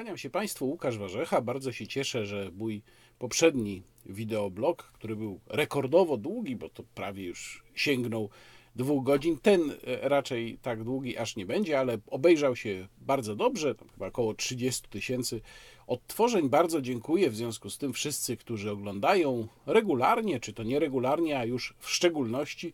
Kłaniam 0.00 0.18
się 0.18 0.30
Państwu, 0.30 0.68
Łukasz 0.68 0.98
Warzecha. 0.98 1.40
Bardzo 1.40 1.72
się 1.72 1.86
cieszę, 1.86 2.26
że 2.26 2.50
mój 2.56 2.82
poprzedni 3.18 3.82
wideoblog, 4.06 4.82
który 4.82 5.16
był 5.16 5.40
rekordowo 5.46 6.16
długi, 6.16 6.56
bo 6.56 6.68
to 6.68 6.82
prawie 6.94 7.24
już 7.24 7.64
sięgnął 7.74 8.30
dwóch 8.76 9.04
godzin, 9.04 9.38
ten 9.38 9.60
e, 9.70 10.08
raczej 10.08 10.58
tak 10.62 10.84
długi 10.84 11.18
aż 11.18 11.36
nie 11.36 11.46
będzie, 11.46 11.78
ale 11.78 11.98
obejrzał 12.06 12.56
się 12.56 12.88
bardzo 12.98 13.36
dobrze, 13.36 13.74
chyba 13.92 14.06
około 14.06 14.34
30 14.34 14.88
tysięcy 14.88 15.40
odtworzeń. 15.86 16.48
Bardzo 16.48 16.82
dziękuję 16.82 17.30
w 17.30 17.36
związku 17.36 17.70
z 17.70 17.78
tym 17.78 17.92
wszyscy, 17.92 18.36
którzy 18.36 18.70
oglądają 18.70 19.48
regularnie, 19.66 20.40
czy 20.40 20.52
to 20.52 20.62
nieregularnie, 20.62 21.38
a 21.38 21.44
już 21.44 21.74
w 21.78 21.90
szczególności. 21.90 22.72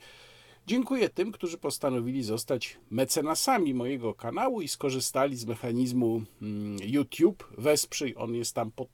Dziękuję 0.67 1.09
tym, 1.09 1.33
którzy 1.33 1.59
postanowili 1.59 2.23
zostać 2.23 2.79
mecenasami 2.91 3.75
mojego 3.75 4.15
kanału 4.15 4.63
i 4.63 4.69
skorzystali 4.69 5.37
z 5.37 5.47
mechanizmu 5.47 6.23
mm, 6.43 6.77
YouTube. 6.83 7.49
Wesprzyj, 7.59 8.15
on 8.17 8.35
jest 8.35 8.55
tam 8.55 8.71
pod 8.71 8.89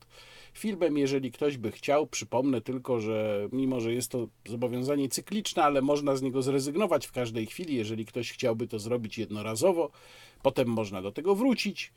filmem. 0.53 0.98
Jeżeli 0.98 1.33
ktoś 1.33 1.57
by 1.57 1.73
chciał, 1.73 2.07
przypomnę 2.07 2.61
tylko, 2.61 3.01
że 3.01 3.48
mimo, 3.53 3.81
że 3.81 3.95
jest 3.95 4.11
to 4.11 4.29
zobowiązanie 4.48 5.09
cykliczne, 5.09 5.65
ale 5.65 5.83
można 5.83 6.17
z 6.17 6.23
niego 6.23 6.43
zrezygnować 6.43 7.07
w 7.07 7.12
każdej 7.12 7.47
chwili, 7.47 7.77
jeżeli 7.77 8.07
ktoś 8.07 8.33
chciałby 8.33 8.69
to 8.69 8.79
zrobić 8.79 9.19
jednorazowo, 9.19 9.91
potem 10.43 10.69
można 10.69 11.03
do 11.03 11.12
tego 11.12 11.34
wrócić. 11.34 11.93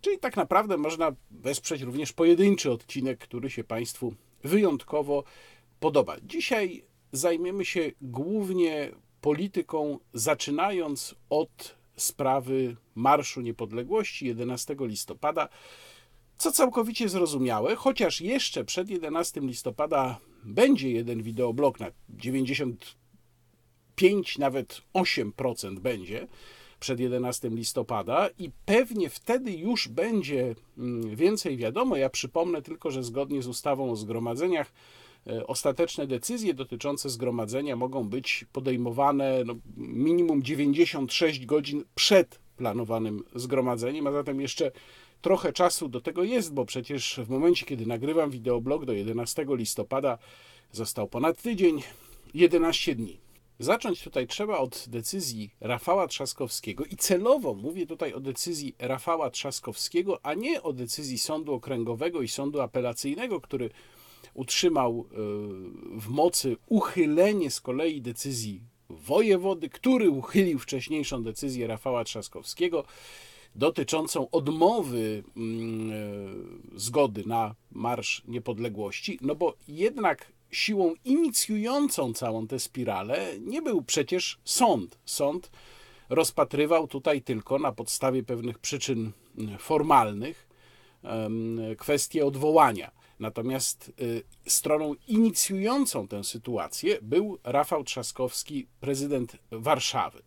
Czyli 0.00 0.18
tak 0.18 0.36
naprawdę 0.36 0.76
można 0.76 1.12
wesprzeć 1.30 1.82
również 1.82 2.12
pojedynczy 2.12 2.72
odcinek, 2.72 3.18
który 3.18 3.50
się 3.50 3.64
Państwu 3.64 4.14
wyjątkowo 4.44 5.24
podoba. 5.80 6.16
Dzisiaj 6.22 6.84
zajmiemy 7.12 7.64
się 7.64 7.90
głównie 8.00 8.92
polityką, 9.20 9.98
zaczynając 10.14 11.14
od 11.30 11.74
sprawy 11.96 12.76
Marszu 12.94 13.40
Niepodległości 13.40 14.26
11 14.26 14.76
listopada, 14.80 15.48
co 16.38 16.52
całkowicie 16.52 17.08
zrozumiałe, 17.08 17.76
chociaż 17.76 18.20
jeszcze 18.20 18.64
przed 18.64 18.90
11 18.90 19.40
listopada 19.40 20.18
będzie 20.44 20.90
jeden 20.90 21.22
wideoblog 21.22 21.80
na 21.80 21.86
95, 22.08 24.38
nawet 24.38 24.82
8% 24.94 25.78
będzie 25.78 26.26
przed 26.80 27.00
11 27.00 27.48
listopada 27.48 28.28
i 28.38 28.50
pewnie 28.66 29.10
wtedy 29.10 29.52
już 29.52 29.88
będzie 29.88 30.54
mm, 30.78 31.16
więcej 31.16 31.56
wiadomo. 31.56 31.96
Ja 31.96 32.10
przypomnę 32.10 32.62
tylko, 32.62 32.90
że 32.90 33.02
zgodnie 33.02 33.42
z 33.42 33.46
ustawą 33.46 33.90
o 33.90 33.96
zgromadzeniach 33.96 34.72
ostateczne 35.46 36.06
decyzje 36.06 36.54
dotyczące 36.54 37.10
zgromadzenia 37.10 37.76
mogą 37.76 38.08
być 38.08 38.44
podejmowane 38.52 39.42
no, 39.46 39.54
minimum 39.76 40.42
96 40.42 41.46
godzin 41.46 41.84
przed 41.94 42.40
planowanym 42.56 43.24
zgromadzeniem, 43.34 44.06
a 44.06 44.12
zatem 44.12 44.40
jeszcze 44.40 44.70
trochę 45.20 45.52
czasu 45.52 45.88
do 45.88 46.00
tego 46.00 46.24
jest, 46.24 46.54
bo 46.54 46.64
przecież 46.64 47.20
w 47.24 47.28
momencie, 47.28 47.66
kiedy 47.66 47.86
nagrywam 47.86 48.30
wideoblog 48.30 48.84
do 48.84 48.92
11 48.92 49.46
listopada, 49.48 50.18
został 50.72 51.08
ponad 51.08 51.42
tydzień, 51.42 51.82
11 52.34 52.94
dni. 52.94 53.20
Zacząć 53.58 54.02
tutaj 54.02 54.26
trzeba 54.26 54.58
od 54.58 54.84
decyzji 54.88 55.50
Rafała 55.60 56.06
Trzaskowskiego 56.06 56.84
i 56.84 56.96
celowo 56.96 57.54
mówię 57.54 57.86
tutaj 57.86 58.12
o 58.12 58.20
decyzji 58.20 58.74
Rafała 58.78 59.30
Trzaskowskiego, 59.30 60.20
a 60.22 60.34
nie 60.34 60.62
o 60.62 60.72
decyzji 60.72 61.18
Sądu 61.18 61.54
Okręgowego 61.54 62.22
i 62.22 62.28
Sądu 62.28 62.60
Apelacyjnego, 62.60 63.40
który 63.40 63.70
utrzymał 64.34 65.06
e, 65.10 65.14
w 66.00 66.08
mocy 66.08 66.56
uchylenie 66.66 67.50
z 67.50 67.60
kolei 67.60 68.02
decyzji 68.02 68.62
wojewody, 68.88 69.68
który 69.68 70.10
uchylił 70.10 70.58
wcześniejszą 70.58 71.22
decyzję 71.22 71.66
Rafała 71.66 72.04
Trzaskowskiego 72.04 72.84
dotyczącą 73.54 74.30
odmowy 74.30 75.22
mm, 75.36 75.90
e, 75.90 75.94
zgody 76.78 77.22
na 77.26 77.54
Marsz 77.72 78.22
Niepodległości, 78.28 79.18
no 79.20 79.34
bo 79.34 79.54
jednak 79.68 80.32
siłą 80.50 80.94
inicjującą 81.04 82.12
całą 82.12 82.46
tę 82.46 82.58
spiralę 82.58 83.28
nie 83.40 83.62
był 83.62 83.82
przecież 83.82 84.38
sąd. 84.44 84.98
Sąd 85.04 85.50
rozpatrywał 86.08 86.88
tutaj 86.88 87.22
tylko 87.22 87.58
na 87.58 87.72
podstawie 87.72 88.22
pewnych 88.22 88.58
przyczyn 88.58 89.12
formalnych 89.58 90.48
kwestie 91.78 92.26
odwołania. 92.26 92.90
Natomiast 93.20 93.92
y, 94.00 94.22
stroną 94.46 94.94
inicjującą 95.08 96.08
tę 96.08 96.24
sytuację 96.24 96.98
był 97.02 97.38
Rafał 97.44 97.84
Trzaskowski, 97.84 98.66
prezydent 98.80 99.36
Warszawy. 99.50 100.22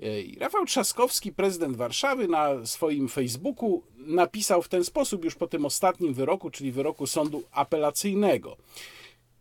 Y, 0.00 0.34
Rafał 0.40 0.64
Trzaskowski, 0.64 1.32
prezydent 1.32 1.76
Warszawy, 1.76 2.28
na 2.28 2.66
swoim 2.66 3.08
Facebooku 3.08 3.82
napisał 3.96 4.62
w 4.62 4.68
ten 4.68 4.84
sposób 4.84 5.24
już 5.24 5.34
po 5.34 5.46
tym 5.46 5.64
ostatnim 5.64 6.14
wyroku, 6.14 6.50
czyli 6.50 6.72
wyroku 6.72 7.06
sądu 7.06 7.42
apelacyjnego. 7.52 8.56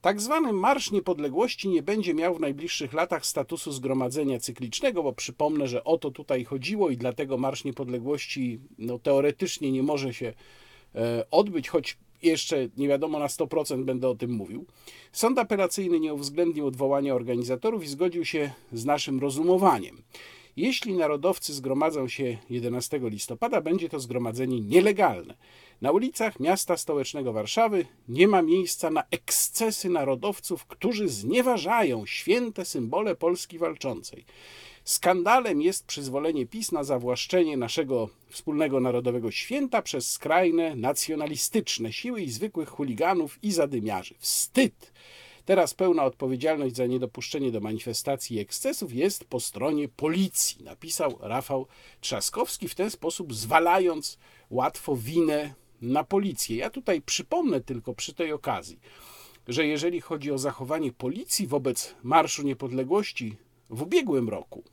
Tak 0.01 0.21
zwany 0.21 0.53
Marsz 0.53 0.91
Niepodległości 0.91 1.69
nie 1.69 1.83
będzie 1.83 2.13
miał 2.13 2.35
w 2.35 2.39
najbliższych 2.39 2.93
latach 2.93 3.25
statusu 3.25 3.71
zgromadzenia 3.71 4.39
cyklicznego, 4.39 5.03
bo 5.03 5.13
przypomnę, 5.13 5.67
że 5.67 5.83
o 5.83 5.97
to 5.97 6.11
tutaj 6.11 6.43
chodziło 6.43 6.89
i 6.89 6.97
dlatego 6.97 7.37
Marsz 7.37 7.63
Niepodległości 7.63 8.59
no, 8.77 8.99
teoretycznie 8.99 9.71
nie 9.71 9.83
może 9.83 10.13
się 10.13 10.33
e, 10.95 11.25
odbyć, 11.31 11.69
choć 11.69 11.97
jeszcze 12.23 12.69
nie 12.77 12.87
wiadomo 12.87 13.19
na 13.19 13.27
100% 13.27 13.83
będę 13.83 14.09
o 14.09 14.15
tym 14.15 14.31
mówił. 14.31 14.65
Sąd 15.11 15.39
apelacyjny 15.39 15.99
nie 15.99 16.13
uwzględnił 16.13 16.67
odwołania 16.67 17.15
organizatorów 17.15 17.83
i 17.83 17.87
zgodził 17.87 18.25
się 18.25 18.51
z 18.73 18.85
naszym 18.85 19.19
rozumowaniem. 19.19 20.01
Jeśli 20.57 20.93
narodowcy 20.93 21.53
zgromadzą 21.53 22.07
się 22.07 22.37
11 22.49 22.99
listopada, 23.03 23.61
będzie 23.61 23.89
to 23.89 23.99
zgromadzenie 23.99 24.61
nielegalne. 24.61 25.35
Na 25.81 25.91
ulicach 25.91 26.39
miasta 26.39 26.77
stołecznego 26.77 27.33
Warszawy 27.33 27.85
nie 28.07 28.27
ma 28.27 28.41
miejsca 28.41 28.89
na 28.89 29.03
ekscesy 29.11 29.89
narodowców, 29.89 30.65
którzy 30.65 31.07
znieważają 31.07 32.05
święte 32.05 32.65
symbole 32.65 33.15
Polski 33.15 33.57
walczącej. 33.57 34.25
Skandalem 34.87 35.61
jest 35.61 35.85
przyzwolenie 35.85 36.45
PiS 36.45 36.71
na 36.71 36.83
zawłaszczenie 36.83 37.57
naszego 37.57 38.09
wspólnego 38.29 38.79
narodowego 38.79 39.31
święta 39.31 39.81
przez 39.81 40.11
skrajne 40.11 40.75
nacjonalistyczne 40.75 41.93
siły 41.93 42.21
i 42.21 42.31
zwykłych 42.31 42.69
chuliganów 42.69 43.43
i 43.43 43.51
zadymiarzy. 43.51 44.15
Wstyd! 44.19 44.93
Teraz 45.45 45.73
pełna 45.73 46.03
odpowiedzialność 46.03 46.75
za 46.75 46.85
niedopuszczenie 46.85 47.51
do 47.51 47.59
manifestacji 47.59 48.37
i 48.37 48.39
ekscesów 48.39 48.93
jest 48.93 49.25
po 49.25 49.39
stronie 49.39 49.89
policji, 49.89 50.63
napisał 50.63 51.17
Rafał 51.19 51.67
Trzaskowski, 52.01 52.67
w 52.67 52.75
ten 52.75 52.91
sposób 52.91 53.33
zwalając 53.33 54.17
łatwo 54.49 54.95
winę 54.95 55.53
na 55.81 56.03
policję. 56.03 56.57
Ja 56.57 56.69
tutaj 56.69 57.01
przypomnę 57.01 57.61
tylko 57.61 57.93
przy 57.93 58.13
tej 58.13 58.31
okazji, 58.31 58.79
że 59.47 59.67
jeżeli 59.67 60.01
chodzi 60.01 60.31
o 60.31 60.37
zachowanie 60.37 60.93
policji 60.93 61.47
wobec 61.47 61.95
Marszu 62.03 62.43
Niepodległości 62.43 63.37
w 63.69 63.81
ubiegłym 63.81 64.29
roku, 64.29 64.63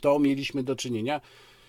to 0.00 0.18
mieliśmy 0.18 0.62
do 0.62 0.76
czynienia 0.76 1.20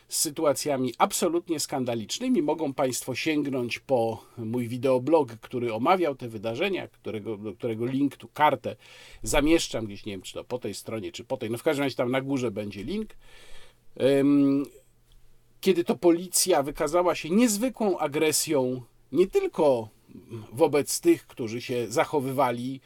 z 0.08 0.20
sytuacjami 0.20 0.94
absolutnie 0.98 1.60
skandalicznymi. 1.60 2.42
Mogą 2.42 2.74
Państwo 2.74 3.16
sięgnąć 3.16 3.80
po 3.80 4.26
mój 4.38 4.68
wideoblog, 4.68 5.32
który 5.32 5.74
omawiał 5.74 6.16
te 6.16 6.30
wydarzenia, 6.30 6.88
którego, 6.88 7.38
do 7.38 7.54
którego 7.54 7.86
link 7.86 8.18
tu 8.18 8.28
kartę 8.28 8.76
zamieszczam 9.24 9.86
gdzieś, 9.86 10.06
nie 10.06 10.14
wiem 10.14 10.22
czy 10.22 10.34
to 10.34 10.44
po 10.44 10.60
tej 10.60 10.74
stronie, 10.74 11.12
czy 11.12 11.24
po 11.24 11.38
tej, 11.38 11.50
no 11.50 11.58
w 11.58 11.64
każdym 11.64 11.84
razie 11.84 11.96
tam 11.96 12.12
na 12.12 12.22
górze 12.22 12.52
będzie 12.52 12.84
link. 12.84 13.10
Kiedy 15.62 15.84
to 15.84 15.96
policja 15.96 16.64
wykazała 16.64 17.16
się 17.16 17.30
niezwykłą 17.30 17.98
agresją 17.98 18.82
nie 19.12 19.28
tylko 19.28 19.90
wobec 20.54 21.00
tych, 21.00 21.28
którzy 21.28 21.62
się 21.62 21.88
zachowywali 21.88 22.82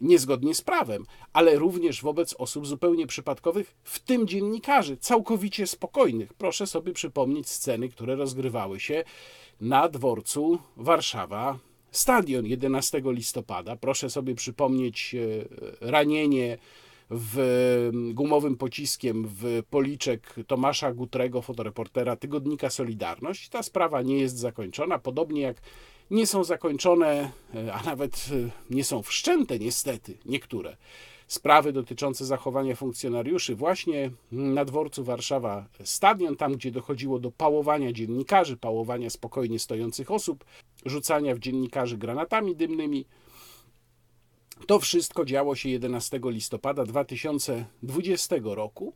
niezgodnie 0.00 0.54
z 0.54 0.62
prawem, 0.62 1.06
ale 1.32 1.56
również 1.56 2.02
wobec 2.02 2.34
osób 2.34 2.66
zupełnie 2.66 3.06
przypadkowych, 3.06 3.76
w 3.84 3.98
tym 3.98 4.28
dziennikarzy, 4.28 4.96
całkowicie 4.96 5.66
spokojnych. 5.66 6.34
Proszę 6.34 6.66
sobie 6.66 6.92
przypomnieć 6.92 7.48
sceny, 7.48 7.88
które 7.88 8.16
rozgrywały 8.16 8.80
się 8.80 9.04
na 9.60 9.88
dworcu 9.88 10.58
Warszawa 10.76 11.58
Stadion 11.90 12.46
11 12.46 13.02
listopada. 13.04 13.76
Proszę 13.76 14.10
sobie 14.10 14.34
przypomnieć 14.34 15.14
e, 15.14 15.88
ranienie 15.90 16.58
w 17.10 17.90
gumowym 18.14 18.56
pociskiem 18.56 19.28
w 19.28 19.62
policzek 19.70 20.34
Tomasza 20.46 20.92
Gutrego, 20.92 21.42
fotoreportera 21.42 22.16
tygodnika 22.16 22.70
Solidarność. 22.70 23.48
Ta 23.48 23.62
sprawa 23.62 24.02
nie 24.02 24.18
jest 24.18 24.38
zakończona, 24.38 24.98
podobnie 24.98 25.40
jak 25.40 25.56
nie 26.10 26.26
są 26.26 26.44
zakończone, 26.44 27.30
e, 27.54 27.74
a 27.74 27.82
nawet 27.82 28.26
e, 28.32 28.74
nie 28.74 28.84
są 28.84 29.02
wszczęte 29.02 29.58
niestety 29.58 30.18
niektóre 30.24 30.76
sprawy 31.26 31.72
dotyczące 31.72 32.24
zachowania 32.24 32.76
funkcjonariuszy 32.76 33.56
właśnie 33.56 34.10
na 34.32 34.64
dworcu 34.64 35.04
Warszawa 35.04 35.68
Stadion, 35.84 36.36
tam 36.36 36.52
gdzie 36.52 36.70
dochodziło 36.70 37.18
do 37.18 37.30
pałowania 37.30 37.92
dziennikarzy, 37.92 38.56
pałowania 38.56 39.10
spokojnie 39.10 39.58
stojących 39.58 40.10
osób, 40.10 40.44
rzucania 40.84 41.34
w 41.34 41.38
dziennikarzy 41.38 41.98
granatami 41.98 42.56
dymnymi. 42.56 43.06
To 44.66 44.78
wszystko 44.78 45.24
działo 45.24 45.56
się 45.56 45.68
11 45.68 46.20
listopada 46.24 46.84
2020 46.84 48.36
roku 48.42 48.92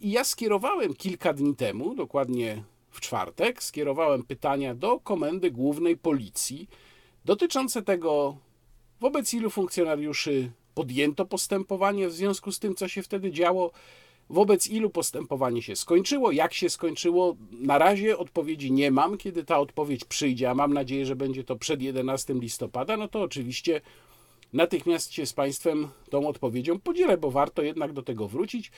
i 0.00 0.10
ja 0.10 0.24
skierowałem 0.24 0.94
kilka 0.94 1.32
dni 1.32 1.56
temu, 1.56 1.94
dokładnie 1.94 2.62
w 2.98 3.00
czwartek 3.00 3.62
skierowałem 3.62 4.22
pytania 4.22 4.74
do 4.74 5.00
Komendy 5.00 5.50
Głównej 5.50 5.96
Policji 5.96 6.68
dotyczące 7.24 7.82
tego, 7.82 8.36
wobec 9.00 9.34
ilu 9.34 9.50
funkcjonariuszy 9.50 10.50
podjęto 10.74 11.26
postępowanie 11.26 12.08
w 12.08 12.12
związku 12.12 12.52
z 12.52 12.58
tym, 12.58 12.74
co 12.74 12.88
się 12.88 13.02
wtedy 13.02 13.30
działo, 13.30 13.70
wobec 14.30 14.70
ilu 14.70 14.90
postępowanie 14.90 15.62
się 15.62 15.76
skończyło, 15.76 16.32
jak 16.32 16.54
się 16.54 16.70
skończyło. 16.70 17.36
Na 17.50 17.78
razie 17.78 18.18
odpowiedzi 18.18 18.72
nie 18.72 18.90
mam. 18.90 19.18
Kiedy 19.18 19.44
ta 19.44 19.58
odpowiedź 19.58 20.04
przyjdzie, 20.04 20.50
a 20.50 20.54
mam 20.54 20.74
nadzieję, 20.74 21.06
że 21.06 21.16
będzie 21.16 21.44
to 21.44 21.56
przed 21.56 21.82
11 21.82 22.34
listopada, 22.34 22.96
no 22.96 23.08
to 23.08 23.22
oczywiście 23.22 23.80
natychmiast 24.52 25.12
się 25.12 25.26
z 25.26 25.32
Państwem 25.32 25.88
tą 26.10 26.28
odpowiedzią 26.28 26.80
podzielę, 26.80 27.18
bo 27.18 27.30
warto 27.30 27.62
jednak 27.62 27.92
do 27.92 28.02
tego 28.02 28.28
wrócić. 28.28 28.70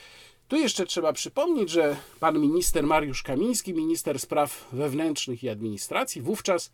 Tu 0.50 0.56
jeszcze 0.56 0.86
trzeba 0.86 1.12
przypomnieć, 1.12 1.70
że 1.70 1.96
pan 2.20 2.38
minister 2.38 2.84
Mariusz 2.84 3.22
Kamiński, 3.22 3.74
minister 3.74 4.18
spraw 4.18 4.68
wewnętrznych 4.72 5.42
i 5.44 5.48
administracji, 5.48 6.22
wówczas, 6.22 6.72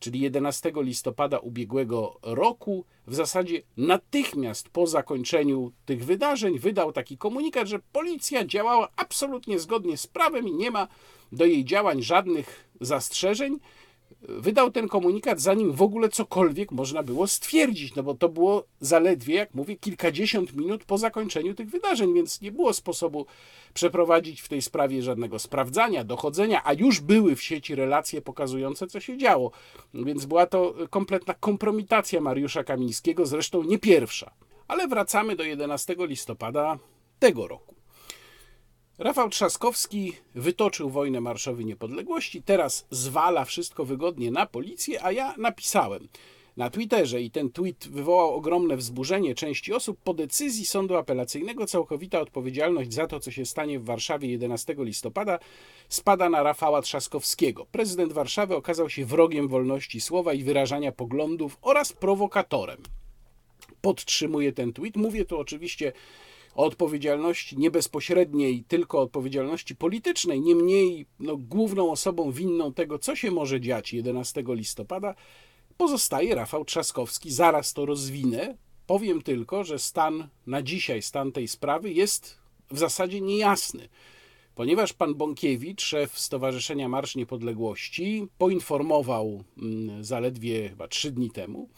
czyli 0.00 0.20
11 0.20 0.72
listopada 0.76 1.38
ubiegłego 1.38 2.18
roku, 2.22 2.84
w 3.06 3.14
zasadzie 3.14 3.62
natychmiast 3.76 4.68
po 4.68 4.86
zakończeniu 4.86 5.72
tych 5.86 6.04
wydarzeń 6.04 6.58
wydał 6.58 6.92
taki 6.92 7.18
komunikat, 7.18 7.68
że 7.68 7.78
policja 7.92 8.44
działała 8.44 8.88
absolutnie 8.96 9.58
zgodnie 9.58 9.96
z 9.96 10.06
prawem 10.06 10.48
i 10.48 10.52
nie 10.52 10.70
ma 10.70 10.88
do 11.32 11.44
jej 11.44 11.64
działań 11.64 12.02
żadnych 12.02 12.68
zastrzeżeń 12.80 13.58
wydał 14.28 14.70
ten 14.70 14.88
komunikat, 14.88 15.40
zanim 15.40 15.72
w 15.72 15.82
ogóle 15.82 16.08
cokolwiek 16.08 16.72
można 16.72 17.02
było 17.02 17.26
stwierdzić, 17.26 17.94
no 17.94 18.02
bo 18.02 18.14
to 18.14 18.28
było 18.28 18.64
zaledwie, 18.80 19.34
jak 19.34 19.54
mówię, 19.54 19.76
kilkadziesiąt 19.76 20.56
minut 20.56 20.84
po 20.84 20.98
zakończeniu 20.98 21.54
tych 21.54 21.70
wydarzeń, 21.70 22.14
więc 22.14 22.40
nie 22.40 22.52
było 22.52 22.72
sposobu 22.72 23.26
przeprowadzić 23.74 24.40
w 24.40 24.48
tej 24.48 24.62
sprawie 24.62 25.02
żadnego 25.02 25.38
sprawdzania, 25.38 26.04
dochodzenia, 26.04 26.62
a 26.64 26.72
już 26.72 27.00
były 27.00 27.36
w 27.36 27.42
sieci 27.42 27.74
relacje 27.74 28.22
pokazujące, 28.22 28.86
co 28.86 29.00
się 29.00 29.18
działo. 29.18 29.50
Więc 29.94 30.26
była 30.26 30.46
to 30.46 30.74
kompletna 30.90 31.34
kompromitacja 31.34 32.20
Mariusza 32.20 32.64
Kamińskiego, 32.64 33.26
zresztą 33.26 33.62
nie 33.62 33.78
pierwsza. 33.78 34.30
Ale 34.68 34.88
wracamy 34.88 35.36
do 35.36 35.44
11 35.44 35.96
listopada 35.98 36.78
tego 37.18 37.48
roku. 37.48 37.75
Rafał 38.98 39.28
Trzaskowski 39.28 40.12
wytoczył 40.34 40.90
wojnę 40.90 41.20
Marszowi 41.20 41.64
Niepodległości, 41.64 42.42
teraz 42.42 42.86
zwala 42.90 43.44
wszystko 43.44 43.84
wygodnie 43.84 44.30
na 44.30 44.46
policję, 44.46 45.04
a 45.04 45.12
ja 45.12 45.34
napisałem 45.38 46.08
na 46.56 46.70
Twitterze 46.70 47.22
i 47.22 47.30
ten 47.30 47.50
tweet 47.50 47.88
wywołał 47.88 48.34
ogromne 48.34 48.76
wzburzenie 48.76 49.34
części 49.34 49.72
osób. 49.72 49.98
Po 50.04 50.14
decyzji 50.14 50.66
sądu 50.66 50.96
apelacyjnego 50.96 51.66
całkowita 51.66 52.20
odpowiedzialność 52.20 52.94
za 52.94 53.06
to, 53.06 53.20
co 53.20 53.30
się 53.30 53.46
stanie 53.46 53.78
w 53.78 53.84
Warszawie 53.84 54.28
11 54.28 54.74
listopada, 54.78 55.38
spada 55.88 56.28
na 56.28 56.42
Rafała 56.42 56.82
Trzaskowskiego. 56.82 57.66
Prezydent 57.66 58.12
Warszawy 58.12 58.56
okazał 58.56 58.90
się 58.90 59.04
wrogiem 59.04 59.48
wolności 59.48 60.00
słowa 60.00 60.32
i 60.32 60.42
wyrażania 60.42 60.92
poglądów 60.92 61.58
oraz 61.62 61.92
prowokatorem. 61.92 62.82
Podtrzymuję 63.80 64.52
ten 64.52 64.72
tweet. 64.72 64.96
Mówię 64.96 65.24
tu 65.24 65.38
oczywiście 65.38 65.92
o 66.56 66.64
odpowiedzialności 66.64 67.58
nie 67.58 67.70
bezpośredniej, 67.70 68.64
tylko 68.68 69.00
odpowiedzialności 69.00 69.76
politycznej. 69.76 70.40
Niemniej 70.40 71.06
no, 71.20 71.36
główną 71.36 71.90
osobą 71.90 72.32
winną 72.32 72.72
tego, 72.72 72.98
co 72.98 73.16
się 73.16 73.30
może 73.30 73.60
dziać 73.60 73.92
11 73.92 74.44
listopada, 74.48 75.14
pozostaje 75.76 76.34
Rafał 76.34 76.64
Trzaskowski. 76.64 77.30
Zaraz 77.30 77.72
to 77.72 77.86
rozwinę. 77.86 78.56
Powiem 78.86 79.22
tylko, 79.22 79.64
że 79.64 79.78
stan 79.78 80.28
na 80.46 80.62
dzisiaj, 80.62 81.02
stan 81.02 81.32
tej 81.32 81.48
sprawy 81.48 81.92
jest 81.92 82.38
w 82.70 82.78
zasadzie 82.78 83.20
niejasny, 83.20 83.88
ponieważ 84.54 84.92
pan 84.92 85.14
Bąkiewicz, 85.14 85.82
szef 85.82 86.18
Stowarzyszenia 86.18 86.88
Marsz 86.88 87.16
Niepodległości, 87.16 88.26
poinformował 88.38 89.44
mm, 89.58 90.04
zaledwie 90.04 90.68
chyba 90.68 90.88
trzy 90.88 91.10
dni 91.10 91.30
temu, 91.30 91.68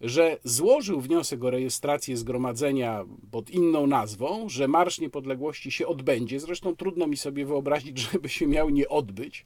że 0.00 0.38
złożył 0.44 1.00
wniosek 1.00 1.44
o 1.44 1.50
rejestrację 1.50 2.16
zgromadzenia 2.16 3.04
pod 3.30 3.50
inną 3.50 3.86
nazwą, 3.86 4.48
że 4.48 4.68
Marsz 4.68 5.00
Niepodległości 5.00 5.70
się 5.70 5.86
odbędzie. 5.86 6.40
Zresztą 6.40 6.76
trudno 6.76 7.06
mi 7.06 7.16
sobie 7.16 7.46
wyobrazić, 7.46 7.98
żeby 8.12 8.28
się 8.28 8.46
miał 8.46 8.70
nie 8.70 8.88
odbyć. 8.88 9.44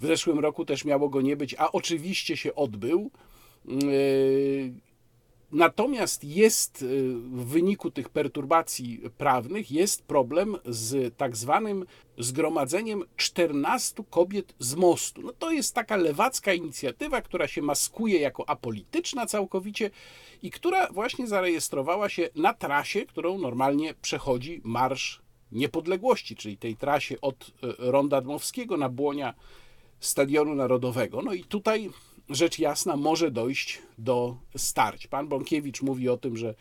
W 0.00 0.06
zeszłym 0.06 0.38
roku 0.38 0.64
też 0.64 0.84
miało 0.84 1.08
go 1.08 1.20
nie 1.20 1.36
być, 1.36 1.54
a 1.58 1.72
oczywiście 1.72 2.36
się 2.36 2.54
odbył. 2.54 3.10
Natomiast 5.56 6.24
jest 6.24 6.82
y, 6.82 6.86
w 7.14 7.46
wyniku 7.46 7.90
tych 7.90 8.08
perturbacji 8.08 9.00
prawnych 9.18 9.70
jest 9.70 10.02
problem 10.02 10.56
z 10.64 11.16
tak 11.16 11.36
zwanym 11.36 11.86
zgromadzeniem 12.18 13.04
14 13.16 14.02
kobiet 14.10 14.54
z 14.58 14.74
mostu. 14.74 15.22
No 15.22 15.32
to 15.32 15.50
jest 15.50 15.74
taka 15.74 15.96
lewacka 15.96 16.52
inicjatywa, 16.52 17.20
która 17.20 17.48
się 17.48 17.62
maskuje 17.62 18.20
jako 18.20 18.48
apolityczna 18.48 19.26
całkowicie 19.26 19.90
i 20.42 20.50
która 20.50 20.92
właśnie 20.92 21.26
zarejestrowała 21.26 22.08
się 22.08 22.28
na 22.34 22.54
trasie, 22.54 23.06
którą 23.06 23.38
normalnie 23.38 23.94
przechodzi 24.02 24.60
Marsz 24.64 25.22
Niepodległości, 25.52 26.36
czyli 26.36 26.56
tej 26.56 26.76
trasie 26.76 27.20
od 27.20 27.48
y, 27.48 27.52
Ronda 27.78 28.20
Dmowskiego 28.20 28.76
na 28.76 28.88
Błonia 28.88 29.34
Stadionu 30.00 30.54
Narodowego. 30.54 31.22
No 31.22 31.32
i 31.32 31.44
tutaj 31.44 31.90
rzecz 32.30 32.58
jasna 32.58 32.96
może 32.96 33.30
dojść 33.30 33.82
do 33.98 34.36
starć. 34.56 35.06
Pan 35.06 35.28
Bąkiewicz 35.28 35.82
mówi 35.82 36.08
o 36.08 36.16
tym, 36.16 36.36
że 36.36 36.54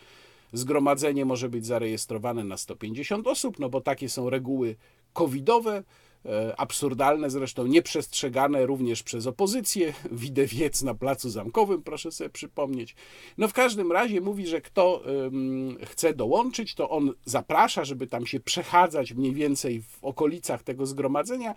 zgromadzenie 0.53 1.25
może 1.25 1.49
być 1.49 1.65
zarejestrowane 1.65 2.43
na 2.43 2.57
150 2.57 3.27
osób, 3.27 3.59
no 3.59 3.69
bo 3.69 3.81
takie 3.81 4.09
są 4.09 4.29
reguły 4.29 4.75
covidowe, 5.13 5.83
e, 6.25 6.59
absurdalne 6.59 7.29
zresztą, 7.29 7.67
nieprzestrzegane 7.67 8.65
również 8.65 9.03
przez 9.03 9.27
opozycję, 9.27 9.93
widewiec 10.11 10.81
na 10.81 10.93
Placu 10.93 11.29
Zamkowym, 11.29 11.81
proszę 11.81 12.11
sobie 12.11 12.29
przypomnieć. 12.29 12.95
No 13.37 13.47
w 13.47 13.53
każdym 13.53 13.91
razie 13.91 14.21
mówi, 14.21 14.47
że 14.47 14.61
kto 14.61 15.03
chce 15.83 16.13
dołączyć, 16.13 16.75
to 16.75 16.89
on 16.89 17.13
zaprasza, 17.25 17.85
żeby 17.85 18.07
tam 18.07 18.25
się 18.25 18.39
przechadzać 18.39 19.13
mniej 19.13 19.33
więcej 19.33 19.81
w 19.81 20.03
okolicach 20.03 20.63
tego 20.63 20.85
zgromadzenia 20.85 21.55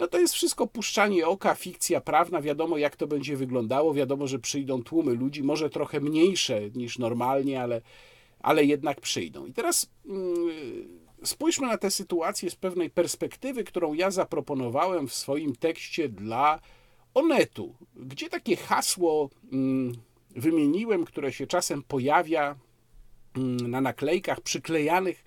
no 0.00 0.06
to 0.06 0.18
jest 0.18 0.34
wszystko 0.34 0.66
puszczanie 0.66 1.26
oka, 1.26 1.54
fikcja 1.54 2.00
prawna, 2.00 2.40
wiadomo 2.42 2.78
jak 2.78 2.96
to 2.96 3.06
będzie 3.06 3.36
wyglądało, 3.36 3.94
wiadomo, 3.94 4.26
że 4.26 4.38
przyjdą 4.38 4.82
tłumy 4.82 5.14
ludzi, 5.14 5.42
może 5.42 5.70
trochę 5.70 6.00
mniejsze 6.00 6.70
niż 6.70 6.98
normalnie, 6.98 7.62
ale, 7.62 7.80
ale 8.40 8.64
jednak 8.64 9.00
przyjdą. 9.00 9.46
I 9.46 9.52
teraz 9.52 9.90
mm, 10.06 10.34
spójrzmy 11.24 11.66
na 11.66 11.78
tę 11.78 11.90
sytuację 11.90 12.50
z 12.50 12.56
pewnej 12.56 12.90
perspektywy, 12.90 13.64
którą 13.64 13.94
ja 13.94 14.10
zaproponowałem 14.10 15.08
w 15.08 15.14
swoim 15.14 15.56
tekście 15.56 16.08
dla 16.08 16.60
Onetu, 17.14 17.74
gdzie 17.96 18.28
takie 18.28 18.56
hasło 18.56 19.30
mm, 19.52 19.92
wymieniłem, 20.30 21.04
które 21.04 21.32
się 21.32 21.46
czasem 21.46 21.82
pojawia 21.82 22.56
mm, 23.36 23.70
na 23.70 23.80
naklejkach 23.80 24.40
przyklejanych 24.40 25.24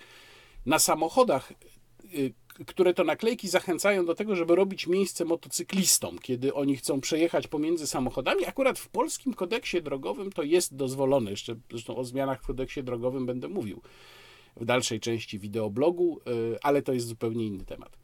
na 0.66 0.80
samochodach 0.80 1.54
y, 2.14 2.34
które 2.66 2.94
to 2.94 3.04
naklejki 3.04 3.48
zachęcają 3.48 4.06
do 4.06 4.16
tego, 4.16 4.36
żeby 4.36 4.56
robić 4.56 4.88
miejsce 4.88 5.26
motocyklistom, 5.26 6.20
kiedy 6.20 6.54
oni 6.54 6.78
chcą 6.78 7.02
przejechać 7.02 7.48
pomiędzy 7.48 7.88
samochodami. 7.88 8.46
Akurat 8.46 8.80
w 8.80 8.90
polskim 8.90 9.34
kodeksie 9.34 9.82
drogowym 9.82 10.32
to 10.32 10.44
jest 10.44 10.76
dozwolone. 10.76 11.32
Jeszcze 11.32 11.56
zresztą 11.72 11.96
o 11.96 12.04
zmianach 12.04 12.44
w 12.44 12.48
kodeksie 12.48 12.84
drogowym 12.84 13.26
będę 13.26 13.48
mówił 13.48 13.82
w 14.56 14.66
dalszej 14.66 15.00
części 15.00 15.40
wideoblogu, 15.40 16.20
y, 16.54 16.58
ale 16.62 16.82
to 16.82 16.94
jest 16.94 17.08
zupełnie 17.08 17.46
inny 17.46 17.66
temat. 17.66 17.98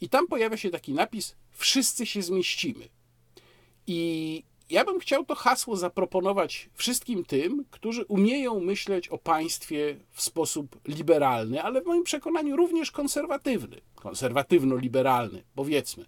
I 0.00 0.08
tam 0.08 0.26
pojawia 0.26 0.56
się 0.56 0.70
taki 0.70 0.94
napis: 0.94 1.36
Wszyscy 1.50 2.06
się 2.06 2.22
zmieścimy. 2.22 2.88
I 3.86 4.42
ja 4.70 4.84
bym 4.84 5.00
chciał 5.00 5.24
to 5.24 5.34
hasło 5.34 5.76
zaproponować 5.76 6.70
wszystkim 6.74 7.24
tym, 7.24 7.64
którzy 7.70 8.04
umieją 8.04 8.60
myśleć 8.60 9.08
o 9.08 9.18
państwie 9.18 9.96
w 10.10 10.22
sposób 10.22 10.80
liberalny, 10.88 11.62
ale 11.62 11.82
w 11.82 11.86
moim 11.86 12.04
przekonaniu 12.04 12.56
również 12.56 12.90
konserwatywny, 12.90 13.80
konserwatywno-liberalny, 13.94 15.42
powiedzmy. 15.54 16.04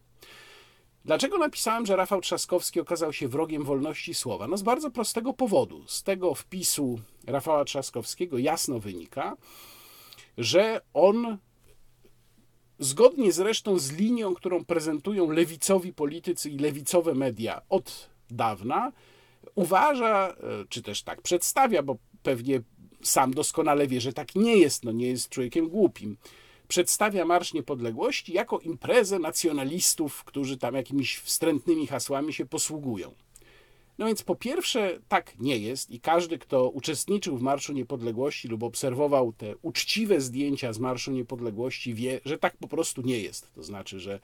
Dlaczego 1.05 1.39
napisałem, 1.39 1.87
że 1.87 1.97
Rafał 1.97 2.21
Trzaskowski 2.21 2.81
okazał 2.81 3.13
się 3.13 3.29
wrogiem 3.29 3.65
wolności 3.65 4.15
słowa? 4.15 4.49
No 4.49 4.57
z 4.57 4.63
bardzo 4.63 4.91
prostego 4.91 5.33
powodu. 5.33 5.85
Z 5.87 6.03
tego 6.03 6.35
wpisu 6.35 7.01
Rafała 7.27 7.65
Trzaskowskiego 7.65 8.39
jasno 8.39 8.79
wynika, 8.79 9.37
że 10.39 10.81
on 10.95 11.39
zgodnie 12.79 13.33
zresztą 13.33 13.79
z 13.79 13.93
linią, 13.93 14.35
którą 14.35 14.65
prezentują 14.65 15.31
lewicowi 15.31 15.93
politycy 15.93 16.51
i 16.51 16.59
lewicowe 16.59 17.15
media 17.15 17.63
od 17.69 18.12
dawna, 18.37 18.93
uważa, 19.55 20.29
e, 20.29 20.35
czy 20.69 20.83
też 20.83 21.03
tak 21.03 21.23
przedstawia, 21.23 21.83
bo 21.83 21.97
pewnie 22.23 22.61
sam 23.03 23.35
doskonale 23.35 23.87
wie, 23.87 24.01
że 24.01 24.13
tak 24.13 24.35
nie 24.35 24.57
jest, 24.57 24.85
no 24.85 24.93
nie 24.93 25.07
jest 25.07 25.29
człowiekiem 25.29 25.69
głupim. 25.69 26.17
Przedstawia 26.69 27.25
Marsz 27.25 27.55
Niepodległości 27.55 28.33
jako 28.33 28.59
imprezę 28.59 29.19
nacjonalistów, 29.19 30.25
którzy 30.25 30.57
tam 30.57 30.75
jakimiś 30.75 31.17
wstrętnymi 31.19 31.87
hasłami 31.87 32.33
się 32.33 32.47
posługują. 32.47 33.15
No 33.99 34.07
więc 34.07 34.23
po 34.23 34.35
pierwsze, 34.35 34.99
tak 35.09 35.39
nie 35.39 35.59
jest 35.59 35.91
i 35.91 36.01
każdy, 36.01 36.39
kto 36.39 36.69
uczestniczył 36.69 37.37
w 37.37 37.43
Marszu 37.43 37.73
Niepodległości 37.73 38.49
lub 38.49 38.63
obserwował 38.63 39.33
te 39.33 39.55
uczciwe 39.63 40.21
zdjęcia 40.21 40.73
z 40.73 40.79
Marszu 40.79 41.13
Niepodległości, 41.13 41.95
wie, 41.95 42.21
że 42.25 42.39
tak 42.39 42.57
po 42.57 42.69
prostu 42.69 43.03
nie 43.03 43.19
jest. 43.19 43.55
To 43.55 43.63
znaczy, 43.63 44.01
że 44.01 44.21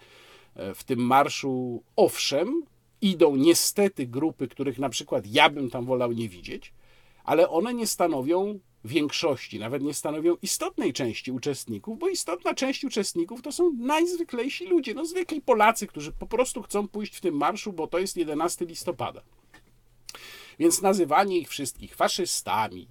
E, 0.59 0.75
w 0.75 0.85
tym 0.85 0.99
marszu, 0.99 1.83
owszem, 1.97 2.63
idą 3.01 3.37
niestety 3.37 4.07
grupy, 4.07 4.49
których 4.49 4.79
na 4.79 4.89
przykład 4.89 5.27
ja 5.27 5.51
bym 5.51 5.71
tam 5.71 5.85
wolał 5.85 6.13
nie 6.13 6.29
widzieć, 6.29 6.73
ale 7.25 7.49
one 7.49 7.75
nie 7.75 7.87
stanowią 7.87 8.61
większości, 8.85 9.59
nawet 9.59 9.83
nie 9.83 9.95
stanowią 9.95 10.37
istotnej 10.43 10.93
części 10.93 11.33
uczestników, 11.33 11.99
bo 11.99 12.09
istotna 12.09 12.55
część 12.55 12.85
uczestników 12.85 13.43
to 13.43 13.53
są 13.53 13.73
najzwyklejsi 13.79 14.67
ludzie, 14.67 14.95
no 14.95 15.05
zwykli 15.05 15.41
Polacy, 15.41 15.87
którzy 15.87 16.13
po 16.13 16.27
prostu 16.27 16.63
chcą 16.63 16.89
pójść 16.89 17.17
w 17.17 17.21
tym 17.21 17.37
marszu, 17.37 17.73
bo 17.73 17.87
to 17.87 17.99
jest 17.99 18.17
11 18.17 18.65
listopada. 18.65 19.23
Więc 20.59 20.83
nazywanie 20.83 21.39
ich 21.39 21.49
wszystkich 21.49 21.95
faszystami, 21.95 22.89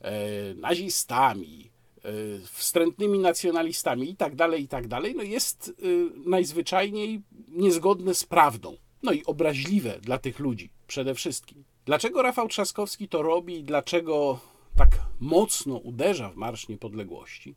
e, 0.00 0.54
nazistami, 0.54 1.70
e, 2.04 2.10
wstrętnymi 2.52 3.18
nacjonalistami 3.18 4.10
i 4.10 4.16
tak 4.16 4.34
dalej, 4.34 4.62
i 4.62 4.68
tak 4.68 4.88
dalej, 4.88 5.14
no 5.14 5.22
jest 5.22 5.68
e, 5.68 5.82
najzwyczajniej 6.28 7.22
niezgodne 7.48 8.14
z 8.14 8.24
prawdą. 8.24 8.76
No 9.02 9.12
i 9.12 9.24
obraźliwe 9.24 9.98
dla 10.00 10.18
tych 10.18 10.38
ludzi 10.38 10.70
przede 10.86 11.14
wszystkim. 11.14 11.64
Dlaczego 11.84 12.22
Rafał 12.22 12.48
Trzaskowski 12.48 13.08
to 13.08 13.22
robi 13.22 13.58
i 13.58 13.64
dlaczego 13.64 14.40
tak 14.76 14.88
mocno 15.20 15.76
uderza 15.76 16.30
w 16.30 16.36
Marsz 16.36 16.68
Niepodległości? 16.68 17.54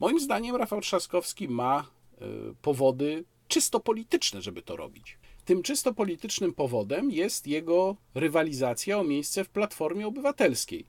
Moim 0.00 0.20
zdaniem 0.20 0.56
Rafał 0.56 0.80
Trzaskowski 0.80 1.48
ma 1.48 1.86
powody 2.62 3.24
czysto 3.48 3.80
polityczne, 3.80 4.42
żeby 4.42 4.62
to 4.62 4.76
robić. 4.76 5.18
Tym 5.44 5.62
czysto 5.62 5.94
politycznym 5.94 6.54
powodem 6.54 7.10
jest 7.10 7.46
jego 7.46 7.96
rywalizacja 8.14 8.98
o 8.98 9.04
miejsce 9.04 9.44
w 9.44 9.48
Platformie 9.48 10.06
Obywatelskiej. 10.06 10.86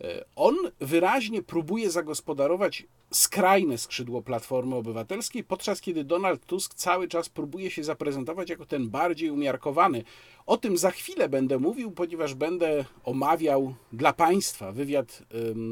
E, 0.00 0.24
on 0.36 0.56
wyraźnie 0.80 1.42
próbuje 1.42 1.90
zagospodarować 1.90 2.86
skrajne 3.10 3.78
skrzydło 3.78 4.22
Platformy 4.22 4.76
Obywatelskiej, 4.76 5.44
podczas 5.44 5.80
kiedy 5.80 6.04
Donald 6.04 6.46
Tusk 6.46 6.74
cały 6.74 7.08
czas 7.08 7.28
próbuje 7.28 7.70
się 7.70 7.84
zaprezentować 7.84 8.50
jako 8.50 8.66
ten 8.66 8.90
bardziej 8.90 9.30
umiarkowany. 9.30 10.04
O 10.46 10.56
tym 10.56 10.78
za 10.78 10.90
chwilę 10.90 11.28
będę 11.28 11.58
mówił, 11.58 11.90
ponieważ 11.90 12.34
będę 12.34 12.84
omawiał 13.04 13.74
dla 13.92 14.12
Państwa 14.12 14.72
wywiad, 14.72 15.22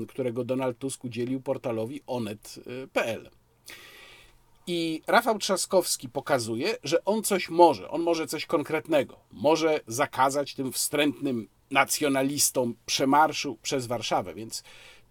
którego 0.08 0.44
Donald 0.44 0.78
Tusk 0.78 1.04
udzielił 1.04 1.40
portalowi 1.40 2.00
onet.pl. 2.06 3.30
I 4.66 5.02
Rafał 5.06 5.38
Trzaskowski 5.38 6.08
pokazuje, 6.08 6.76
że 6.84 7.04
on 7.04 7.22
coś 7.22 7.48
może, 7.48 7.90
on 7.90 8.02
może 8.02 8.26
coś 8.26 8.46
konkretnego. 8.46 9.16
Może 9.32 9.80
zakazać 9.86 10.54
tym 10.54 10.72
wstrętnym 10.72 11.48
nacjonalistom 11.70 12.74
przemarszu 12.86 13.58
przez 13.62 13.86
Warszawę, 13.86 14.34
więc 14.34 14.62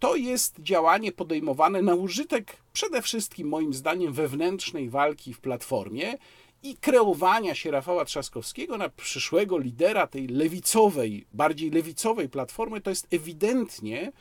to 0.05 0.15
jest 0.15 0.59
działanie 0.59 1.11
podejmowane 1.11 1.81
na 1.81 1.95
użytek 1.95 2.57
przede 2.73 3.01
wszystkim, 3.01 3.47
moim 3.47 3.73
zdaniem, 3.73 4.13
wewnętrznej 4.13 4.89
walki 4.89 5.33
w 5.33 5.39
platformie 5.39 6.17
i 6.63 6.77
kreowania 6.77 7.55
się 7.55 7.71
Rafała 7.71 8.05
Trzaskowskiego 8.05 8.77
na 8.77 8.89
przyszłego 8.89 9.57
lidera 9.57 10.07
tej 10.07 10.27
lewicowej, 10.27 11.25
bardziej 11.33 11.71
lewicowej 11.71 12.29
platformy. 12.29 12.81
To 12.81 12.89
jest 12.89 13.07
ewidentnie 13.13 14.11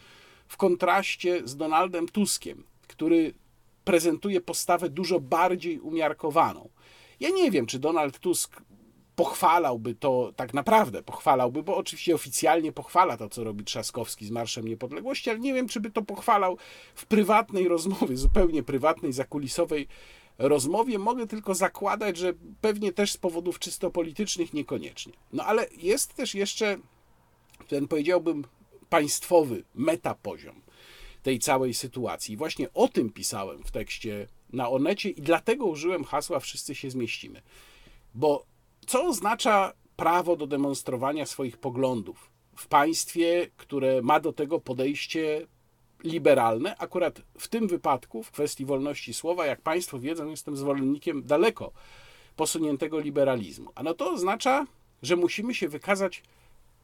w 0.48 0.56
kontraście 0.56 1.42
z 1.44 1.56
Donaldem 1.56 2.08
Tuskiem, 2.08 2.64
który 2.88 3.34
prezentuje 3.84 4.40
postawę 4.40 4.90
dużo 4.90 5.20
bardziej 5.20 5.80
umiarkowaną. 5.80 6.68
Ja 7.20 7.30
nie 7.30 7.50
wiem, 7.50 7.66
czy 7.66 7.78
Donald 7.78 8.18
Tusk 8.18 8.62
pochwalałby 9.16 9.94
to, 9.94 10.32
tak 10.36 10.54
naprawdę 10.54 11.02
pochwalałby, 11.02 11.62
bo 11.62 11.76
oczywiście 11.76 12.14
oficjalnie 12.14 12.72
pochwala 12.72 13.16
to, 13.16 13.28
co 13.28 13.44
robi 13.44 13.64
Trzaskowski 13.64 14.26
z 14.26 14.30
Marszem 14.30 14.68
Niepodległości, 14.68 15.30
ale 15.30 15.38
nie 15.38 15.54
wiem, 15.54 15.68
czy 15.68 15.80
by 15.80 15.90
to 15.90 16.02
pochwalał 16.02 16.58
w 16.94 17.06
prywatnej 17.06 17.68
rozmowie, 17.68 18.16
zupełnie 18.16 18.62
prywatnej, 18.62 19.12
zakulisowej 19.12 19.88
rozmowie. 20.38 20.98
Mogę 20.98 21.26
tylko 21.26 21.54
zakładać, 21.54 22.16
że 22.16 22.32
pewnie 22.60 22.92
też 22.92 23.12
z 23.12 23.16
powodów 23.16 23.58
czysto 23.58 23.90
politycznych 23.90 24.52
niekoniecznie. 24.52 25.12
No 25.32 25.44
ale 25.44 25.66
jest 25.76 26.14
też 26.14 26.34
jeszcze 26.34 26.78
ten, 27.68 27.88
powiedziałbym, 27.88 28.44
państwowy 28.88 29.64
metapoziom 29.74 30.62
tej 31.22 31.38
całej 31.38 31.74
sytuacji. 31.74 32.34
I 32.34 32.36
właśnie 32.36 32.72
o 32.72 32.88
tym 32.88 33.10
pisałem 33.10 33.62
w 33.62 33.70
tekście 33.70 34.28
na 34.52 34.70
Onecie 34.70 35.10
i 35.10 35.22
dlatego 35.22 35.64
użyłem 35.64 36.04
hasła 36.04 36.40
Wszyscy 36.40 36.74
się 36.74 36.90
zmieścimy. 36.90 37.42
Bo 38.14 38.46
co 38.84 39.06
oznacza 39.06 39.72
prawo 39.96 40.36
do 40.36 40.46
demonstrowania 40.46 41.26
swoich 41.26 41.56
poglądów 41.56 42.30
w 42.56 42.66
państwie, 42.66 43.50
które 43.56 44.02
ma 44.02 44.20
do 44.20 44.32
tego 44.32 44.60
podejście 44.60 45.46
liberalne? 46.04 46.76
Akurat 46.76 47.22
w 47.38 47.48
tym 47.48 47.68
wypadku, 47.68 48.22
w 48.22 48.30
kwestii 48.30 48.64
wolności 48.64 49.14
słowa, 49.14 49.46
jak 49.46 49.60
Państwo 49.60 49.98
wiedzą, 49.98 50.30
jestem 50.30 50.56
zwolennikiem 50.56 51.22
daleko 51.22 51.72
posuniętego 52.36 53.00
liberalizmu. 53.00 53.70
A 53.74 53.82
no 53.82 53.94
to 53.94 54.12
oznacza, 54.12 54.66
że 55.02 55.16
musimy 55.16 55.54
się 55.54 55.68
wykazać 55.68 56.22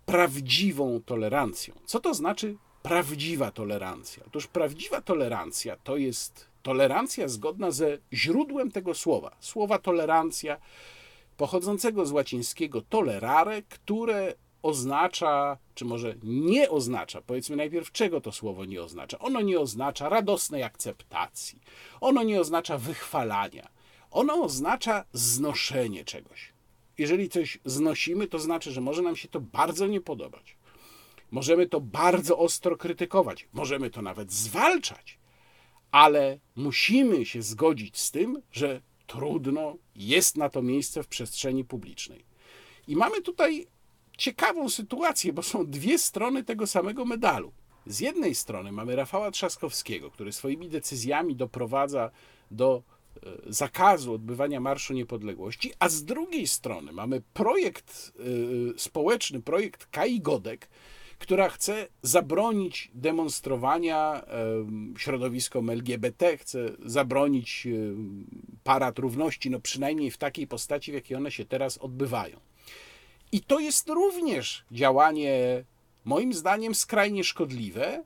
prawdziwą 0.06 1.00
tolerancją. 1.06 1.74
Co 1.86 2.00
to 2.00 2.14
znaczy 2.14 2.56
prawdziwa 2.82 3.50
tolerancja. 3.50 4.24
Otóż 4.26 4.46
prawdziwa 4.46 5.00
tolerancja 5.00 5.76
to 5.76 5.96
jest 5.96 6.46
tolerancja 6.62 7.28
zgodna 7.28 7.70
ze 7.70 7.98
źródłem 8.12 8.70
tego 8.70 8.94
słowa. 8.94 9.36
Słowa 9.40 9.78
tolerancja 9.78 10.56
pochodzącego 11.40 12.06
z 12.06 12.12
łacińskiego 12.12 12.82
tolerare, 12.82 13.62
które 13.62 14.34
oznacza, 14.62 15.58
czy 15.74 15.84
może 15.84 16.14
nie 16.22 16.70
oznacza, 16.70 17.22
powiedzmy 17.22 17.56
najpierw, 17.56 17.92
czego 17.92 18.20
to 18.20 18.32
słowo 18.32 18.64
nie 18.64 18.82
oznacza. 18.82 19.18
Ono 19.18 19.40
nie 19.40 19.60
oznacza 19.60 20.08
radosnej 20.08 20.62
akceptacji, 20.62 21.60
ono 22.00 22.22
nie 22.22 22.40
oznacza 22.40 22.78
wychwalania, 22.78 23.68
ono 24.10 24.42
oznacza 24.42 25.04
znoszenie 25.12 26.04
czegoś. 26.04 26.52
Jeżeli 26.98 27.28
coś 27.28 27.58
znosimy, 27.64 28.26
to 28.26 28.38
znaczy, 28.38 28.72
że 28.72 28.80
może 28.80 29.02
nam 29.02 29.16
się 29.16 29.28
to 29.28 29.40
bardzo 29.40 29.86
nie 29.86 30.00
podobać. 30.00 30.56
Możemy 31.30 31.66
to 31.66 31.80
bardzo 31.80 32.38
ostro 32.38 32.76
krytykować, 32.76 33.48
możemy 33.52 33.90
to 33.90 34.02
nawet 34.02 34.32
zwalczać, 34.32 35.18
ale 35.90 36.38
musimy 36.56 37.26
się 37.26 37.42
zgodzić 37.42 37.98
z 37.98 38.10
tym, 38.10 38.42
że 38.52 38.80
trudno 39.12 39.76
jest 39.96 40.36
na 40.36 40.48
to 40.48 40.62
miejsce 40.62 41.02
w 41.02 41.08
przestrzeni 41.08 41.64
publicznej. 41.64 42.24
I 42.88 42.96
mamy 42.96 43.22
tutaj 43.22 43.66
ciekawą 44.18 44.68
sytuację, 44.68 45.32
bo 45.32 45.42
są 45.42 45.66
dwie 45.66 45.98
strony 45.98 46.44
tego 46.44 46.66
samego 46.66 47.04
medalu. 47.04 47.52
Z 47.86 48.00
jednej 48.00 48.34
strony 48.34 48.72
mamy 48.72 48.96
Rafała 48.96 49.30
Trzaskowskiego, 49.30 50.10
który 50.10 50.32
swoimi 50.32 50.68
decyzjami 50.68 51.36
doprowadza 51.36 52.10
do 52.50 52.82
e, 52.82 53.30
zakazu 53.46 54.14
odbywania 54.14 54.60
Marszu 54.60 54.94
Niepodległości, 54.94 55.72
a 55.78 55.88
z 55.88 56.04
drugiej 56.04 56.46
strony 56.46 56.92
mamy 56.92 57.22
projekt 57.34 58.12
e, 58.74 58.78
społeczny, 58.78 59.42
projekt 59.42 59.86
Kai 59.86 60.20
Godek, 60.20 60.68
która 61.20 61.48
chce 61.48 61.88
zabronić 62.02 62.90
demonstrowania 62.94 64.22
środowiskom 64.96 65.70
LGBT, 65.70 66.36
chce 66.36 66.58
zabronić 66.84 67.68
parad 68.64 68.98
równości, 68.98 69.50
no 69.50 69.60
przynajmniej 69.60 70.10
w 70.10 70.18
takiej 70.18 70.46
postaci, 70.46 70.90
w 70.90 70.94
jakiej 70.94 71.16
one 71.16 71.30
się 71.30 71.44
teraz 71.44 71.78
odbywają. 71.78 72.40
I 73.32 73.40
to 73.40 73.58
jest 73.58 73.88
również 73.88 74.64
działanie, 74.72 75.64
moim 76.04 76.32
zdaniem, 76.32 76.74
skrajnie 76.74 77.24
szkodliwe, 77.24 78.04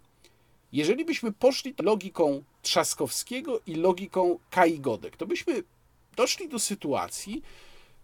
jeżeli 0.72 1.04
byśmy 1.04 1.32
poszli 1.32 1.74
logiką 1.82 2.42
Trzaskowskiego 2.62 3.60
i 3.66 3.74
logiką 3.74 4.38
Kai 4.50 4.80
Godek, 4.80 5.16
to 5.16 5.26
byśmy 5.26 5.62
doszli 6.16 6.48
do 6.48 6.58
sytuacji, 6.58 7.42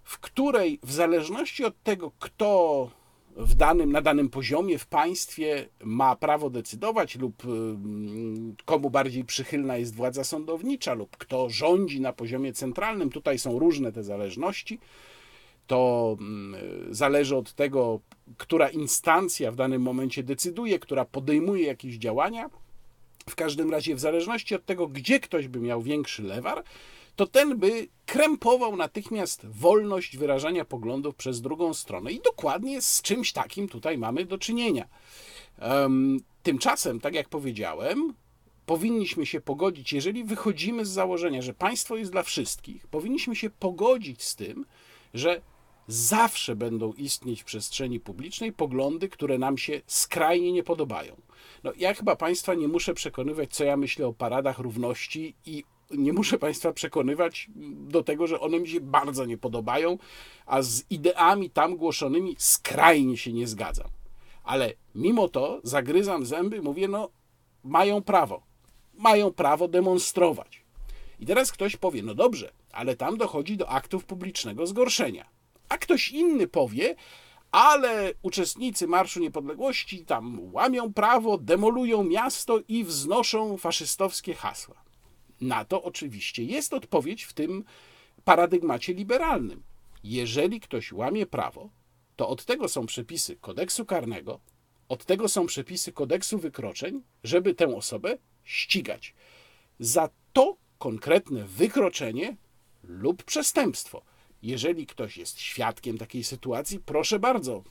w 0.04 0.18
której 0.18 0.78
w 0.82 0.92
zależności 0.92 1.64
od 1.64 1.82
tego, 1.82 2.12
kto 2.18 2.90
w 3.36 3.54
danym, 3.54 3.92
na 3.92 4.00
danym 4.00 4.28
poziomie 4.28 4.78
w 4.78 4.86
państwie 4.86 5.68
ma 5.84 6.16
prawo 6.16 6.50
decydować, 6.50 7.16
lub 7.16 7.44
mm, 7.44 8.56
komu 8.64 8.90
bardziej 8.90 9.24
przychylna 9.24 9.76
jest 9.76 9.94
władza 9.94 10.24
sądownicza, 10.24 10.94
lub 10.94 11.16
kto 11.16 11.50
rządzi 11.50 12.00
na 12.00 12.12
poziomie 12.12 12.52
centralnym. 12.52 13.10
Tutaj 13.10 13.38
są 13.38 13.58
różne 13.58 13.92
te 13.92 14.02
zależności. 14.02 14.78
To 15.66 16.16
mm, 16.20 16.60
zależy 16.94 17.36
od 17.36 17.52
tego, 17.52 18.00
która 18.36 18.68
instancja 18.68 19.52
w 19.52 19.56
danym 19.56 19.82
momencie 19.82 20.22
decyduje, 20.22 20.78
która 20.78 21.04
podejmuje 21.04 21.66
jakieś 21.66 21.96
działania. 21.96 22.50
W 23.28 23.34
każdym 23.34 23.70
razie, 23.70 23.94
w 23.94 24.00
zależności 24.00 24.54
od 24.54 24.64
tego, 24.64 24.88
gdzie 24.88 25.20
ktoś 25.20 25.48
by 25.48 25.60
miał 25.60 25.82
większy 25.82 26.22
lewar, 26.22 26.64
to 27.16 27.26
ten 27.26 27.58
by 27.58 27.88
krępował 28.06 28.76
natychmiast 28.76 29.46
wolność 29.46 30.16
wyrażania 30.16 30.64
poglądów 30.64 31.14
przez 31.14 31.40
drugą 31.40 31.74
stronę. 31.74 32.12
I 32.12 32.20
dokładnie 32.20 32.82
z 32.82 33.02
czymś 33.02 33.32
takim 33.32 33.68
tutaj 33.68 33.98
mamy 33.98 34.24
do 34.24 34.38
czynienia. 34.38 34.88
Tymczasem, 36.42 37.00
tak 37.00 37.14
jak 37.14 37.28
powiedziałem, 37.28 38.14
powinniśmy 38.66 39.26
się 39.26 39.40
pogodzić, 39.40 39.92
jeżeli 39.92 40.24
wychodzimy 40.24 40.86
z 40.86 40.90
założenia, 40.90 41.42
że 41.42 41.54
państwo 41.54 41.96
jest 41.96 42.12
dla 42.12 42.22
wszystkich, 42.22 42.86
powinniśmy 42.86 43.36
się 43.36 43.50
pogodzić 43.50 44.22
z 44.22 44.36
tym, 44.36 44.66
że 45.14 45.40
zawsze 45.88 46.56
będą 46.56 46.92
istnieć 46.92 47.42
w 47.42 47.44
przestrzeni 47.44 48.00
publicznej 48.00 48.52
poglądy, 48.52 49.08
które 49.08 49.38
nam 49.38 49.58
się 49.58 49.80
skrajnie 49.86 50.52
nie 50.52 50.62
podobają. 50.62 51.16
No, 51.64 51.72
ja 51.76 51.94
chyba 51.94 52.16
Państwa 52.16 52.54
nie 52.54 52.68
muszę 52.68 52.94
przekonywać, 52.94 53.52
co 53.52 53.64
ja 53.64 53.76
myślę 53.76 54.06
o 54.06 54.12
paradach 54.12 54.58
równości 54.58 55.34
i 55.46 55.64
nie 55.90 56.12
muszę 56.12 56.38
Państwa 56.38 56.72
przekonywać 56.72 57.50
do 57.88 58.02
tego, 58.02 58.26
że 58.26 58.40
one 58.40 58.60
mi 58.60 58.68
się 58.68 58.80
bardzo 58.80 59.26
nie 59.26 59.38
podobają, 59.38 59.98
a 60.46 60.62
z 60.62 60.84
ideami 60.90 61.50
tam 61.50 61.76
głoszonymi 61.76 62.36
skrajnie 62.38 63.16
się 63.16 63.32
nie 63.32 63.46
zgadzam. 63.46 63.88
Ale 64.44 64.72
mimo 64.94 65.28
to 65.28 65.60
zagryzam 65.62 66.26
zęby, 66.26 66.62
mówię, 66.62 66.88
no 66.88 67.08
mają 67.64 68.02
prawo. 68.02 68.42
Mają 68.94 69.32
prawo 69.32 69.68
demonstrować. 69.68 70.62
I 71.20 71.26
teraz 71.26 71.52
ktoś 71.52 71.76
powie, 71.76 72.02
no 72.02 72.14
dobrze, 72.14 72.52
ale 72.72 72.96
tam 72.96 73.16
dochodzi 73.16 73.56
do 73.56 73.68
aktów 73.68 74.04
publicznego 74.04 74.66
zgorszenia. 74.66 75.28
A 75.68 75.78
ktoś 75.78 76.10
inny 76.10 76.48
powie, 76.48 76.96
ale 77.50 78.12
uczestnicy 78.22 78.86
Marszu 78.86 79.20
Niepodległości 79.20 80.04
tam 80.04 80.40
łamią 80.52 80.92
prawo, 80.92 81.38
demolują 81.38 82.04
miasto 82.04 82.60
i 82.68 82.84
wznoszą 82.84 83.56
faszystowskie 83.56 84.34
hasła. 84.34 84.89
Na 85.40 85.64
to 85.64 85.82
oczywiście 85.82 86.44
jest 86.44 86.74
odpowiedź 86.74 87.24
w 87.24 87.32
tym 87.32 87.64
paradygmacie 88.24 88.94
liberalnym. 88.94 89.62
Jeżeli 90.04 90.60
ktoś 90.60 90.92
łamie 90.92 91.26
prawo, 91.26 91.70
to 92.16 92.28
od 92.28 92.44
tego 92.44 92.68
są 92.68 92.86
przepisy 92.86 93.36
kodeksu 93.36 93.86
karnego, 93.86 94.40
od 94.88 95.04
tego 95.04 95.28
są 95.28 95.46
przepisy 95.46 95.92
kodeksu 95.92 96.38
wykroczeń, 96.38 97.02
żeby 97.24 97.54
tę 97.54 97.76
osobę 97.76 98.18
ścigać 98.44 99.14
za 99.80 100.08
to 100.32 100.56
konkretne 100.78 101.44
wykroczenie 101.44 102.36
lub 102.82 103.22
przestępstwo. 103.22 104.02
Jeżeli 104.42 104.86
ktoś 104.86 105.16
jest 105.16 105.40
świadkiem 105.40 105.98
takiej 105.98 106.24
sytuacji, 106.24 106.78
proszę 106.86 107.18
bardzo, 107.18 107.62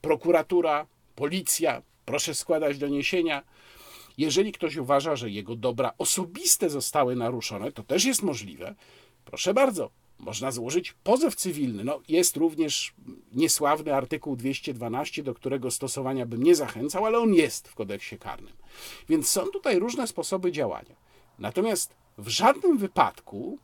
prokuratura, 0.00 0.86
policja, 1.14 1.82
proszę 2.04 2.34
składać 2.34 2.78
doniesienia. 2.78 3.42
Jeżeli 4.18 4.52
ktoś 4.52 4.76
uważa, 4.76 5.16
że 5.16 5.30
jego 5.30 5.56
dobra 5.56 5.92
osobiste 5.98 6.70
zostały 6.70 7.16
naruszone, 7.16 7.72
to 7.72 7.82
też 7.82 8.04
jest 8.04 8.22
możliwe. 8.22 8.74
Proszę 9.24 9.54
bardzo, 9.54 9.90
można 10.18 10.52
złożyć 10.52 10.92
pozew 10.92 11.36
cywilny. 11.36 11.84
No, 11.84 12.00
jest 12.08 12.36
również 12.36 12.94
niesławny 13.32 13.94
artykuł 13.94 14.36
212, 14.36 15.22
do 15.22 15.34
którego 15.34 15.70
stosowania 15.70 16.26
bym 16.26 16.42
nie 16.42 16.54
zachęcał, 16.54 17.06
ale 17.06 17.18
on 17.18 17.34
jest 17.34 17.68
w 17.68 17.74
kodeksie 17.74 18.18
karnym. 18.18 18.52
Więc 19.08 19.28
są 19.28 19.46
tutaj 19.46 19.78
różne 19.78 20.06
sposoby 20.06 20.52
działania. 20.52 20.96
Natomiast 21.38 21.94
w 22.18 22.28
żadnym 22.28 22.78
wypadku 22.78 23.58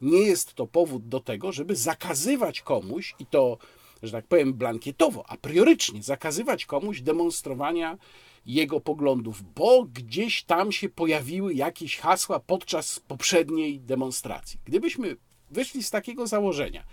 nie 0.00 0.22
jest 0.22 0.54
to 0.54 0.66
powód 0.66 1.08
do 1.08 1.20
tego, 1.20 1.52
żeby 1.52 1.76
zakazywać 1.76 2.60
komuś 2.60 3.14
i 3.18 3.26
to, 3.26 3.58
że 4.02 4.12
tak 4.12 4.26
powiem, 4.26 4.54
blankietowo, 4.54 5.24
a 5.28 5.36
priorycznie 5.36 6.02
zakazywać 6.02 6.66
komuś 6.66 7.00
demonstrowania 7.00 7.98
jego 8.46 8.80
poglądów, 8.80 9.42
bo 9.54 9.84
gdzieś 9.84 10.44
tam 10.44 10.72
się 10.72 10.88
pojawiły 10.88 11.54
jakieś 11.54 11.96
hasła 11.96 12.40
podczas 12.40 13.00
poprzedniej 13.00 13.80
demonstracji. 13.80 14.60
Gdybyśmy 14.64 15.16
wyszli 15.50 15.82
z 15.82 15.90
takiego 15.90 16.26
założenia, 16.26 16.84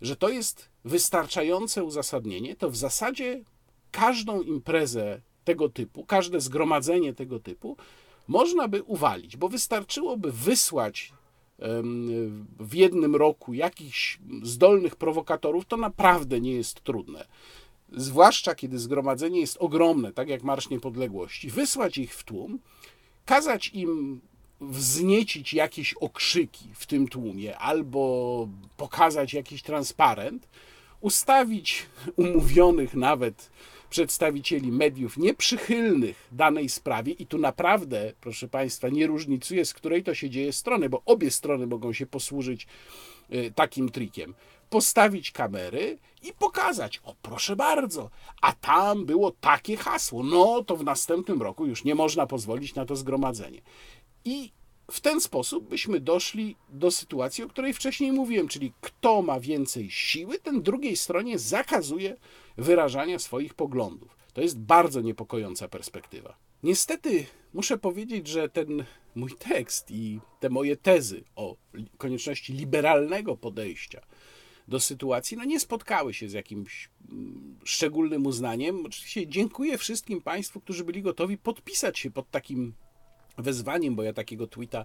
że 0.00 0.16
to 0.16 0.28
jest 0.28 0.68
wystarczające 0.84 1.84
uzasadnienie, 1.84 2.56
to 2.56 2.70
w 2.70 2.76
zasadzie 2.76 3.44
każdą 3.90 4.42
imprezę 4.42 5.20
tego 5.44 5.68
typu, 5.68 6.04
każde 6.04 6.40
zgromadzenie 6.40 7.14
tego 7.14 7.40
typu 7.40 7.76
można 8.28 8.68
by 8.68 8.82
uwalić, 8.82 9.36
bo 9.36 9.48
wystarczyłoby 9.48 10.32
wysłać 10.32 11.12
w 12.60 12.74
jednym 12.74 13.16
roku 13.16 13.54
jakichś 13.54 14.18
zdolnych 14.42 14.96
prowokatorów, 14.96 15.66
to 15.66 15.76
naprawdę 15.76 16.40
nie 16.40 16.52
jest 16.52 16.80
trudne. 16.80 17.26
Zwłaszcza 17.92 18.54
kiedy 18.54 18.78
zgromadzenie 18.78 19.40
jest 19.40 19.56
ogromne, 19.56 20.12
tak 20.12 20.28
jak 20.28 20.42
Marsz 20.42 20.70
Niepodległości, 20.70 21.50
wysłać 21.50 21.98
ich 21.98 22.14
w 22.14 22.24
tłum, 22.24 22.58
kazać 23.24 23.70
im 23.74 24.20
wzniecić 24.60 25.54
jakieś 25.54 25.94
okrzyki 25.94 26.68
w 26.74 26.86
tym 26.86 27.08
tłumie 27.08 27.58
albo 27.58 28.48
pokazać 28.76 29.34
jakiś 29.34 29.62
transparent, 29.62 30.48
ustawić 31.00 31.86
umówionych 32.16 32.94
nawet 32.94 33.50
przedstawicieli 33.90 34.72
mediów 34.72 35.16
nieprzychylnych 35.16 36.28
danej 36.32 36.68
sprawie 36.68 37.12
i 37.12 37.26
tu 37.26 37.38
naprawdę, 37.38 38.12
proszę 38.20 38.48
Państwa, 38.48 38.88
nie 38.88 39.06
różnicuje 39.06 39.64
z 39.64 39.74
której 39.74 40.02
to 40.02 40.14
się 40.14 40.30
dzieje 40.30 40.52
strony, 40.52 40.88
bo 40.88 41.02
obie 41.06 41.30
strony 41.30 41.66
mogą 41.66 41.92
się 41.92 42.06
posłużyć 42.06 42.66
y, 43.34 43.52
takim 43.54 43.88
trikiem. 43.88 44.34
Postawić 44.70 45.30
kamery 45.30 45.98
i 46.22 46.32
pokazać, 46.32 47.00
o 47.04 47.14
proszę 47.22 47.56
bardzo, 47.56 48.10
a 48.42 48.52
tam 48.52 49.06
było 49.06 49.30
takie 49.40 49.76
hasło, 49.76 50.22
no 50.22 50.64
to 50.64 50.76
w 50.76 50.84
następnym 50.84 51.42
roku 51.42 51.66
już 51.66 51.84
nie 51.84 51.94
można 51.94 52.26
pozwolić 52.26 52.74
na 52.74 52.86
to 52.86 52.96
zgromadzenie. 52.96 53.60
I 54.24 54.52
w 54.90 55.00
ten 55.00 55.20
sposób 55.20 55.68
byśmy 55.68 56.00
doszli 56.00 56.56
do 56.68 56.90
sytuacji, 56.90 57.44
o 57.44 57.48
której 57.48 57.72
wcześniej 57.72 58.12
mówiłem, 58.12 58.48
czyli 58.48 58.72
kto 58.80 59.22
ma 59.22 59.40
więcej 59.40 59.90
siły, 59.90 60.38
ten 60.38 60.62
drugiej 60.62 60.96
stronie 60.96 61.38
zakazuje 61.38 62.16
wyrażania 62.56 63.18
swoich 63.18 63.54
poglądów. 63.54 64.16
To 64.32 64.40
jest 64.40 64.58
bardzo 64.58 65.00
niepokojąca 65.00 65.68
perspektywa. 65.68 66.36
Niestety 66.62 67.26
muszę 67.54 67.78
powiedzieć, 67.78 68.26
że 68.28 68.48
ten 68.48 68.84
mój 69.14 69.30
tekst 69.38 69.90
i 69.90 70.20
te 70.40 70.50
moje 70.50 70.76
tezy 70.76 71.24
o 71.36 71.56
konieczności 71.98 72.52
liberalnego 72.52 73.36
podejścia 73.36 74.00
do 74.70 74.80
sytuacji 74.80 75.36
no 75.36 75.44
nie 75.44 75.60
spotkały 75.60 76.14
się 76.14 76.28
z 76.28 76.32
jakimś 76.32 76.90
mm, 77.10 77.58
szczególnym 77.64 78.26
uznaniem. 78.26 78.86
Oczywiście 78.86 79.26
dziękuję 79.26 79.78
wszystkim 79.78 80.20
Państwu, 80.22 80.60
którzy 80.60 80.84
byli 80.84 81.02
gotowi 81.02 81.38
podpisać 81.38 81.98
się 81.98 82.10
pod 82.10 82.30
takim 82.30 82.74
wezwaniem, 83.38 83.94
bo 83.94 84.02
ja 84.02 84.12
takiego 84.12 84.46
tweeta 84.46 84.84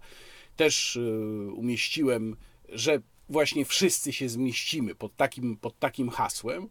też 0.55 0.95
y, 0.95 1.51
umieściłem, 1.55 2.35
że 2.69 3.01
właśnie 3.29 3.65
wszyscy 3.65 4.13
się 4.13 4.29
zmieścimy 4.29 4.95
pod 4.95 5.15
takim, 5.15 5.57
pod 5.57 5.79
takim 5.79 6.09
hasłem, 6.09 6.69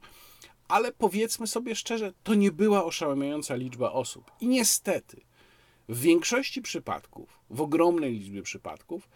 ale 0.68 0.92
powiedzmy 0.92 1.46
sobie 1.46 1.74
szczerze, 1.74 2.12
to 2.22 2.34
nie 2.34 2.52
była 2.52 2.84
oszałamiająca 2.84 3.54
liczba 3.54 3.92
osób. 3.92 4.30
I 4.40 4.46
niestety, 4.46 5.20
w 5.88 6.00
większości 6.00 6.62
przypadków, 6.62 7.40
w 7.50 7.60
ogromnej 7.60 8.12
liczbie 8.12 8.42
przypadków, 8.42 9.08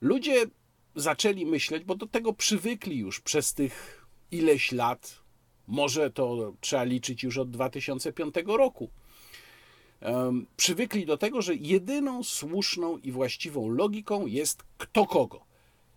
ludzie 0.00 0.46
zaczęli 0.94 1.46
myśleć, 1.46 1.84
bo 1.84 1.94
do 1.94 2.06
tego 2.06 2.32
przywykli 2.32 2.98
już 2.98 3.20
przez 3.20 3.54
tych 3.54 4.06
ileś 4.30 4.72
lat, 4.72 5.22
może 5.66 6.10
to 6.10 6.52
trzeba 6.60 6.84
liczyć 6.84 7.22
już 7.22 7.38
od 7.38 7.50
2005 7.50 8.34
roku 8.46 8.90
przywykli 10.56 11.06
do 11.06 11.16
tego, 11.16 11.42
że 11.42 11.54
jedyną 11.54 12.22
słuszną 12.22 12.98
i 12.98 13.12
właściwą 13.12 13.68
logiką 13.68 14.26
jest 14.26 14.62
kto 14.78 15.06
kogo. 15.06 15.44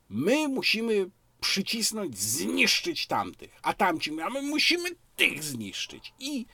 My 0.10 0.48
musimy 0.48 1.10
przycisnąć, 1.42 2.18
zniszczyć 2.18 3.08
tamtych, 3.08 3.60
a 3.62 3.74
tamci, 3.74 4.22
a 4.22 4.30
my 4.30 4.42
musimy 4.42 4.90
tych 5.16 5.44
zniszczyć. 5.44 6.14
I 6.20 6.46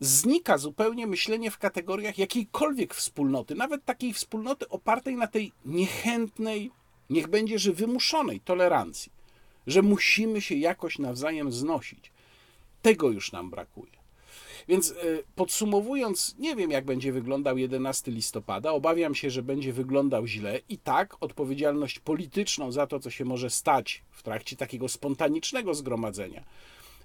znika 0.00 0.58
zupełnie 0.58 1.06
myślenie 1.06 1.50
w 1.50 1.58
kategoriach 1.58 2.18
jakiejkolwiek 2.18 2.94
wspólnoty, 2.94 3.54
nawet 3.54 3.84
takiej 3.84 4.12
wspólnoty 4.12 4.68
opartej 4.68 5.16
na 5.16 5.26
tej 5.26 5.52
niechętnej, 5.64 6.70
niech 7.10 7.28
będzie, 7.28 7.58
że 7.58 7.72
wymuszonej 7.72 8.40
tolerancji, 8.40 9.12
że 9.66 9.82
musimy 9.82 10.40
się 10.40 10.54
jakoś 10.54 10.98
nawzajem 10.98 11.52
znosić. 11.52 12.12
Tego 12.82 13.10
już 13.10 13.32
nam 13.32 13.50
brakuje. 13.50 13.98
Więc 14.68 14.90
e, 14.90 14.94
podsumowując, 15.34 16.34
nie 16.38 16.56
wiem, 16.56 16.70
jak 16.70 16.84
będzie 16.84 17.12
wyglądał 17.12 17.58
11 17.58 18.10
listopada. 18.10 18.72
Obawiam 18.72 19.14
się, 19.14 19.30
że 19.30 19.42
będzie 19.42 19.72
wyglądał 19.72 20.26
źle 20.26 20.60
i 20.68 20.78
tak 20.78 21.16
odpowiedzialność 21.20 21.98
polityczną 21.98 22.72
za 22.72 22.86
to, 22.86 23.00
co 23.00 23.10
się 23.10 23.24
może 23.24 23.50
stać 23.50 24.02
w 24.10 24.22
trakcie 24.22 24.56
takiego 24.56 24.88
spontanicznego 24.88 25.74
zgromadzenia, 25.74 26.44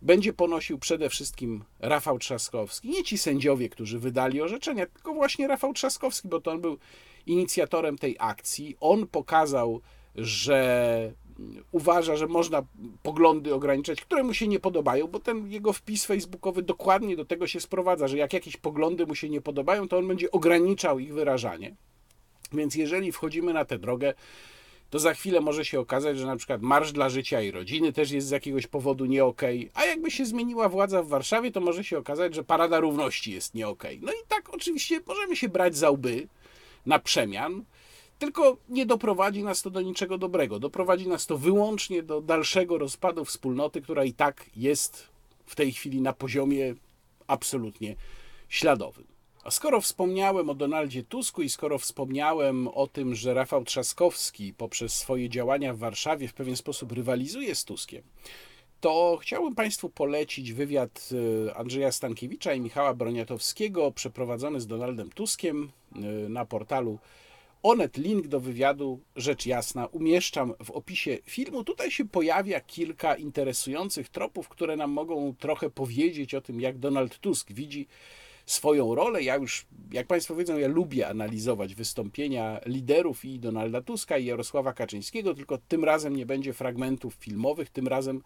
będzie 0.04 0.34
ponosił 0.34 0.80
przede 0.80 1.10
wszystkim 1.10 1.64
Rafał 1.80 2.20
Trzaskowski. 2.20 2.90
Nie 2.90 3.04
ci 3.04 3.18
sędziowie, 3.18 3.70
którzy 3.70 4.00
wydali 4.00 4.42
orzeczenia, 4.42 4.86
tylko 4.86 5.14
właśnie 5.14 5.48
Rafał 5.48 5.74
Trzaskowski, 5.74 6.28
bo 6.28 6.42
to 6.42 6.52
on 6.52 6.62
był 6.62 6.78
inicjatorem 7.26 7.98
tej 7.98 8.16
akcji. 8.20 8.78
On 8.80 9.08
pokazał, 9.08 9.82
że 10.16 11.14
uważa, 11.72 12.16
że 12.16 12.28
można 12.28 12.64
poglądy 13.04 13.54
ograniczać, 13.54 14.02
które 14.02 14.24
mu 14.24 14.34
się 14.34 14.48
nie 14.48 14.60
podobają, 14.60 15.08
bo 15.08 15.20
ten 15.20 15.52
jego 15.52 15.74
wpis 15.74 16.06
facebookowy 16.06 16.62
dokładnie 16.62 17.16
do 17.16 17.26
tego 17.26 17.48
się 17.48 17.60
sprowadza, 17.60 18.08
że 18.08 18.18
jak 18.18 18.34
jakieś 18.34 18.58
poglądy 18.58 19.06
mu 19.06 19.16
się 19.16 19.30
nie 19.30 19.42
podobają, 19.42 19.88
to 19.88 19.98
on 19.98 20.08
będzie 20.08 20.32
ograniczał 20.32 21.00
ich 21.00 21.14
wyrażanie. 21.14 21.76
Więc 22.54 22.76
jeżeli 22.76 23.12
wchodzimy 23.12 23.54
na 23.54 23.66
tę 23.66 23.80
drogę, 23.80 24.14
to 24.94 25.00
za 25.00 25.14
chwilę 25.14 25.42
może 25.42 25.66
się 25.66 25.80
okazać, 25.80 26.18
że 26.18 26.26
na 26.26 26.36
przykład 26.36 26.62
Marsz 26.62 26.92
dla 26.92 27.10
Życia 27.10 27.42
i 27.42 27.52
Rodziny 27.52 27.94
też 27.94 28.12
jest 28.12 28.28
z 28.28 28.32
jakiegoś 28.32 28.68
powodu 28.68 29.06
nie 29.06 29.26
okay. 29.26 29.70
a 29.74 29.86
jakby 29.86 30.12
się 30.12 30.26
zmieniła 30.26 30.70
władza 30.70 31.04
w 31.04 31.08
Warszawie, 31.08 31.52
to 31.52 31.62
może 31.62 31.84
się 31.84 31.98
okazać, 31.98 32.36
że 32.36 32.44
Parada 32.44 32.80
Równości 32.80 33.32
jest 33.32 33.56
nie. 33.56 33.68
Okay. 33.68 34.00
No 34.02 34.12
i 34.12 34.28
tak 34.28 34.50
oczywiście 34.50 35.02
możemy 35.08 35.36
się 35.36 35.50
brać 35.50 35.76
za 35.76 35.90
łby 35.90 36.28
na 36.86 37.00
przemian, 37.00 37.64
tylko 38.20 38.58
nie 38.70 38.86
doprowadzi 38.86 39.44
nas 39.44 39.62
to 39.62 39.70
do 39.70 39.82
niczego 39.82 40.18
dobrego. 40.18 40.60
Doprowadzi 40.60 41.08
nas 41.08 41.26
to 41.26 41.38
wyłącznie 41.38 42.04
do 42.04 42.22
dalszego 42.22 42.78
rozpadu 42.78 43.26
wspólnoty, 43.26 43.82
która 43.82 44.04
i 44.04 44.14
tak 44.14 44.46
jest 44.56 45.08
w 45.46 45.56
tej 45.56 45.72
chwili 45.72 46.02
na 46.02 46.14
poziomie 46.14 46.76
absolutnie 47.28 47.96
śladowym. 48.50 49.13
A 49.44 49.52
skoro 49.52 49.82
wspomniałem 49.82 50.50
o 50.50 50.56
Donaldzie 50.56 51.04
Tusku 51.04 51.42
i 51.42 51.50
skoro 51.50 51.78
wspomniałem 51.78 52.68
o 52.68 52.88
tym, 52.88 53.16
że 53.16 53.34
Rafał 53.34 53.64
Trzaskowski 53.64 54.54
poprzez 54.54 54.94
swoje 54.94 55.30
działania 55.30 55.74
w 55.74 55.78
Warszawie 55.78 56.28
w 56.28 56.34
pewien 56.34 56.56
sposób 56.56 56.92
rywalizuje 56.92 57.56
z 57.56 57.66
Tuskiem, 57.66 58.04
to 58.82 59.18
chciałbym 59.22 59.56
Państwu 59.56 59.90
polecić 59.90 60.54
wywiad 60.54 61.10
e, 61.48 61.56
Andrzeja 61.56 61.92
Stankiewicza 61.92 62.54
i 62.54 62.62
Michała 62.62 62.94
Broniatowskiego 62.94 63.92
przeprowadzony 63.92 64.62
z 64.62 64.68
Donaldem 64.68 65.10
Tuskiem 65.10 65.72
e, 65.96 66.00
na 66.30 66.46
portalu 66.46 67.00
Onet. 67.64 67.98
Link 67.98 68.28
do 68.28 68.40
wywiadu, 68.40 69.00
rzecz 69.16 69.46
jasna, 69.46 69.86
umieszczam 69.86 70.54
w 70.64 70.72
opisie 70.72 71.18
filmu. 71.24 71.64
Tutaj 71.64 71.92
się 71.92 72.06
pojawia 72.06 72.62
kilka 72.62 73.16
interesujących 73.16 74.10
tropów, 74.10 74.50
które 74.50 74.76
nam 74.76 74.92
mogą 74.92 75.36
trochę 75.40 75.70
powiedzieć 75.70 76.36
o 76.36 76.42
tym, 76.42 76.62
jak 76.62 76.78
Donald 76.78 77.20
Tusk 77.20 77.52
widzi 77.52 77.88
swoją 78.46 78.96
rolę. 78.96 79.24
Ja 79.24 79.36
już, 79.36 79.66
jak 79.92 80.08
Państwo 80.08 80.36
wiedzą, 80.36 80.58
ja 80.58 80.68
lubię 80.68 81.08
analizować 81.08 81.76
wystąpienia 81.76 82.60
liderów 82.66 83.26
i 83.26 83.40
Donalda 83.40 83.82
Tuska 83.82 84.18
i 84.18 84.26
Jarosława 84.26 84.74
Kaczyńskiego, 84.74 85.34
tylko 85.34 85.58
tym 85.58 85.84
razem 85.84 86.16
nie 86.16 86.26
będzie 86.26 86.54
fragmentów 86.54 87.14
filmowych, 87.14 87.70
tym 87.70 87.88
razem 87.88 88.22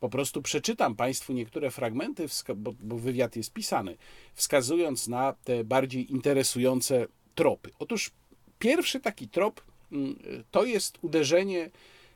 po 0.00 0.08
prostu 0.08 0.42
przeczytam 0.42 0.96
Państwu 0.96 1.32
niektóre 1.32 1.70
fragmenty, 1.70 2.26
bo, 2.56 2.72
bo 2.80 2.96
wywiad 2.98 3.36
jest 3.36 3.52
pisany, 3.52 3.96
wskazując 4.34 5.08
na 5.08 5.34
te 5.44 5.64
bardziej 5.64 6.12
interesujące 6.12 7.06
tropy. 7.34 7.70
Otóż 7.78 8.10
pierwszy 8.58 9.00
taki 9.00 9.28
trop 9.28 9.60
mm, 9.92 10.16
to 10.50 10.64
jest 10.64 10.98
uderzenie 11.02 11.70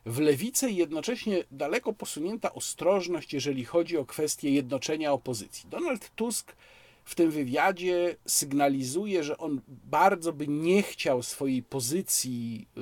w 0.07 0.19
lewicę 0.19 0.71
i 0.71 0.77
jednocześnie 0.77 1.45
daleko 1.51 1.93
posunięta 1.93 2.53
ostrożność, 2.53 3.35
jeżeli 3.35 3.65
chodzi 3.65 3.97
o 3.97 4.05
kwestię 4.05 4.51
jednoczenia 4.51 5.13
opozycji. 5.13 5.69
Donald 5.71 6.11
Tusk 6.15 6.57
w 7.05 7.15
tym 7.15 7.31
wywiadzie 7.31 8.17
sygnalizuje, 8.27 9.25
że 9.25 9.39
on 9.39 9.61
bardzo 9.69 10.33
by 10.33 10.49
nie 10.49 10.83
chciał 10.83 11.23
swojej 11.23 11.63
pozycji 11.63 12.69
y, 12.77 12.81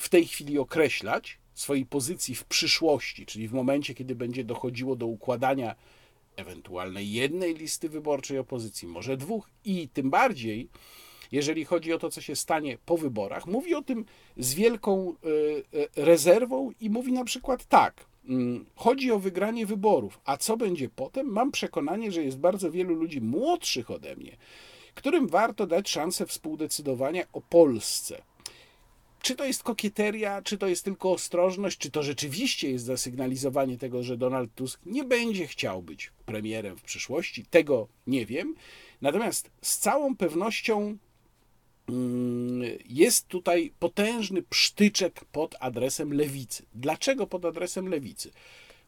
w 0.00 0.08
tej 0.08 0.26
chwili 0.26 0.58
określać, 0.58 1.38
swojej 1.54 1.86
pozycji 1.86 2.34
w 2.34 2.44
przyszłości, 2.44 3.26
czyli 3.26 3.48
w 3.48 3.52
momencie, 3.52 3.94
kiedy 3.94 4.14
będzie 4.14 4.44
dochodziło 4.44 4.96
do 4.96 5.06
układania 5.06 5.74
ewentualnej 6.36 7.12
jednej 7.12 7.54
listy 7.54 7.88
wyborczej 7.88 8.38
opozycji, 8.38 8.88
może 8.88 9.16
dwóch, 9.16 9.50
i 9.64 9.88
tym 9.88 10.10
bardziej, 10.10 10.68
jeżeli 11.32 11.64
chodzi 11.64 11.92
o 11.92 11.98
to, 11.98 12.10
co 12.10 12.20
się 12.20 12.36
stanie 12.36 12.78
po 12.86 12.96
wyborach, 12.96 13.46
mówi 13.46 13.74
o 13.74 13.82
tym 13.82 14.04
z 14.36 14.54
wielką 14.54 15.14
y, 15.24 15.28
y, 15.78 15.88
rezerwą 15.96 16.70
i 16.80 16.90
mówi 16.90 17.12
na 17.12 17.24
przykład 17.24 17.64
tak. 17.64 18.04
Mm, 18.28 18.66
chodzi 18.74 19.12
o 19.12 19.18
wygranie 19.18 19.66
wyborów, 19.66 20.20
a 20.24 20.36
co 20.36 20.56
będzie 20.56 20.88
potem? 20.88 21.26
Mam 21.26 21.52
przekonanie, 21.52 22.12
że 22.12 22.22
jest 22.22 22.38
bardzo 22.38 22.70
wielu 22.70 22.94
ludzi 22.94 23.20
młodszych 23.20 23.90
ode 23.90 24.16
mnie, 24.16 24.36
którym 24.94 25.26
warto 25.26 25.66
dać 25.66 25.90
szansę 25.90 26.26
współdecydowania 26.26 27.24
o 27.32 27.40
Polsce. 27.40 28.22
Czy 29.22 29.36
to 29.36 29.44
jest 29.44 29.62
kokieteria, 29.62 30.42
czy 30.42 30.58
to 30.58 30.66
jest 30.66 30.84
tylko 30.84 31.12
ostrożność, 31.12 31.78
czy 31.78 31.90
to 31.90 32.02
rzeczywiście 32.02 32.70
jest 32.70 32.84
zasygnalizowanie 32.84 33.78
tego, 33.78 34.02
że 34.02 34.16
Donald 34.16 34.54
Tusk 34.54 34.80
nie 34.86 35.04
będzie 35.04 35.46
chciał 35.46 35.82
być 35.82 36.12
premierem 36.26 36.76
w 36.76 36.82
przyszłości? 36.82 37.44
Tego 37.50 37.88
nie 38.06 38.26
wiem. 38.26 38.54
Natomiast 39.02 39.50
z 39.62 39.78
całą 39.78 40.16
pewnością 40.16 40.98
jest 42.88 43.28
tutaj 43.28 43.72
potężny 43.78 44.42
psztyczek 44.42 45.24
pod 45.24 45.54
adresem 45.60 46.12
lewicy. 46.12 46.66
Dlaczego 46.74 47.26
pod 47.26 47.44
adresem 47.44 47.88
lewicy? 47.88 48.30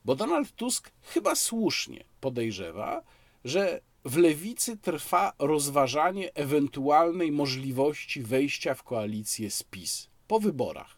Bo 0.04 0.16
Donald 0.16 0.56
Tusk 0.56 0.90
chyba 1.02 1.34
słusznie 1.34 2.04
podejrzewa, 2.20 3.02
że 3.44 3.80
w 4.04 4.16
lewicy 4.16 4.76
trwa 4.76 5.32
rozważanie 5.38 6.34
ewentualnej 6.34 7.32
możliwości 7.32 8.22
wejścia 8.22 8.74
w 8.74 8.82
koalicję 8.82 9.50
z 9.50 9.62
PiS 9.62 10.08
po 10.28 10.40
wyborach. 10.40 10.96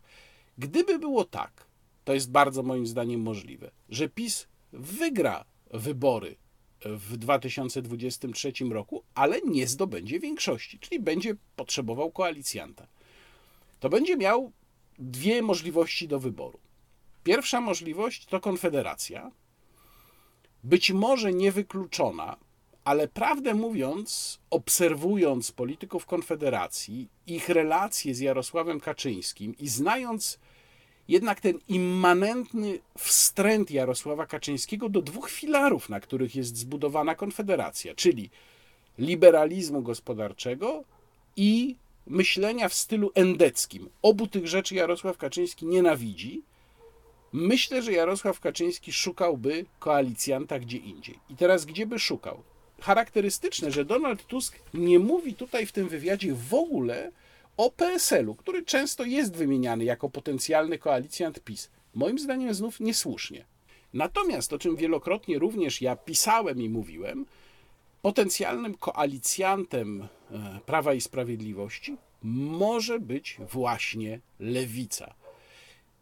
Gdyby 0.59 0.99
było 0.99 1.25
tak, 1.25 1.67
to 2.05 2.15
jest 2.15 2.31
bardzo 2.31 2.63
moim 2.63 2.87
zdaniem 2.87 3.21
możliwe, 3.21 3.71
że 3.89 4.09
PiS 4.09 4.47
wygra 4.73 5.45
wybory 5.71 6.37
w 6.85 7.17
2023 7.17 8.53
roku, 8.71 9.03
ale 9.15 9.41
nie 9.41 9.67
zdobędzie 9.67 10.21
większości, 10.21 10.79
czyli 10.79 11.01
będzie 11.01 11.35
potrzebował 11.57 12.11
koalicjanta. 12.11 12.87
To 13.81 13.89
będzie 13.89 14.17
miał 14.17 14.53
dwie 14.99 15.43
możliwości 15.43 16.09
do 16.09 16.21
wyboru. 16.21 16.59
Pierwsza 17.25 17.61
możliwość 17.61 18.27
to 18.27 18.41
konfederacja, 18.41 19.31
być 20.65 20.91
może 20.91 21.33
niewykluczona, 21.33 22.37
ale 22.85 23.09
prawdę 23.09 23.55
mówiąc, 23.55 24.41
obserwując 24.51 25.53
polityków 25.53 26.07
Konfederacji, 26.07 27.09
ich 27.27 27.49
relacje 27.49 28.15
z 28.15 28.21
Jarosławem 28.21 28.81
Kaczyńskim 28.81 29.57
i 29.59 29.69
znając 29.69 30.39
jednak 31.09 31.41
ten 31.41 31.59
immanentny 31.69 32.79
wstręt 32.99 33.71
Jarosława 33.71 34.27
Kaczyńskiego 34.27 34.89
do 34.89 35.03
dwóch 35.03 35.31
filarów, 35.31 35.89
na 35.89 36.01
których 36.01 36.37
jest 36.37 36.57
zbudowana 36.57 37.15
Konfederacja, 37.15 37.95
czyli 37.95 38.31
liberalizmu 38.99 39.83
gospodarczego 39.83 40.85
i 41.37 41.77
myślenia 42.07 42.69
w 42.69 42.75
stylu 42.75 43.11
endeckim. 43.15 43.89
Obu 44.03 44.27
tych 44.27 44.49
rzeczy 44.49 44.75
Jarosław 44.75 45.19
Kaczyński 45.19 45.67
nienawidzi. 45.67 46.43
Myślę, 47.33 47.83
że 47.83 47.93
Jarosław 47.93 48.41
Kaczyński 48.41 48.93
szukałby 48.93 49.65
koalicjanta 49.79 50.59
gdzie 50.59 50.79
indziej. 50.79 51.19
I 51.31 51.37
teraz 51.37 51.65
gdzie 51.65 51.87
by 51.87 51.99
szukał? 51.99 52.43
charakterystyczne, 52.83 53.71
że 53.71 53.85
Donald 53.85 54.27
Tusk 54.27 54.59
nie 54.75 54.99
mówi 54.99 55.35
tutaj 55.35 55.67
w 55.67 55.73
tym 55.73 55.89
wywiadzie 55.89 56.35
w 56.35 56.55
ogóle 56.55 57.13
o 57.57 57.71
PSL-u, 57.71 58.35
który 58.35 58.65
często 58.65 59.05
jest 59.05 59.37
wymieniany 59.37 59.85
jako 59.85 60.11
potencjalny 60.11 60.79
koalicjant 60.79 61.41
PiS. 61.41 61.71
Moim 61.95 62.19
zdaniem 62.19 62.55
znów 62.55 62.81
niesłusznie. 62.81 63.45
Natomiast, 63.95 64.53
o 64.53 64.59
czym 64.59 64.77
wielokrotnie 64.77 65.39
również 65.39 65.83
ja 65.83 65.97
pisałem 65.97 66.63
i 66.63 66.69
mówiłem, 66.69 67.27
potencjalnym 68.03 68.75
koalicjantem 68.75 70.09
e, 70.31 70.61
Prawa 70.67 70.95
i 70.95 71.01
Sprawiedliwości 71.01 71.97
może 72.23 73.01
być 73.01 73.37
właśnie 73.53 74.21
lewica. 74.41 75.15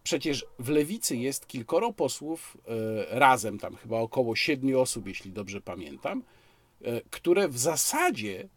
Przecież 0.03 0.47
w 0.59 0.69
lewicy 0.69 1.17
jest 1.17 1.47
kilkoro 1.47 1.93
posłów, 1.93 2.57
e, 2.67 3.19
razem 3.19 3.59
tam 3.59 3.77
chyba 3.77 3.99
około 3.99 4.37
siedmiu 4.37 4.81
osób, 4.81 5.07
jeśli 5.07 5.33
dobrze 5.33 5.61
pamiętam, 5.61 6.23
E, 6.85 7.01
które 7.11 7.49
w 7.49 7.59
zasadzie 7.59 8.49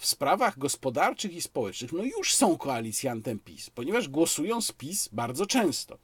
w 0.00 0.06
sprawach 0.06 0.58
gospodarczych 0.58 1.32
i 1.32 1.40
społecznych 1.40 1.92
no 1.92 2.02
już 2.02 2.34
są 2.34 2.58
koalicjantem 2.58 3.38
PiS, 3.38 3.70
ponieważ 3.70 4.08
głosują 4.08 4.60
z 4.60 4.72
PiS 4.72 5.08
bardzo 5.12 5.46
często. 5.46 5.98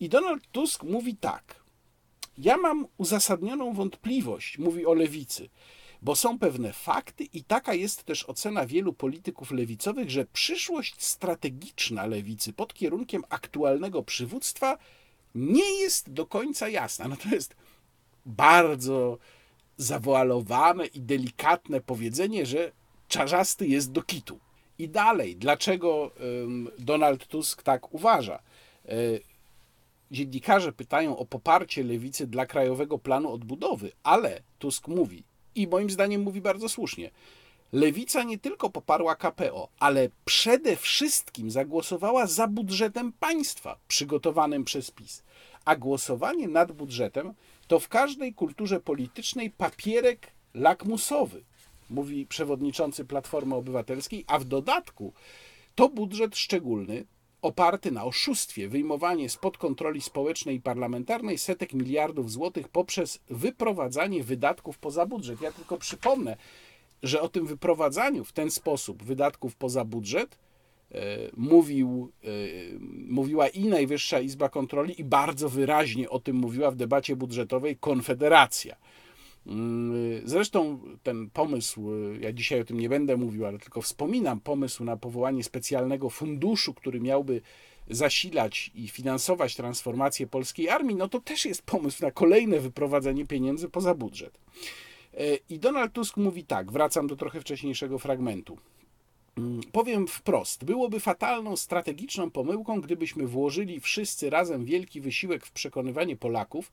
I 0.00 0.08
Donald 0.08 0.46
Tusk 0.52 0.82
mówi 0.82 1.16
tak. 1.16 1.64
Ja 2.38 2.56
mam 2.56 2.86
uzasadnioną 2.98 3.72
wątpliwość, 3.72 4.58
mówi 4.58 4.86
o 4.86 4.94
lewicy, 4.94 5.48
bo 6.02 6.16
są 6.16 6.38
pewne 6.38 6.72
fakty 6.72 7.24
i 7.24 7.44
taka 7.44 7.74
jest 7.74 8.04
też 8.04 8.24
ocena 8.24 8.66
wielu 8.66 8.92
polityków 8.92 9.50
lewicowych, 9.50 10.10
że 10.10 10.26
przyszłość 10.32 11.02
strategiczna 11.02 12.06
lewicy 12.06 12.52
pod 12.52 12.74
kierunkiem 12.74 13.22
aktualnego 13.28 14.02
przywództwa 14.02 14.78
nie 15.34 15.80
jest 15.80 16.12
do 16.12 16.26
końca 16.26 16.68
jasna. 16.68 17.08
No 17.08 17.16
to 17.16 17.28
jest 17.28 17.56
bardzo 18.26 19.18
zawoalowane 19.76 20.86
i 20.86 21.00
delikatne 21.00 21.80
powiedzenie, 21.80 22.46
że 22.46 22.72
czarzasty 23.08 23.66
jest 23.66 23.92
do 23.92 24.02
kitu. 24.02 24.38
I 24.78 24.88
dalej, 24.88 25.36
dlaczego 25.36 26.10
Donald 26.78 27.26
Tusk 27.26 27.62
tak 27.62 27.94
uważa? 27.94 28.38
E, 28.88 28.92
dziennikarze 30.10 30.72
pytają 30.72 31.18
o 31.18 31.26
poparcie 31.26 31.84
lewicy 31.84 32.26
dla 32.26 32.46
Krajowego 32.46 32.98
Planu 32.98 33.32
Odbudowy, 33.32 33.92
ale 34.02 34.42
Tusk 34.58 34.88
mówi, 34.88 35.22
i 35.54 35.66
moim 35.66 35.90
zdaniem 35.90 36.22
mówi 36.22 36.40
bardzo 36.40 36.68
słusznie, 36.68 37.10
Lewica 37.72 38.22
nie 38.22 38.38
tylko 38.38 38.70
poparła 38.70 39.16
KPO, 39.16 39.68
ale 39.78 40.08
przede 40.24 40.76
wszystkim 40.76 41.50
zagłosowała 41.50 42.26
za 42.26 42.46
budżetem 42.46 43.12
państwa 43.12 43.78
przygotowanym 43.88 44.64
przez 44.64 44.90
PiS. 44.90 45.22
A 45.64 45.76
głosowanie 45.76 46.48
nad 46.48 46.72
budżetem 46.72 47.34
to 47.68 47.80
w 47.80 47.88
każdej 47.88 48.34
kulturze 48.34 48.80
politycznej 48.80 49.50
papierek 49.50 50.30
lakmusowy, 50.54 51.42
mówi 51.90 52.26
przewodniczący 52.26 53.04
Platformy 53.04 53.54
Obywatelskiej, 53.54 54.24
a 54.26 54.38
w 54.38 54.44
dodatku 54.44 55.12
to 55.74 55.88
budżet 55.88 56.36
szczególny, 56.36 57.06
oparty 57.42 57.92
na 57.92 58.04
oszustwie, 58.04 58.68
wyjmowanie 58.68 59.28
spod 59.28 59.58
kontroli 59.58 60.00
społecznej 60.00 60.56
i 60.56 60.60
parlamentarnej 60.60 61.38
setek 61.38 61.72
miliardów 61.72 62.32
złotych 62.32 62.68
poprzez 62.68 63.20
wyprowadzanie 63.30 64.24
wydatków 64.24 64.78
poza 64.78 65.06
budżet. 65.06 65.40
Ja 65.40 65.52
tylko 65.52 65.76
przypomnę, 65.78 66.36
że 67.02 67.20
o 67.20 67.28
tym 67.28 67.46
wyprowadzaniu 67.46 68.24
w 68.24 68.32
ten 68.32 68.50
sposób 68.50 69.02
wydatków 69.02 69.56
poza 69.56 69.84
budżet 69.84 70.38
E, 70.94 70.98
mówił, 71.36 72.12
e, 72.24 72.28
mówiła 73.08 73.48
i 73.48 73.64
Najwyższa 73.64 74.20
Izba 74.20 74.48
Kontroli, 74.48 75.00
i 75.00 75.04
bardzo 75.04 75.48
wyraźnie 75.48 76.10
o 76.10 76.18
tym 76.18 76.36
mówiła 76.36 76.70
w 76.70 76.76
debacie 76.76 77.16
budżetowej 77.16 77.76
Konfederacja. 77.76 78.76
Mm, 79.46 80.20
zresztą 80.24 80.80
ten 81.02 81.30
pomysł, 81.30 81.90
ja 82.20 82.32
dzisiaj 82.32 82.60
o 82.60 82.64
tym 82.64 82.80
nie 82.80 82.88
będę 82.88 83.16
mówił, 83.16 83.46
ale 83.46 83.58
tylko 83.58 83.82
wspominam 83.82 84.40
pomysł 84.40 84.84
na 84.84 84.96
powołanie 84.96 85.44
specjalnego 85.44 86.10
funduszu, 86.10 86.74
który 86.74 87.00
miałby 87.00 87.40
zasilać 87.90 88.70
i 88.74 88.88
finansować 88.88 89.56
transformację 89.56 90.26
polskiej 90.26 90.68
armii, 90.68 90.96
no 90.96 91.08
to 91.08 91.20
też 91.20 91.44
jest 91.44 91.62
pomysł 91.62 92.02
na 92.02 92.10
kolejne 92.10 92.60
wyprowadzenie 92.60 93.26
pieniędzy 93.26 93.68
poza 93.68 93.94
budżet. 93.94 94.38
E, 95.14 95.36
I 95.48 95.58
Donald 95.58 95.92
Tusk 95.92 96.16
mówi 96.16 96.44
tak, 96.44 96.72
wracam 96.72 97.06
do 97.06 97.16
trochę 97.16 97.40
wcześniejszego 97.40 97.98
fragmentu. 97.98 98.58
Mm, 99.38 99.60
powiem 99.72 100.06
wprost, 100.06 100.64
byłoby 100.64 101.00
fatalną 101.00 101.56
strategiczną 101.56 102.30
pomyłką, 102.30 102.80
gdybyśmy 102.80 103.26
włożyli 103.26 103.80
wszyscy 103.80 104.30
razem 104.30 104.64
wielki 104.64 105.00
wysiłek 105.00 105.46
w 105.46 105.52
przekonywanie 105.52 106.16
Polaków, 106.16 106.72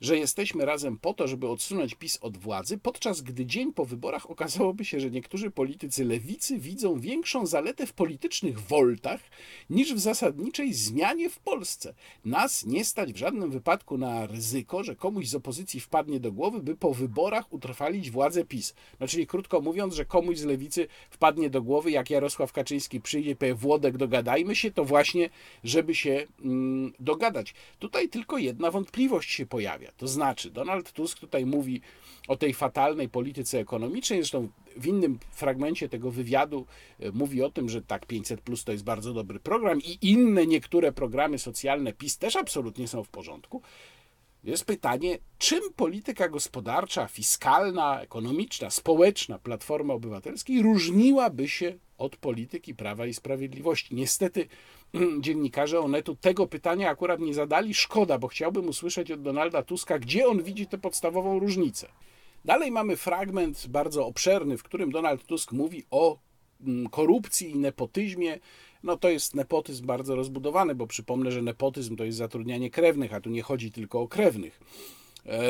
że 0.00 0.18
jesteśmy 0.18 0.64
razem 0.64 0.98
po 0.98 1.14
to, 1.14 1.28
żeby 1.28 1.48
odsunąć 1.48 1.94
PiS 1.94 2.18
od 2.20 2.36
władzy, 2.36 2.78
podczas 2.78 3.20
gdy 3.20 3.46
dzień 3.46 3.72
po 3.72 3.84
wyborach 3.84 4.30
okazałoby 4.30 4.84
się, 4.84 5.00
że 5.00 5.10
niektórzy 5.10 5.50
politycy 5.50 6.04
lewicy 6.04 6.58
widzą 6.58 7.00
większą 7.00 7.46
zaletę 7.46 7.86
w 7.86 7.92
politycznych 7.92 8.60
woltach 8.60 9.20
niż 9.70 9.94
w 9.94 9.98
zasadniczej 9.98 10.74
zmianie 10.74 11.30
w 11.30 11.38
Polsce. 11.38 11.94
Nas 12.24 12.66
nie 12.66 12.84
stać 12.84 13.12
w 13.12 13.16
żadnym 13.16 13.50
wypadku 13.50 13.98
na 13.98 14.26
ryzyko, 14.26 14.84
że 14.84 14.96
komuś 14.96 15.28
z 15.28 15.34
opozycji 15.34 15.80
wpadnie 15.80 16.20
do 16.20 16.32
głowy, 16.32 16.62
by 16.62 16.76
po 16.76 16.94
wyborach 16.94 17.52
utrwalić 17.52 18.10
władzę 18.10 18.44
PiS. 18.44 18.74
No 19.00 19.08
czyli 19.08 19.26
krótko 19.26 19.60
mówiąc, 19.60 19.94
że 19.94 20.04
komuś 20.04 20.38
z 20.38 20.44
lewicy 20.44 20.88
wpadnie 21.10 21.50
do 21.50 21.62
głowy, 21.62 21.90
jak 21.90 22.10
Jarosław 22.10 22.52
Kaczyński 22.52 23.00
przyjdzie, 23.00 23.36
powie 23.36 23.54
Włodek, 23.54 23.96
dogadajmy 23.96 24.56
się, 24.56 24.70
to 24.70 24.84
właśnie, 24.84 25.30
żeby 25.64 25.94
się 25.94 26.26
mm, 26.44 26.92
dogadać. 27.00 27.54
Tutaj 27.78 28.08
tylko 28.08 28.38
jedna 28.38 28.70
wątpliwość 28.70 29.30
się 29.30 29.46
pojawia. 29.46 29.89
To 29.96 30.08
znaczy, 30.08 30.50
Donald 30.50 30.92
Tusk 30.92 31.18
tutaj 31.18 31.46
mówi 31.46 31.80
o 32.28 32.36
tej 32.36 32.54
fatalnej 32.54 33.08
polityce 33.08 33.58
ekonomicznej, 33.58 34.18
zresztą 34.18 34.48
w 34.76 34.86
innym 34.86 35.18
fragmencie 35.32 35.88
tego 35.88 36.10
wywiadu 36.10 36.66
e, 37.00 37.10
mówi 37.10 37.42
o 37.42 37.50
tym, 37.50 37.68
że 37.68 37.82
tak 37.82 38.06
500 38.06 38.40
plus 38.40 38.64
to 38.64 38.72
jest 38.72 38.84
bardzo 38.84 39.12
dobry 39.14 39.40
program 39.40 39.80
i 39.80 39.98
inne 40.02 40.46
niektóre 40.46 40.92
programy 40.92 41.38
socjalne 41.38 41.92
PiS 41.92 42.18
też 42.18 42.36
absolutnie 42.36 42.88
są 42.88 43.04
w 43.04 43.08
porządku. 43.08 43.62
Jest 44.44 44.64
pytanie, 44.64 45.18
czym 45.38 45.60
polityka 45.76 46.28
gospodarcza, 46.28 47.06
fiskalna, 47.06 48.00
ekonomiczna, 48.00 48.70
społeczna 48.70 49.38
Platformy 49.38 49.92
Obywatelskiej 49.92 50.62
różniłaby 50.62 51.48
się 51.48 51.78
od 52.00 52.16
polityki 52.16 52.74
Prawa 52.74 53.06
i 53.06 53.14
Sprawiedliwości? 53.14 53.94
Niestety 53.94 54.46
dziennikarze 55.20 55.80
Onetu 55.80 56.16
tego 56.16 56.46
pytania 56.46 56.90
akurat 56.90 57.20
nie 57.20 57.34
zadali. 57.34 57.74
Szkoda, 57.74 58.18
bo 58.18 58.28
chciałbym 58.28 58.68
usłyszeć 58.68 59.10
od 59.10 59.22
Donalda 59.22 59.62
Tuska, 59.62 59.98
gdzie 59.98 60.26
on 60.26 60.42
widzi 60.42 60.66
tę 60.66 60.78
podstawową 60.78 61.38
różnicę. 61.38 61.88
Dalej 62.44 62.70
mamy 62.70 62.96
fragment 62.96 63.66
bardzo 63.68 64.06
obszerny, 64.06 64.58
w 64.58 64.62
którym 64.62 64.90
Donald 64.90 65.26
Tusk 65.26 65.52
mówi 65.52 65.84
o 65.90 66.18
mm, 66.60 66.88
korupcji 66.88 67.50
i 67.50 67.58
nepotyzmie. 67.58 68.38
No 68.82 68.96
to 68.96 69.08
jest 69.08 69.34
nepotyzm 69.34 69.86
bardzo 69.86 70.16
rozbudowany, 70.16 70.74
bo 70.74 70.86
przypomnę, 70.86 71.32
że 71.32 71.42
nepotyzm 71.42 71.96
to 71.96 72.04
jest 72.04 72.18
zatrudnianie 72.18 72.70
krewnych, 72.70 73.14
a 73.14 73.20
tu 73.20 73.30
nie 73.30 73.42
chodzi 73.42 73.72
tylko 73.72 74.00
o 74.00 74.08
krewnych. 74.08 74.60
E, 75.26 75.40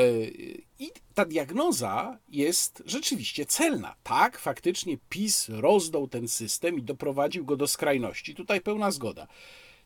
I 0.79 0.91
ta 1.13 1.25
diagnoza 1.25 2.17
jest 2.29 2.83
rzeczywiście 2.85 3.45
celna. 3.45 3.95
Tak, 4.03 4.39
faktycznie 4.39 4.97
PiS 5.09 5.49
rozdał 5.49 6.07
ten 6.07 6.27
system 6.27 6.77
i 6.77 6.83
doprowadził 6.83 7.45
go 7.45 7.55
do 7.55 7.67
skrajności. 7.67 8.35
Tutaj 8.35 8.61
pełna 8.61 8.91
zgoda. 8.91 9.27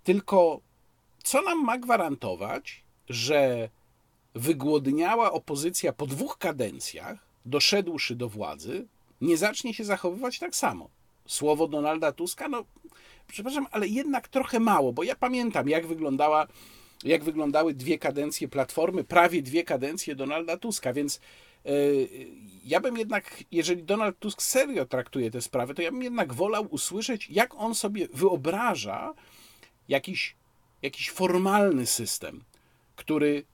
Tylko 0.04 0.62
co 1.24 1.42
nam 1.42 1.66
ma 1.66 1.78
gwarantować, 1.78 2.84
że 3.10 3.70
wygłodniała 4.36 5.32
opozycja 5.32 5.94
po 5.94 6.06
dwóch 6.06 6.38
kadencjach, 6.38 7.28
doszedłszy 7.46 8.16
do 8.16 8.30
władzy, 8.30 8.88
nie 9.22 9.38
zacznie 9.38 9.74
się 9.74 9.84
zachowywać 9.84 10.40
tak 10.40 10.56
samo? 10.56 10.90
Słowo 11.28 11.68
Donalda 11.68 12.12
Tuska, 12.12 12.48
no 12.48 12.66
przepraszam, 13.28 13.68
ale 13.72 13.88
jednak 13.88 14.28
trochę 14.28 14.60
mało, 14.60 14.94
bo 14.94 15.04
ja 15.04 15.16
pamiętam, 15.16 15.70
jak 15.70 15.88
wyglądała 15.88 16.48
jak 17.10 17.24
wyglądały 17.24 17.74
dwie 17.74 18.00
kadencje 18.00 18.48
Platformy, 18.48 19.04
prawie 19.04 19.42
dwie 19.42 19.64
kadencje 19.64 20.16
Donalda 20.16 20.58
Tuska, 20.58 20.94
więc 20.94 21.20
e, 21.66 21.70
ja 22.64 22.80
bym 22.80 22.98
jednak, 22.98 23.44
jeżeli 23.52 23.84
Donald 23.84 24.20
Tusk 24.20 24.42
serio 24.42 24.86
traktuje 24.86 25.32
tę 25.32 25.42
sprawę, 25.42 25.74
to 25.74 25.82
ja 25.82 25.92
bym 25.92 26.04
jednak 26.04 26.34
wolał 26.34 26.68
usłyszeć, 26.70 27.30
jak 27.30 27.56
on 27.56 27.76
sobie 27.76 28.08
wyobraża 28.14 29.14
jakiś, 29.88 30.36
jakiś 30.82 31.10
formalny 31.12 31.86
system, 31.86 32.44
który 32.96 33.46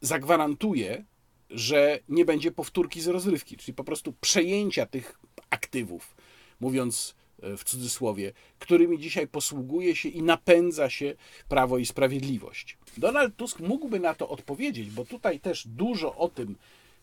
zagwarantuje, 0.00 1.04
że 1.50 1.98
nie 2.08 2.24
będzie 2.24 2.50
powtórki 2.52 3.00
z 3.00 3.08
rozrywki, 3.08 3.56
czyli 3.56 3.74
po 3.74 3.84
prostu 3.84 4.12
przejęcia 4.20 4.86
tych 4.86 5.18
aktywów, 5.50 6.16
mówiąc 6.60 7.14
w 7.42 7.64
cudzysłowie, 7.64 8.32
którymi 8.58 8.98
dzisiaj 8.98 9.28
posługuje 9.28 9.96
się 9.96 10.08
i 10.08 10.22
napędza 10.22 10.90
się 10.90 11.14
Prawo 11.48 11.78
i 11.78 11.86
Sprawiedliwość. 11.86 12.78
Donald 12.96 13.36
Tusk 13.36 13.60
mógłby 13.60 14.00
na 14.00 14.14
to 14.14 14.28
odpowiedzieć, 14.28 14.90
bo 14.90 15.04
tutaj 15.04 15.40
też 15.40 15.66
dużo 15.68 16.16
o 16.16 16.28
tym 16.28 16.56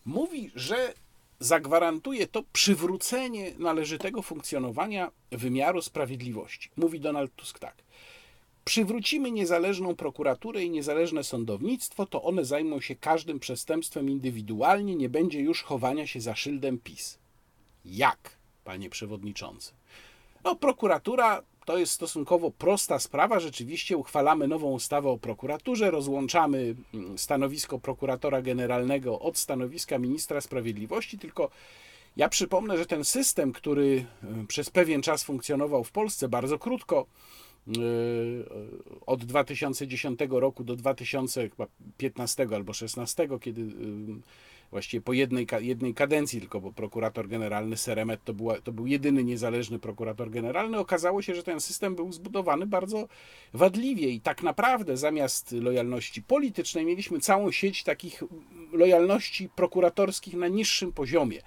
mówi, 0.04 0.50
że 0.54 0.94
zagwarantuje 1.40 2.26
to 2.26 2.42
przywrócenie 2.52 3.52
należytego 3.58 4.22
funkcjonowania 4.22 5.10
wymiaru 5.30 5.82
sprawiedliwości. 5.82 6.70
Mówi 6.76 7.00
Donald 7.00 7.36
Tusk 7.36 7.58
tak. 7.58 7.74
Przywrócimy 8.64 9.30
niezależną 9.30 9.96
prokuraturę 9.96 10.64
i 10.64 10.70
niezależne 10.70 11.24
sądownictwo, 11.24 12.06
to 12.06 12.22
one 12.22 12.44
zajmą 12.44 12.80
się 12.80 12.96
każdym 12.96 13.40
przestępstwem 13.40 14.10
indywidualnie, 14.10 14.96
nie 14.96 15.08
będzie 15.08 15.40
już 15.40 15.62
chowania 15.62 16.06
się 16.06 16.20
za 16.20 16.36
szyldem 16.36 16.78
PiS. 16.78 17.18
Jak, 17.84 18.36
panie 18.64 18.90
przewodniczący? 18.90 19.72
No, 20.46 20.56
prokuratura 20.56 21.42
to 21.64 21.78
jest 21.78 21.92
stosunkowo 21.92 22.50
prosta 22.50 22.98
sprawa. 22.98 23.40
Rzeczywiście 23.40 23.96
uchwalamy 23.96 24.48
nową 24.48 24.70
ustawę 24.70 25.08
o 25.08 25.18
prokuraturze, 25.18 25.90
rozłączamy 25.90 26.74
mm, 26.94 27.18
stanowisko 27.18 27.78
prokuratora 27.78 28.42
generalnego 28.42 29.20
od 29.20 29.38
stanowiska 29.38 29.98
ministra 29.98 30.40
sprawiedliwości, 30.40 31.18
tylko 31.18 31.50
ja 32.16 32.28
przypomnę, 32.28 32.78
że 32.78 32.86
ten 32.86 33.04
system, 33.04 33.52
który 33.52 34.06
y, 34.42 34.46
przez 34.46 34.70
pewien 34.70 35.02
czas 35.02 35.24
funkcjonował 35.24 35.84
w 35.84 35.90
Polsce, 35.90 36.28
bardzo 36.28 36.58
krótko, 36.58 37.06
y, 37.68 37.72
od 39.06 39.24
2010 39.24 40.20
roku 40.30 40.64
do 40.64 40.76
2015 40.76 42.42
albo 42.42 42.72
2016, 42.72 43.28
kiedy 43.40 43.62
właściwie 44.70 45.00
po 45.00 45.12
jednej, 45.12 45.46
jednej 45.60 45.94
kadencji 45.94 46.40
tylko, 46.40 46.60
bo 46.60 46.72
prokurator 46.72 47.28
generalny 47.28 47.76
Seremet 47.76 48.24
to, 48.24 48.34
była, 48.34 48.60
to 48.60 48.72
był 48.72 48.86
jedyny 48.86 49.24
niezależny 49.24 49.78
prokurator 49.78 50.30
generalny. 50.30 50.78
Okazało 50.78 51.22
się, 51.22 51.34
że 51.34 51.42
ten 51.42 51.60
system 51.60 51.94
był 51.94 52.12
zbudowany 52.12 52.66
bardzo 52.66 53.08
wadliwie 53.54 54.08
i 54.08 54.20
tak 54.20 54.42
naprawdę 54.42 54.96
zamiast 54.96 55.52
lojalności 55.52 56.22
politycznej 56.22 56.84
mieliśmy 56.84 57.20
całą 57.20 57.50
sieć 57.50 57.84
takich 57.84 58.22
lojalności 58.72 59.48
prokuratorskich 59.48 60.34
na 60.34 60.48
niższym 60.48 60.92
poziomie. 60.92 61.42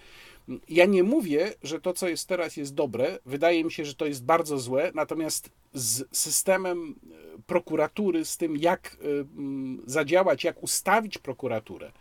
Ja 0.69 0.85
nie 0.85 1.03
mówię, 1.03 1.53
że 1.63 1.81
to, 1.81 1.93
co 1.93 2.07
jest 2.07 2.27
teraz, 2.27 2.57
jest 2.57 2.73
dobre. 2.73 3.19
Wydaje 3.25 3.63
mi 3.63 3.71
się, 3.71 3.85
że 3.85 3.95
to 3.95 4.05
jest 4.05 4.25
bardzo 4.25 4.59
złe, 4.59 4.91
natomiast 4.95 5.49
z 5.73 6.17
systemem 6.17 6.95
e, 7.11 7.41
prokuratury, 7.47 8.25
z 8.25 8.37
tym, 8.37 8.57
jak 8.57 8.97
e, 9.01 9.05
zadziałać, 9.85 10.43
jak 10.43 10.63
ustawić 10.63 11.17
prokuraturę, 11.17 11.91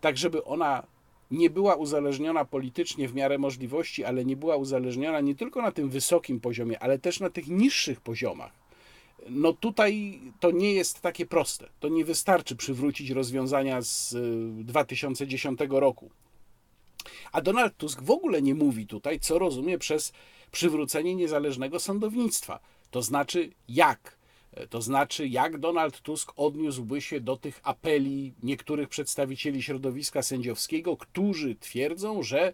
tak 0.00 0.16
żeby 0.16 0.44
ona 0.44 0.82
nie 1.30 1.50
była 1.50 1.74
uzależniona 1.74 2.44
politycznie 2.44 3.08
w 3.08 3.14
miarę 3.14 3.38
możliwości, 3.38 4.04
ale 4.04 4.24
nie 4.24 4.36
była 4.36 4.56
uzależniona 4.56 5.20
nie 5.20 5.34
tylko 5.34 5.62
na 5.62 5.72
tym 5.72 5.90
wysokim 5.90 6.40
poziomie, 6.40 6.78
ale 6.78 6.98
też 6.98 7.20
na 7.20 7.30
tych 7.30 7.48
niższych 7.48 8.00
poziomach. 8.00 8.52
No 9.28 9.52
tutaj 9.52 10.20
to 10.40 10.50
nie 10.50 10.72
jest 10.72 11.00
takie 11.00 11.26
proste. 11.26 11.68
To 11.80 11.88
nie 11.88 12.04
wystarczy 12.04 12.56
przywrócić 12.56 13.10
rozwiązania 13.10 13.82
z 13.82 14.16
2010 14.66 15.60
y, 15.60 15.66
roku. 15.70 16.10
A 17.32 17.40
Donald 17.40 17.76
Tusk 17.76 18.02
w 18.02 18.10
ogóle 18.10 18.42
nie 18.42 18.54
mówi 18.54 18.86
tutaj, 18.86 19.20
co 19.20 19.38
rozumie 19.38 19.78
przez 19.78 20.12
przywrócenie 20.52 21.14
niezależnego 21.14 21.80
sądownictwa. 21.80 22.60
To 22.90 23.02
znaczy 23.02 23.50
jak 23.68 24.19
to 24.70 24.82
znaczy, 24.82 25.28
jak 25.28 25.58
Donald 25.58 26.00
Tusk 26.00 26.32
odniósłby 26.36 27.00
się 27.00 27.20
do 27.20 27.36
tych 27.36 27.60
apeli 27.62 28.34
niektórych 28.42 28.88
przedstawicieli 28.88 29.62
środowiska 29.62 30.22
sędziowskiego, 30.22 30.96
którzy 30.96 31.54
twierdzą, 31.54 32.22
że 32.22 32.40
e, 32.42 32.52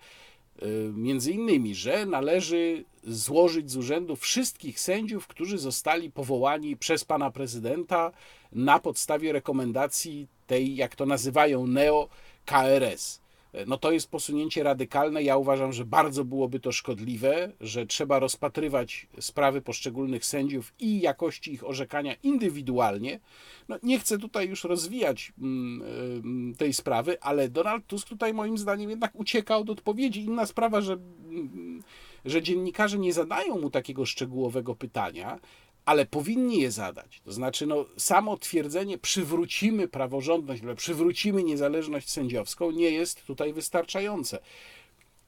między 0.93 1.33
innymi, 1.33 1.75
że 1.75 2.07
należy 2.07 2.85
złożyć 3.05 3.71
z 3.71 3.77
urzędu 3.77 4.17
wszystkich 4.17 4.81
sędziów, 4.81 5.27
którzy 5.27 5.59
zostali 5.59 6.11
powołani 6.11 6.77
przez 6.77 7.05
pana 7.05 7.31
prezydenta 7.31 8.13
na 8.53 8.79
podstawie 8.79 9.33
rekomendacji 9.33 10.29
tej, 10.47 10.77
jak 10.77 10.97
to 10.97 11.07
nazywają, 11.07 11.67
neo-KRS. 11.67 13.26
No 13.67 13.79
to 13.79 13.93
jest 13.93 14.11
posunięcie 14.11 14.63
radykalne. 14.63 15.23
Ja 15.23 15.37
uważam, 15.37 15.73
że 15.73 15.85
bardzo 15.85 16.25
byłoby 16.25 16.61
to 16.61 16.73
szkodliwe, 16.73 17.53
że 17.61 17.87
trzeba 17.87 18.19
rozpatrywać 18.19 19.07
sprawy 19.21 19.61
poszczególnych 19.61 20.25
sędziów 20.25 20.73
i 20.79 21.01
jakości 21.01 21.53
ich 21.53 21.69
orzekania 21.69 22.15
indywidualnie. 22.23 23.21
No, 23.69 23.79
nie 23.83 23.99
chcę 23.99 24.19
tutaj 24.19 24.49
już 24.49 24.65
rozwijać 24.65 25.33
mm, 25.39 26.55
tej 26.55 26.73
sprawy, 26.73 27.21
ale 27.21 27.49
Donald 27.49 27.87
Tusk 27.87 28.09
tutaj 28.09 28.35
moim 28.35 28.59
zdaniem 28.59 28.91
jednak 28.91 29.11
ucieka 29.15 29.57
od 29.57 29.71
odpowiedzi. 29.71 30.25
Inna 30.25 30.47
sprawa, 30.47 30.81
że, 30.81 30.93
mm, 30.93 31.83
że 32.25 32.43
dziennikarze 32.43 32.99
nie 32.99 33.13
zadają 33.13 33.61
mu 33.61 33.71
takiego 33.71 34.07
szczegółowego 34.07 34.75
pytania, 34.75 35.39
ale 35.87 36.07
powinni 36.07 36.61
je 36.61 36.71
zadać. 36.71 37.21
To 37.25 37.33
znaczy, 37.33 37.67
no, 37.67 37.87
samo 37.97 38.37
twierdzenie 38.37 38.99
przywrócimy 38.99 39.89
praworządność, 39.89 40.63
przywrócimy 40.77 41.43
niezależność 41.43 42.11
sędziowską 42.11 42.71
nie 42.71 42.91
jest 42.91 43.25
tutaj 43.25 43.53
wystarczające. 43.53 44.39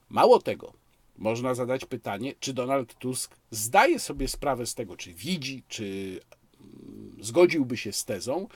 Mało 0.09 0.41
tego, 0.41 0.73
można 1.17 1.53
zadać 1.53 1.85
pytanie, 1.85 2.33
czy 2.39 2.53
Donald 2.53 2.93
Tusk 2.93 3.35
zdaje 3.51 3.99
sobie 3.99 4.27
sprawę 4.27 4.65
z 4.65 4.75
tego, 4.75 4.97
czy 4.97 5.13
widzi, 5.13 5.63
czy 5.67 6.19
mm, 6.61 7.17
zgodziłby 7.21 7.77
się 7.77 7.91
z 7.91 8.05
tezą, 8.05 8.47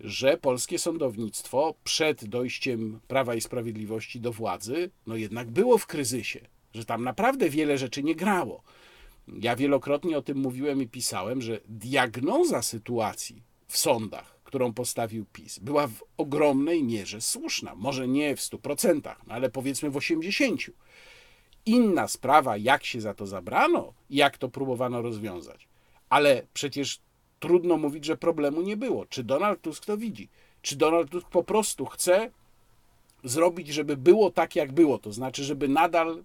że 0.00 0.36
polskie 0.36 0.78
sądownictwo 0.78 1.74
przed 1.84 2.24
dojściem 2.24 3.00
Prawa 3.08 3.34
i 3.34 3.40
Sprawiedliwości 3.40 4.20
do 4.20 4.32
władzy, 4.32 4.90
no 5.06 5.16
jednak 5.16 5.50
było 5.50 5.78
w 5.78 5.86
kryzysie, 5.86 6.40
że 6.74 6.84
tam 6.84 7.04
naprawdę 7.04 7.50
wiele 7.50 7.78
rzeczy 7.78 8.02
nie 8.02 8.14
grało. 8.14 8.62
Ja 9.40 9.56
wielokrotnie 9.56 10.18
o 10.18 10.22
tym 10.22 10.38
mówiłem 10.38 10.82
i 10.82 10.86
pisałem, 10.86 11.42
że 11.42 11.60
diagnoza 11.68 12.62
sytuacji 12.62 13.42
w 13.66 13.76
sądach, 13.76 14.40
którą 14.44 14.72
postawił 14.72 15.24
PiS, 15.32 15.58
była 15.58 15.86
w 15.86 16.04
ogromnej 16.16 16.84
mierze 16.84 17.20
słuszna. 17.20 17.74
Może 17.74 18.08
nie 18.08 18.36
w 18.36 18.40
100%, 18.40 19.14
no 19.26 19.34
ale 19.34 19.50
powiedzmy 19.50 19.90
w 19.90 19.94
80%. 19.94 20.70
Inna 21.66 22.08
sprawa, 22.08 22.56
jak 22.56 22.84
się 22.84 23.00
za 23.00 23.14
to 23.14 23.26
zabrano 23.26 23.92
i 24.10 24.16
jak 24.16 24.38
to 24.38 24.48
próbowano 24.48 25.02
rozwiązać. 25.02 25.68
Ale 26.08 26.46
przecież 26.54 27.00
trudno 27.40 27.76
mówić, 27.76 28.04
że 28.04 28.16
problemu 28.16 28.62
nie 28.62 28.76
było. 28.76 29.06
Czy 29.06 29.24
Donald 29.24 29.62
Tusk 29.62 29.86
to 29.86 29.96
widzi? 29.96 30.28
Czy 30.62 30.76
Donald 30.76 31.10
Tusk 31.10 31.28
po 31.28 31.44
prostu 31.44 31.86
chce 31.86 32.30
zrobić, 33.24 33.68
żeby 33.68 33.96
było 33.96 34.30
tak, 34.30 34.56
jak 34.56 34.72
było? 34.72 34.98
To 34.98 35.12
znaczy, 35.12 35.44
żeby 35.44 35.68
nadal. 35.68 36.24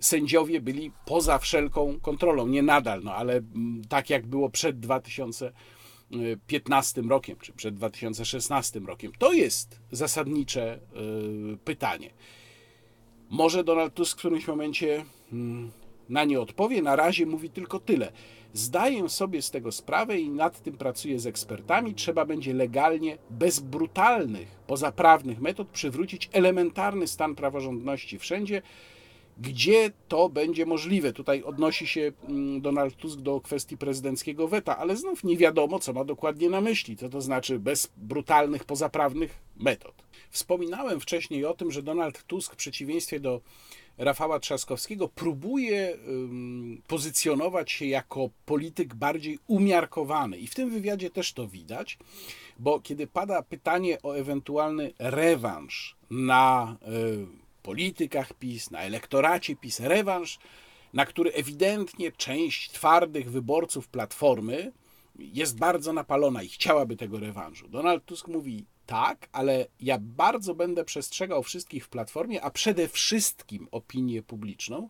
Sędziowie 0.00 0.60
byli 0.60 0.92
poza 1.06 1.38
wszelką 1.38 1.98
kontrolą. 2.02 2.46
Nie 2.46 2.62
nadal, 2.62 3.00
no 3.04 3.14
ale 3.14 3.36
mm, 3.36 3.82
tak 3.88 4.10
jak 4.10 4.26
było 4.26 4.50
przed 4.50 4.80
2015 4.80 7.02
rokiem, 7.02 7.36
czy 7.40 7.52
przed 7.52 7.74
2016 7.74 8.80
rokiem. 8.80 9.12
To 9.18 9.32
jest 9.32 9.80
zasadnicze 9.92 10.78
y, 11.54 11.56
pytanie. 11.56 12.10
Może 13.30 13.64
Donald 13.64 13.94
Tusk 13.94 14.16
w 14.16 14.18
którymś 14.18 14.48
momencie 14.48 15.04
mm, 15.32 15.70
na 16.08 16.24
nie 16.24 16.40
odpowie. 16.40 16.82
Na 16.82 16.96
razie 16.96 17.26
mówi 17.26 17.50
tylko 17.50 17.80
tyle. 17.80 18.12
Zdaję 18.52 19.08
sobie 19.08 19.42
z 19.42 19.50
tego 19.50 19.72
sprawę 19.72 20.18
i 20.18 20.30
nad 20.30 20.62
tym 20.62 20.76
pracuję 20.76 21.18
z 21.18 21.26
ekspertami. 21.26 21.94
Trzeba 21.94 22.24
będzie 22.24 22.54
legalnie, 22.54 23.18
bez 23.30 23.60
brutalnych, 23.60 24.48
pozaprawnych 24.66 25.40
metod 25.40 25.68
przywrócić 25.68 26.28
elementarny 26.32 27.06
stan 27.06 27.34
praworządności 27.34 28.18
wszędzie 28.18 28.62
gdzie 29.40 29.90
to 30.08 30.28
będzie 30.28 30.66
możliwe. 30.66 31.12
Tutaj 31.12 31.42
odnosi 31.42 31.86
się 31.86 32.12
mm, 32.28 32.60
Donald 32.60 32.96
Tusk 32.96 33.20
do 33.20 33.40
kwestii 33.40 33.76
prezydenckiego 33.76 34.48
weta, 34.48 34.78
ale 34.78 34.96
znów 34.96 35.24
nie 35.24 35.36
wiadomo, 35.36 35.78
co 35.78 35.92
ma 35.92 36.04
dokładnie 36.04 36.50
na 36.50 36.60
myśli. 36.60 36.96
Co 36.96 37.08
to 37.08 37.20
znaczy 37.20 37.58
bez 37.58 37.92
brutalnych, 37.96 38.64
pozaprawnych 38.64 39.38
metod. 39.56 39.94
Wspominałem 40.30 41.00
wcześniej 41.00 41.44
o 41.44 41.54
tym, 41.54 41.70
że 41.70 41.82
Donald 41.82 42.22
Tusk 42.22 42.52
w 42.52 42.56
przeciwieństwie 42.56 43.20
do 43.20 43.40
Rafała 43.98 44.40
Trzaskowskiego 44.40 45.08
próbuje 45.08 45.98
pozycjonować 46.86 47.72
się 47.72 47.86
jako 47.86 48.30
polityk 48.46 48.94
bardziej 48.94 49.38
umiarkowany. 49.46 50.38
I 50.38 50.46
w 50.46 50.54
tym 50.54 50.70
wywiadzie 50.70 51.10
też 51.10 51.32
to 51.32 51.48
widać, 51.48 51.98
bo 52.58 52.80
kiedy 52.80 53.06
pada 53.06 53.42
pytanie 53.42 54.02
o 54.02 54.12
ewentualny 54.12 54.92
rewanż 54.98 55.96
na 56.10 56.76
y, 56.82 57.49
politykach 57.62 58.32
PiS, 58.32 58.70
na 58.70 58.80
elektoracie 58.80 59.56
PiS 59.56 59.80
rewanż, 59.80 60.38
na 60.92 61.06
który 61.06 61.32
ewidentnie 61.32 62.12
część 62.12 62.70
twardych 62.70 63.30
wyborców 63.30 63.88
Platformy 63.88 64.72
jest 65.18 65.58
bardzo 65.58 65.92
napalona 65.92 66.42
i 66.42 66.48
chciałaby 66.48 66.96
tego 66.96 67.20
rewanżu. 67.20 67.68
Donald 67.68 68.04
Tusk 68.04 68.28
mówi 68.28 68.64
tak, 68.86 69.28
ale 69.32 69.66
ja 69.80 69.98
bardzo 70.00 70.54
będę 70.54 70.84
przestrzegał 70.84 71.42
wszystkich 71.42 71.84
w 71.84 71.88
Platformie, 71.88 72.42
a 72.42 72.50
przede 72.50 72.88
wszystkim 72.88 73.68
opinię 73.70 74.22
publiczną, 74.22 74.88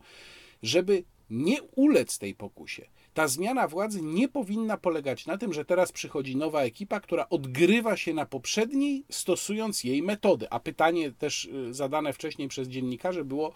żeby 0.62 1.04
nie 1.30 1.62
ulec 1.62 2.18
tej 2.18 2.34
pokusie 2.34 2.86
ta 3.14 3.28
zmiana 3.28 3.68
władzy 3.68 4.02
nie 4.02 4.28
powinna 4.28 4.76
polegać 4.76 5.26
na 5.26 5.38
tym, 5.38 5.52
że 5.52 5.64
teraz 5.64 5.92
przychodzi 5.92 6.36
nowa 6.36 6.62
ekipa, 6.62 7.00
która 7.00 7.28
odgrywa 7.28 7.96
się 7.96 8.14
na 8.14 8.26
poprzedniej, 8.26 9.04
stosując 9.10 9.84
jej 9.84 10.02
metody. 10.02 10.46
A 10.50 10.60
pytanie 10.60 11.12
też 11.12 11.44
y, 11.44 11.74
zadane 11.74 12.12
wcześniej 12.12 12.48
przez 12.48 12.68
dziennikarzy 12.68 13.24
było 13.24 13.52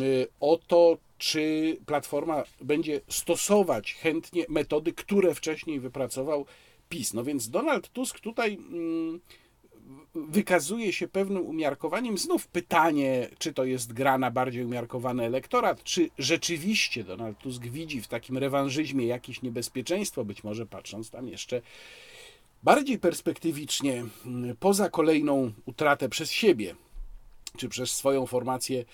y, 0.00 0.26
o 0.40 0.58
to, 0.66 0.98
czy 1.18 1.76
Platforma 1.86 2.44
będzie 2.60 3.00
stosować 3.08 3.94
chętnie 3.94 4.44
metody, 4.48 4.92
które 4.92 5.34
wcześniej 5.34 5.80
wypracował 5.80 6.46
PiS. 6.88 7.14
No 7.14 7.24
więc 7.24 7.50
Donald 7.50 7.88
Tusk 7.88 8.20
tutaj. 8.20 8.56
Hmm, 8.56 9.20
wykazuje 10.14 10.92
się 10.92 11.08
pewnym 11.08 11.46
umiarkowaniem. 11.46 12.18
Znów 12.18 12.46
pytanie, 12.46 13.28
czy 13.38 13.52
to 13.52 13.64
jest 13.64 13.92
gra 13.92 14.18
na 14.18 14.30
bardziej 14.30 14.64
umiarkowany 14.64 15.24
elektorat, 15.24 15.82
czy 15.82 16.10
rzeczywiście 16.18 17.04
Donald 17.04 17.38
Tusk 17.38 17.62
widzi 17.62 18.00
w 18.00 18.08
takim 18.08 18.38
rewanżyzmie 18.38 19.06
jakieś 19.06 19.42
niebezpieczeństwo, 19.42 20.24
być 20.24 20.44
może 20.44 20.66
patrząc 20.66 21.10
tam 21.10 21.28
jeszcze 21.28 21.62
bardziej 22.62 22.98
perspektywicznie, 22.98 24.04
poza 24.60 24.90
kolejną 24.90 25.52
utratę 25.66 26.08
przez 26.08 26.30
siebie, 26.30 26.74
czy 27.56 27.68
przez 27.68 27.90
swoją 27.90 28.26
formację 28.26 28.84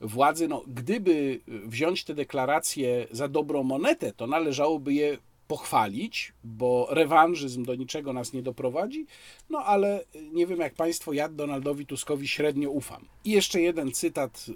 władzy. 0.00 0.48
No, 0.48 0.62
gdyby 0.66 1.40
wziąć 1.46 2.04
te 2.04 2.14
deklaracje 2.14 3.06
za 3.10 3.28
dobrą 3.28 3.62
monetę, 3.62 4.12
to 4.12 4.26
należałoby 4.26 4.94
je 4.94 5.18
pochwalić, 5.48 6.32
bo 6.44 6.88
rewanżyzm 6.90 7.64
do 7.64 7.74
niczego 7.74 8.12
nas 8.12 8.32
nie 8.32 8.42
doprowadzi, 8.42 9.06
no 9.50 9.58
ale 9.58 10.04
nie 10.32 10.46
wiem 10.46 10.60
jak 10.60 10.74
Państwo, 10.74 11.12
ja 11.12 11.28
Donaldowi 11.28 11.86
Tuskowi 11.86 12.28
średnio 12.28 12.70
ufam. 12.70 13.04
I 13.24 13.30
jeszcze 13.30 13.60
jeden 13.60 13.92
cytat 13.92 14.46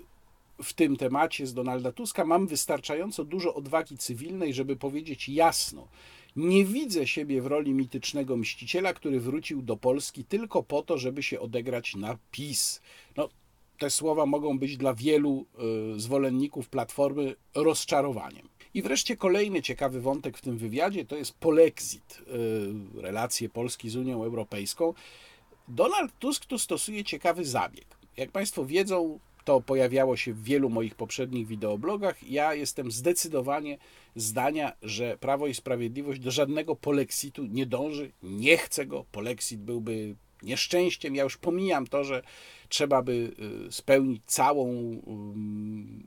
w 0.62 0.72
tym 0.72 0.96
temacie 0.96 1.46
z 1.46 1.54
Donalda 1.54 1.92
Tuska. 1.92 2.24
Mam 2.24 2.46
wystarczająco 2.46 3.24
dużo 3.24 3.54
odwagi 3.54 3.98
cywilnej, 3.98 4.54
żeby 4.54 4.76
powiedzieć 4.76 5.28
jasno, 5.28 5.88
nie 6.36 6.64
widzę 6.64 7.06
siebie 7.06 7.42
w 7.42 7.46
roli 7.46 7.72
mitycznego 7.72 8.36
mściciela, 8.36 8.94
który 8.94 9.20
wrócił 9.20 9.62
do 9.62 9.76
Polski 9.76 10.24
tylko 10.24 10.62
po 10.62 10.82
to, 10.82 10.98
żeby 10.98 11.22
się 11.22 11.40
odegrać 11.40 11.94
na 11.94 12.18
PiS. 12.30 12.80
No, 13.16 13.28
te 13.78 13.90
słowa 13.90 14.26
mogą 14.26 14.58
być 14.58 14.76
dla 14.76 14.94
wielu 14.94 15.46
y, 15.96 16.00
zwolenników 16.00 16.68
Platformy 16.68 17.34
rozczarowaniem. 17.54 18.48
I 18.74 18.82
wreszcie 18.82 19.16
kolejny 19.16 19.62
ciekawy 19.62 20.00
wątek 20.00 20.38
w 20.38 20.40
tym 20.40 20.58
wywiadzie 20.58 21.04
to 21.04 21.16
jest 21.16 21.34
polexit, 21.34 22.22
y, 22.96 23.02
relacje 23.02 23.48
Polski 23.48 23.90
z 23.90 23.96
Unią 23.96 24.24
Europejską. 24.24 24.94
Donald 25.68 26.18
Tusk 26.18 26.46
tu 26.46 26.58
stosuje 26.58 27.04
ciekawy 27.04 27.44
zabieg. 27.44 27.86
Jak 28.16 28.30
Państwo 28.30 28.64
wiedzą, 28.64 29.18
to 29.44 29.60
pojawiało 29.60 30.16
się 30.16 30.32
w 30.32 30.44
wielu 30.44 30.70
moich 30.70 30.94
poprzednich 30.94 31.46
wideoblogach. 31.46 32.30
Ja 32.30 32.54
jestem 32.54 32.90
zdecydowanie 32.90 33.78
zdania, 34.16 34.72
że 34.82 35.18
Prawo 35.18 35.46
i 35.46 35.54
Sprawiedliwość 35.54 36.20
do 36.20 36.30
żadnego 36.30 36.76
polexitu 36.76 37.44
nie 37.44 37.66
dąży, 37.66 38.12
nie 38.22 38.56
chce 38.56 38.86
go. 38.86 39.04
Polexit 39.12 39.60
byłby 39.60 40.14
nieszczęściem. 40.42 41.14
Ja 41.14 41.22
już 41.22 41.36
pomijam 41.36 41.86
to, 41.86 42.04
że 42.04 42.22
trzeba 42.72 43.02
by 43.02 43.32
y, 43.68 43.72
spełnić 43.72 44.22
całą 44.26 44.96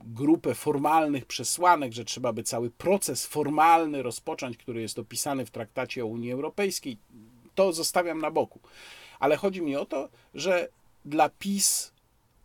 grupę 0.04 0.54
formalnych 0.54 1.26
przesłanek, 1.26 1.92
że 1.92 2.04
trzeba 2.04 2.32
by 2.32 2.42
cały 2.42 2.70
proces 2.70 3.26
formalny 3.26 4.02
rozpocząć, 4.02 4.56
który 4.56 4.80
jest 4.80 4.98
opisany 4.98 5.46
w 5.46 5.50
traktacie 5.50 6.04
o 6.04 6.06
Unii 6.06 6.32
Europejskiej. 6.32 6.98
To 7.54 7.72
zostawiam 7.72 8.18
na 8.18 8.30
boku. 8.30 8.60
Ale 9.18 9.36
chodzi 9.36 9.62
mi 9.62 9.76
o 9.76 9.84
to, 9.84 10.08
że 10.34 10.68
dla 11.04 11.28
PiS 11.28 11.92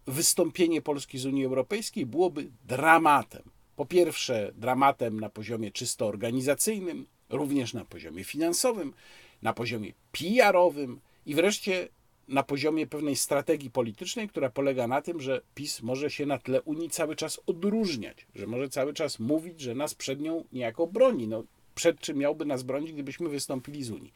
wystąpienie 0.07 0.81
Polski 0.81 1.17
z 1.17 1.25
Unii 1.25 1.45
Europejskiej 1.45 2.05
byłoby 2.05 2.51
dramatem. 2.67 3.43
Po 3.75 3.85
pierwsze, 3.85 4.51
dramatem 4.55 5.19
na 5.19 5.29
poziomie 5.29 5.71
czysto 5.71 6.07
organizacyjnym, 6.07 7.05
również 7.29 7.73
na 7.73 7.85
poziomie 7.85 8.23
finansowym, 8.23 8.93
na 9.41 9.53
poziomie 9.53 9.93
PR-owym 10.11 10.99
i 11.25 11.35
wreszcie 11.35 11.87
na 12.31 12.43
poziomie 12.43 12.87
pewnej 12.87 13.15
strategii 13.15 13.71
politycznej, 13.71 14.29
która 14.29 14.49
polega 14.49 14.87
na 14.87 15.01
tym, 15.01 15.21
że 15.21 15.41
PiS 15.55 15.81
może 15.81 16.09
się 16.09 16.25
na 16.25 16.37
tle 16.37 16.61
Unii 16.61 16.89
cały 16.89 17.15
czas 17.15 17.39
odróżniać, 17.47 18.25
że 18.35 18.47
może 18.47 18.69
cały 18.69 18.93
czas 18.93 19.19
mówić, 19.19 19.61
że 19.61 19.75
nas 19.75 19.95
przed 19.95 20.21
nią 20.21 20.43
niejako 20.53 20.87
broni. 20.87 21.27
No, 21.27 21.43
przed 21.75 21.99
czym 21.99 22.17
miałby 22.17 22.45
nas 22.45 22.63
bronić, 22.63 22.93
gdybyśmy 22.93 23.29
wystąpili 23.29 23.83
z 23.83 23.91
Unii. 23.91 24.13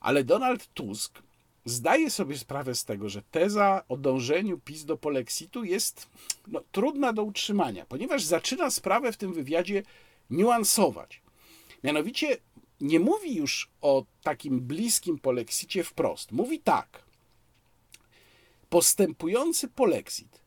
Ale 0.00 0.24
Donald 0.24 0.74
Tusk 0.74 1.22
zdaje 1.64 2.10
sobie 2.10 2.38
sprawę 2.38 2.74
z 2.74 2.84
tego, 2.84 3.08
że 3.08 3.22
teza 3.22 3.84
o 3.88 3.96
dążeniu 3.96 4.58
PiS 4.58 4.84
do 4.84 4.96
polexitu 4.96 5.64
jest 5.64 6.08
no, 6.48 6.62
trudna 6.72 7.12
do 7.12 7.22
utrzymania, 7.22 7.86
ponieważ 7.86 8.22
zaczyna 8.22 8.70
sprawę 8.70 9.12
w 9.12 9.16
tym 9.16 9.32
wywiadzie 9.32 9.82
niuansować. 10.30 11.22
Mianowicie 11.84 12.36
nie 12.80 13.00
mówi 13.00 13.36
już 13.36 13.68
o 13.80 14.04
takim 14.22 14.60
bliskim 14.60 15.18
polexicie 15.18 15.84
wprost. 15.84 16.32
Mówi 16.32 16.58
tak. 16.58 17.09
Postępujący 18.70 19.68
polexit, 19.68 20.40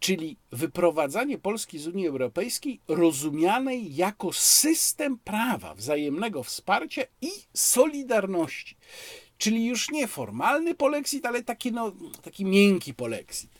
czyli 0.00 0.36
wyprowadzanie 0.52 1.38
Polski 1.38 1.78
z 1.78 1.86
Unii 1.86 2.08
Europejskiej 2.08 2.80
rozumianej 2.88 3.96
jako 3.96 4.32
system 4.32 5.18
prawa, 5.18 5.74
wzajemnego 5.74 6.42
wsparcia 6.42 7.02
i 7.20 7.30
solidarności. 7.54 8.76
Czyli 9.38 9.66
już 9.66 9.90
nie 9.90 10.06
formalny 10.06 10.74
polexit, 10.74 11.26
ale 11.26 11.42
taki, 11.42 11.72
no, 11.72 11.92
taki 12.22 12.44
miękki 12.44 12.94
polexit. 12.94 13.50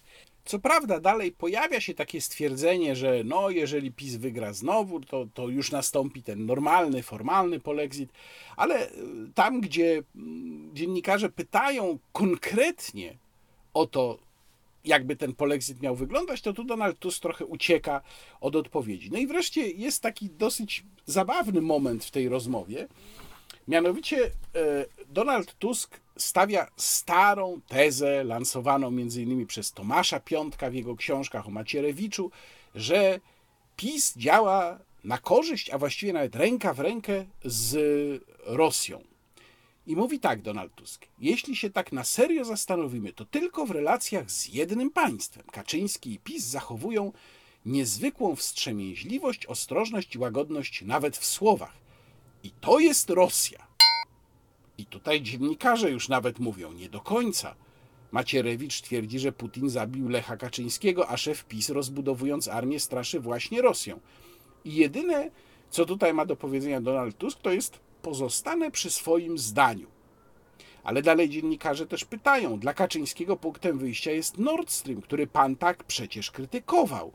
Co 0.45 0.59
prawda, 0.59 1.01
dalej 1.01 1.33
pojawia 1.33 1.81
się 1.81 1.95
takie 1.95 2.21
stwierdzenie, 2.21 2.97
że 2.97 3.25
no, 3.25 3.51
jeżeli 3.51 3.93
PiS 3.93 4.17
wygra 4.17 4.53
znowu, 4.53 5.01
to, 5.01 5.27
to 5.35 5.49
już 5.49 5.71
nastąpi 5.71 6.23
ten 6.23 6.47
normalny, 6.47 7.03
formalny 7.03 7.61
polexit, 7.61 8.13
ale 8.57 8.91
y, 8.91 8.93
tam, 9.35 9.61
gdzie 9.61 10.03
mm, 10.17 10.71
dziennikarze 10.75 11.29
pytają 11.29 11.99
konkretnie 12.13 13.19
o 13.75 13.87
to, 13.87 14.19
jakby 14.85 15.17
ten 15.17 15.35
polexit 15.35 15.83
miał 15.83 15.97
wyglądać, 15.97 16.41
to 16.41 16.53
tu 16.53 16.65
Donald 16.65 16.99
Tusk 16.99 17.23
trochę 17.23 17.47
ucieka 17.47 18.01
od 18.41 18.57
odpowiedzi. 18.57 19.11
No 19.11 19.19
i 19.19 19.27
wreszcie 19.27 19.71
jest 19.71 20.03
taki 20.03 20.31
dosyć 20.31 20.85
zabawny 21.07 21.61
moment 21.61 22.05
w 22.05 22.11
tej 22.11 22.29
rozmowie, 22.29 22.89
Mianowicie 23.71 24.25
e, 24.25 24.31
Donald 25.09 25.55
Tusk 25.59 26.01
stawia 26.17 26.67
starą 26.77 27.61
tezę 27.69 28.25
lansowaną 28.25 28.89
m.in. 28.89 29.47
przez 29.47 29.73
Tomasza 29.73 30.21
Piątka 30.21 30.71
w 30.71 30.75
jego 30.75 30.97
książkach 30.97 31.49
o 31.49 31.51
Macierewiczu, 31.51 32.31
że 32.75 33.21
PiS 33.77 34.15
działa 34.17 34.79
na 35.05 35.19
korzyść, 35.19 35.71
a 35.71 35.79
właściwie 35.79 36.13
nawet 36.13 36.37
ręka 36.37 36.75
w 36.75 36.81
rękę 36.81 37.25
z 37.45 37.77
Rosją. 38.45 39.03
I 39.91 39.97
mówi 39.97 40.21
tak 40.21 40.43
Donald 40.43 40.75
Tusk: 40.75 41.07
Jeśli 41.19 41.57
się 41.57 41.71
tak 41.71 41.93
na 41.93 42.05
serio 42.05 42.45
zastanowimy, 42.45 43.13
to 43.13 43.25
tylko 43.25 43.67
w 43.67 43.71
relacjach 43.71 44.31
z 44.31 44.49
jednym 44.49 44.91
państwem 44.91 45.45
Kaczyński 45.53 46.13
i 46.13 46.19
PiS 46.19 46.45
zachowują 46.45 47.13
niezwykłą 47.67 48.37
wstrzemięźliwość, 48.37 49.47
ostrożność 49.47 50.15
i 50.15 50.19
łagodność 50.19 50.83
nawet 50.83 51.17
w 51.17 51.25
słowach. 51.25 51.73
I 52.43 52.51
to 52.51 52.79
jest 52.79 53.11
Rosja. 53.11 53.67
I 54.79 54.87
tutaj 54.87 55.23
dziennikarze 55.23 55.91
już 55.91 56.09
nawet 56.09 56.39
mówią, 56.39 56.73
nie 56.73 56.89
do 56.89 57.01
końca. 57.01 57.55
Macierewicz 58.13 58.81
twierdzi, 58.81 59.19
że 59.19 59.33
Putin 59.33 59.71
zabił 59.71 60.09
Lecha 60.09 60.37
Kaczyńskiego, 60.37 61.09
a 61.09 61.17
szef 61.17 61.45
PiS 61.45 61.69
rozbudowując 61.69 62.49
armię 62.49 62.81
straszy 62.81 63.21
właśnie 63.21 63.63
Rosją. 63.63 64.01
I 64.65 64.75
jedyne, 64.75 65.31
co 65.71 65.87
tutaj 65.87 66.15
ma 66.15 66.27
do 66.27 66.37
powiedzenia 66.37 66.81
Donald 66.81 67.19
Tusk, 67.19 67.39
to 67.41 67.53
jest 67.53 67.90
pozostanę 68.03 68.71
przy 68.71 68.91
swoim 68.91 69.39
zdaniu. 69.39 69.87
Ale 70.83 71.03
dalej 71.03 71.29
dziennikarze 71.29 71.87
też 71.87 72.05
pytają, 72.05 72.59
dla 72.59 72.75
Kaczyńskiego 72.75 73.37
punktem 73.37 73.79
wyjścia 73.79 74.11
jest 74.11 74.39
Nord 74.39 74.71
Stream, 74.71 75.01
który 75.01 75.27
pan 75.27 75.57
tak 75.57 75.85
przecież 75.85 76.31
krytykował. 76.31 77.13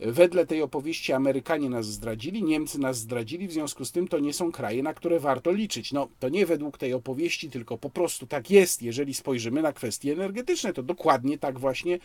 Wedle 0.00 0.46
tej 0.46 0.62
opowieści 0.62 1.12
Amerykanie 1.12 1.70
nas 1.70 1.86
zdradzili, 1.86 2.42
Niemcy 2.42 2.78
nas 2.78 2.98
zdradzili, 2.98 3.48
w 3.48 3.52
związku 3.52 3.84
z 3.84 3.92
tym 3.92 4.08
to 4.08 4.18
nie 4.18 4.32
są 4.32 4.52
kraje, 4.52 4.82
na 4.82 4.94
które 4.94 5.20
warto 5.20 5.52
liczyć. 5.52 5.92
No, 5.92 6.08
to 6.20 6.28
nie 6.28 6.46
według 6.46 6.78
tej 6.78 6.94
opowieści, 6.94 7.50
tylko 7.50 7.78
po 7.78 7.90
prostu 7.90 8.26
tak 8.26 8.50
jest. 8.50 8.82
Jeżeli 8.82 9.14
spojrzymy 9.14 9.62
na 9.62 9.72
kwestie 9.72 10.12
energetyczne, 10.12 10.72
to 10.72 10.82
dokładnie 10.82 11.38
tak 11.38 11.58
właśnie 11.58 11.98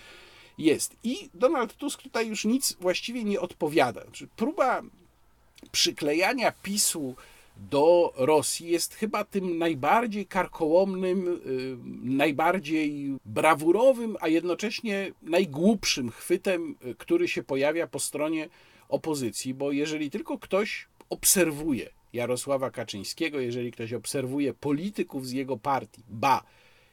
jest. 0.57 0.95
I 1.03 1.29
Donald 1.33 1.73
Tusk 1.73 2.01
tutaj 2.01 2.27
już 2.27 2.45
nic 2.45 2.73
właściwie 2.79 3.23
nie 3.23 3.41
odpowiada. 3.41 4.01
Znaczy, 4.01 4.27
próba 4.35 4.81
przyklejania 5.71 6.51
PiSu 6.51 7.15
do 7.57 8.13
Rosji 8.15 8.67
jest 8.67 8.93
chyba 8.95 9.23
tym 9.23 9.57
najbardziej 9.57 10.25
karkołomnym, 10.25 11.27
y, 11.27 11.77
najbardziej 12.03 13.15
brawurowym, 13.25 14.17
a 14.19 14.27
jednocześnie 14.27 15.11
najgłupszym 15.21 16.11
chwytem, 16.11 16.75
y, 16.85 16.95
który 16.95 17.27
się 17.27 17.43
pojawia 17.43 17.87
po 17.87 17.99
stronie 17.99 18.49
opozycji, 18.89 19.53
bo 19.53 19.71
jeżeli 19.71 20.09
tylko 20.09 20.37
ktoś 20.37 20.87
obserwuje 21.09 21.89
Jarosława 22.13 22.71
Kaczyńskiego, 22.71 23.39
jeżeli 23.39 23.71
ktoś 23.71 23.93
obserwuje 23.93 24.53
polityków 24.53 25.27
z 25.27 25.31
jego 25.31 25.57
partii, 25.57 26.03
ba, 26.09 26.43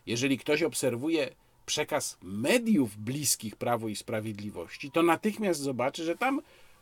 jeżeli 0.07 0.39
ktoś 0.39 0.63
obserwuje 0.63 1.31
przekaz 1.67 2.19
mediów 2.23 2.97
bliskich 2.97 3.57
Prawu 3.57 3.89
i 3.89 3.97
Sprawiedliwości, 3.97 4.91
to 4.91 5.03
natychmiast 5.03 5.61
zobaczy, 5.61 6.05
że 6.05 6.17
tam 6.17 6.41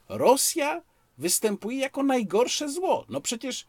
Rosja 0.08 0.82
występuje 1.18 1.78
jako 1.78 2.02
najgorsze 2.02 2.68
zło. 2.68 3.04
No 3.08 3.20
przecież 3.20 3.66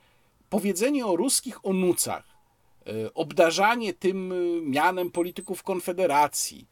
powiedzenie 0.49 1.05
o 1.05 1.15
ruskich 1.15 1.65
onucach, 1.65 2.23
e, 2.87 3.13
obdarzanie 3.13 3.93
tym 3.93 4.31
e, 4.31 4.35
mianem 4.61 5.11
polityków 5.11 5.63
Konfederacji, 5.63 6.67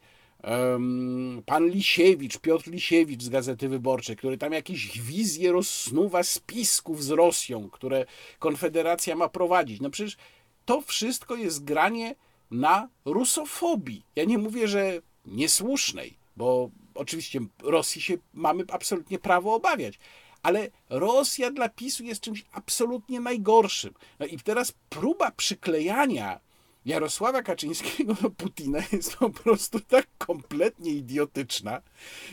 pan 1.46 1.68
Lisiewicz, 1.68 2.38
Piotr 2.38 2.70
Lisiewicz 2.70 3.22
z 3.22 3.28
Gazety 3.28 3.68
Wyborczej, 3.68 4.16
który 4.16 4.38
tam 4.38 4.52
jakieś 4.52 5.00
wizje 5.00 5.52
rozsnuwa 5.52 6.22
spisków 6.22 7.04
z 7.04 7.10
Rosją, 7.10 7.70
które 7.70 8.06
Konfederacja 8.38 9.16
ma 9.16 9.28
prowadzić. 9.28 9.80
No 9.80 9.90
przecież 9.90 10.16
to 10.64 10.80
wszystko 10.80 11.36
jest 11.36 11.64
granie 11.64 12.14
na 12.50 12.88
rusofobii. 13.04 14.02
Ja 14.16 14.24
nie 14.24 14.38
mówię, 14.38 14.68
że 14.68 15.00
niesłusznej, 15.26 16.16
bo 16.36 16.70
oczywiście 16.94 17.40
Rosji 17.62 18.02
się 18.02 18.14
mamy 18.34 18.64
absolutnie 18.72 19.18
prawo 19.18 19.54
obawiać, 19.54 19.98
ale 20.42 20.70
Rosja 20.90 21.50
dla 21.50 21.68
PiSu 21.68 22.04
jest 22.04 22.20
czymś 22.20 22.44
absolutnie 22.52 23.20
najgorszym. 23.20 23.94
No 24.18 24.26
i 24.26 24.38
teraz 24.38 24.72
próba 24.88 25.30
przyklejania 25.30 26.40
Jarosława 26.88 27.42
Kaczyńskiego 27.42 28.14
do 28.14 28.30
Putina 28.30 28.78
jest 28.92 29.16
po 29.16 29.30
prostu 29.30 29.80
tak 29.80 30.06
kompletnie 30.18 30.90
idiotyczna, 30.90 31.82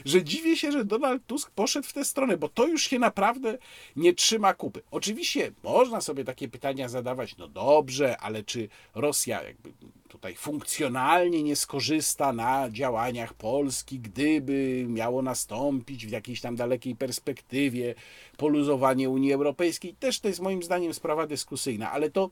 że 0.06 0.24
dziwię 0.24 0.58
się, 0.58 0.72
że 0.72 0.86
Donald 0.86 1.26
Tusk 1.28 1.52
poszedł 1.52 1.88
w 1.88 1.94
tę 1.94 2.06
stronę, 2.06 2.38
bo 2.38 2.50
to 2.50 2.68
już 2.68 2.84
się 2.84 3.00
naprawdę 3.00 3.58
nie 3.96 4.14
trzyma 4.14 4.54
kupy. 4.54 4.82
Oczywiście 4.92 5.52
można 5.64 6.02
sobie 6.02 6.24
takie 6.24 6.48
pytania 6.48 6.90
zadawać, 6.90 7.38
no 7.38 7.48
dobrze, 7.48 8.18
ale 8.18 8.44
czy 8.44 8.70
Rosja 8.96 9.44
jakby 9.44 9.72
tutaj 10.08 10.36
funkcjonalnie 10.36 11.44
nie 11.44 11.56
skorzysta 11.56 12.34
na 12.34 12.70
działaniach 12.70 13.34
Polski, 13.34 14.00
gdyby 14.00 14.86
miało 14.90 15.22
nastąpić 15.22 16.06
w 16.06 16.12
jakiejś 16.12 16.42
tam 16.42 16.56
dalekiej 16.56 16.96
perspektywie 16.96 17.96
poluzowanie 18.38 19.10
Unii 19.10 19.34
Europejskiej. 19.34 19.94
Też 19.94 20.20
to 20.20 20.28
jest 20.28 20.40
moim 20.40 20.64
zdaniem 20.64 20.94
sprawa 20.94 21.28
dyskusyjna, 21.28 21.92
ale 21.92 22.12
to 22.12 22.30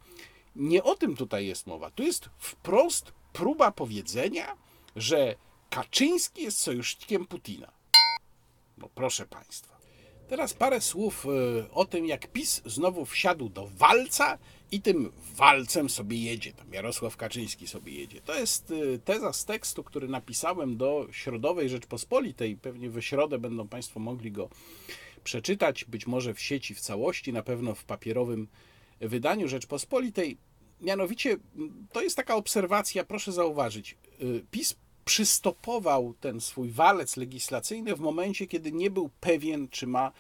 nie 0.56 0.84
o 0.84 0.95
tym 0.95 1.16
tutaj 1.16 1.47
jest 1.47 1.68
mowa. 1.68 1.91
Tu 1.91 2.04
jest 2.04 2.30
wprost 2.38 3.12
próba 3.34 3.72
powiedzenia, 3.72 4.58
że 4.95 5.36
Kaczyński 5.70 6.43
jest 6.43 6.60
sojusznikiem 6.60 7.26
Putina. 7.26 7.72
No 8.78 8.89
proszę 8.95 9.26
Państwa. 9.26 9.74
Teraz 10.28 10.54
parę 10.54 10.82
słów 10.82 11.26
e, 11.26 11.72
o 11.72 11.86
tym, 11.86 12.06
jak 12.06 12.28
PiS 12.28 12.62
znowu 12.66 13.06
wsiadł 13.06 13.49
do 13.49 13.68
walca 13.68 14.38
i 14.72 14.82
tym 14.82 15.12
walcem 15.36 15.89
sobie 15.89 16.18
jedzie. 16.18 16.54
Tam 16.54 16.74
Jarosław 16.74 17.18
Kaczyński 17.18 17.68
sobie 17.68 17.93
jedzie. 17.93 18.22
To 18.22 18.39
jest 18.39 18.72
e, 18.72 18.99
teza 18.99 19.34
z 19.34 19.45
tekstu, 19.45 19.84
który 19.84 20.08
napisałem 20.08 20.78
do 20.78 21.08
Środowej 21.12 21.70
Rzeczpospolitej. 21.70 22.58
Pewnie 22.58 22.89
we 22.89 23.01
środę 23.01 23.39
będą 23.39 23.68
Państwo 23.68 23.99
mogli 23.99 24.32
go 24.32 24.49
przeczytać, 25.24 25.86
być 25.86 26.08
może 26.08 26.34
w 26.34 26.41
sieci 26.41 26.76
w 26.76 26.80
całości, 26.80 27.34
na 27.34 27.43
pewno 27.43 27.76
w 27.76 27.84
papierowym 27.84 28.47
wydaniu 29.04 29.47
Rzeczpospolitej. 29.47 30.38
Mianowicie 30.82 31.38
to 31.91 32.01
jest 32.01 32.16
taka 32.16 32.36
obserwacja, 32.36 33.04
proszę 33.04 33.32
zauważyć. 33.32 33.97
Y, 34.22 34.45
PiS 34.51 34.76
przystopował 35.06 36.14
ten 36.20 36.41
swój 36.41 36.70
walec 36.70 37.18
legislacyjny 37.18 37.95
w 37.95 37.99
momencie, 37.99 38.47
kiedy 38.47 38.72
nie 38.72 38.91
był 38.91 39.10
pewien, 39.20 39.68
czy 39.70 39.88
ma 39.88 40.12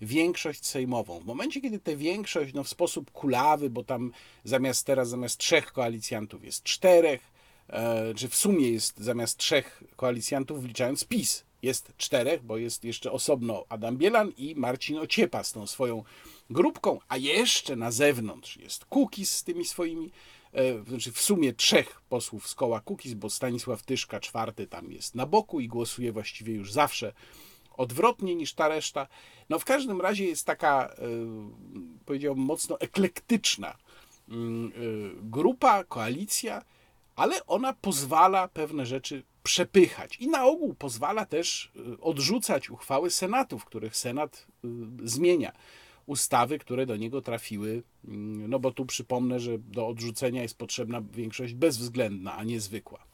większość 0.00 0.66
sejmową. 0.66 1.20
W 1.20 1.24
momencie, 1.24 1.60
kiedy 1.60 1.78
tę 1.78 1.96
większość 1.96 2.54
no, 2.54 2.64
w 2.64 2.68
sposób 2.68 3.10
kulawy, 3.10 3.70
bo 3.70 3.84
tam 3.84 4.12
zamiast 4.44 4.86
teraz 4.86 5.08
zamiast 5.08 5.38
trzech 5.38 5.72
koalicjantów 5.72 6.44
jest 6.44 6.62
czterech, 6.62 7.20
e, 7.68 8.14
czy 8.14 8.28
w 8.28 8.34
sumie 8.34 8.70
jest 8.70 8.98
zamiast 8.98 9.36
trzech 9.36 9.82
koalicjantów, 9.96 10.62
wliczając 10.62 11.04
PiS, 11.04 11.44
jest 11.62 11.92
czterech, 11.96 12.42
bo 12.42 12.56
jest 12.56 12.84
jeszcze 12.84 13.12
osobno 13.12 13.64
Adam 13.68 13.96
Bielan 13.96 14.32
i 14.36 14.54
Marcin 14.54 14.98
Ociepa 14.98 15.44
z 15.44 15.52
tą 15.52 15.66
swoją 15.66 16.04
grupką, 16.50 16.98
a 17.08 17.16
jeszcze 17.16 17.76
na 17.76 17.90
zewnątrz 17.90 18.56
jest 18.56 18.84
Kukiz 18.84 19.36
z 19.36 19.44
tymi 19.44 19.64
swoimi, 19.64 20.10
e, 20.52 20.84
znaczy 20.84 21.12
w 21.12 21.20
sumie 21.20 21.52
trzech 21.52 22.00
posłów 22.08 22.48
z 22.48 22.54
koła 22.54 22.80
Kukiz, 22.80 23.14
bo 23.14 23.30
Stanisław 23.30 23.82
Tyszka, 23.82 24.20
czwarty, 24.20 24.66
tam 24.66 24.92
jest 24.92 25.14
na 25.14 25.26
boku 25.26 25.60
i 25.60 25.68
głosuje 25.68 26.12
właściwie 26.12 26.54
już 26.54 26.72
zawsze 26.72 27.12
odwrotnie 27.76 28.34
niż 28.34 28.54
ta 28.54 28.68
reszta. 28.68 29.06
No 29.48 29.58
w 29.58 29.64
każdym 29.64 30.00
razie 30.00 30.24
jest 30.24 30.46
taka, 30.46 30.88
e, 30.88 30.94
powiedziałbym, 32.06 32.44
mocno 32.44 32.80
eklektyczna 32.80 33.76
mm, 34.28 34.66
e, 34.68 34.70
grupa, 35.22 35.84
koalicja, 35.84 36.62
ale 37.16 37.46
ona 37.46 37.72
pozwala 37.72 38.48
pewne 38.48 38.86
rzeczy 38.86 39.22
przepychać 39.42 40.16
i 40.16 40.28
na 40.28 40.44
ogół 40.44 40.74
pozwala 40.74 41.26
też 41.26 41.72
odrzucać 42.00 42.70
uchwały 42.70 43.10
Senatu, 43.10 43.58
w 43.58 43.64
których 43.64 43.96
Senat 43.96 44.46
zmienia 45.04 45.52
ustawy, 46.08 46.58
które 46.58 46.86
do 46.86 46.96
niego 46.96 47.22
trafiły. 47.22 47.82
Mm, 48.04 48.50
no 48.50 48.58
bo 48.58 48.72
tu 48.72 48.86
przypomnę, 48.86 49.40
że 49.40 49.58
do 49.58 49.86
odrzucenia 49.86 50.42
jest 50.42 50.58
potrzebna 50.58 51.02
większość 51.12 51.54
bezwzględna, 51.54 52.36
a 52.36 52.44
nie 52.44 52.60
zwykła. 52.60 53.08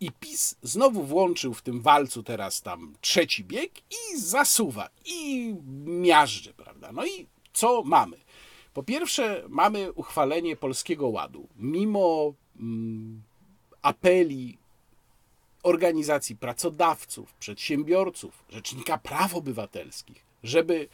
I 0.00 0.12
PiS 0.20 0.56
znowu 0.62 1.02
włączył 1.02 1.54
w 1.54 1.62
tym 1.62 1.80
walcu 1.80 2.22
teraz 2.22 2.62
tam 2.62 2.94
trzeci 3.00 3.44
bieg 3.44 3.72
i 3.78 4.20
zasuwa, 4.20 4.88
i 5.04 5.54
miażdży, 5.84 6.54
prawda? 6.54 6.92
No 6.92 7.06
i 7.06 7.26
co 7.52 7.82
mamy? 7.82 8.16
Po 8.74 8.82
pierwsze, 8.82 9.44
mamy 9.48 9.92
uchwalenie 9.92 10.56
Polskiego 10.56 11.08
Ładu. 11.08 11.48
Mimo 11.56 12.34
mm, 12.60 13.22
apeli 13.82 14.58
organizacji 15.62 16.36
pracodawców, 16.36 17.34
przedsiębiorców, 17.34 18.44
Rzecznika 18.50 18.98
Praw 18.98 19.34
Obywatelskich, 19.34 20.24
żeby 20.42 20.88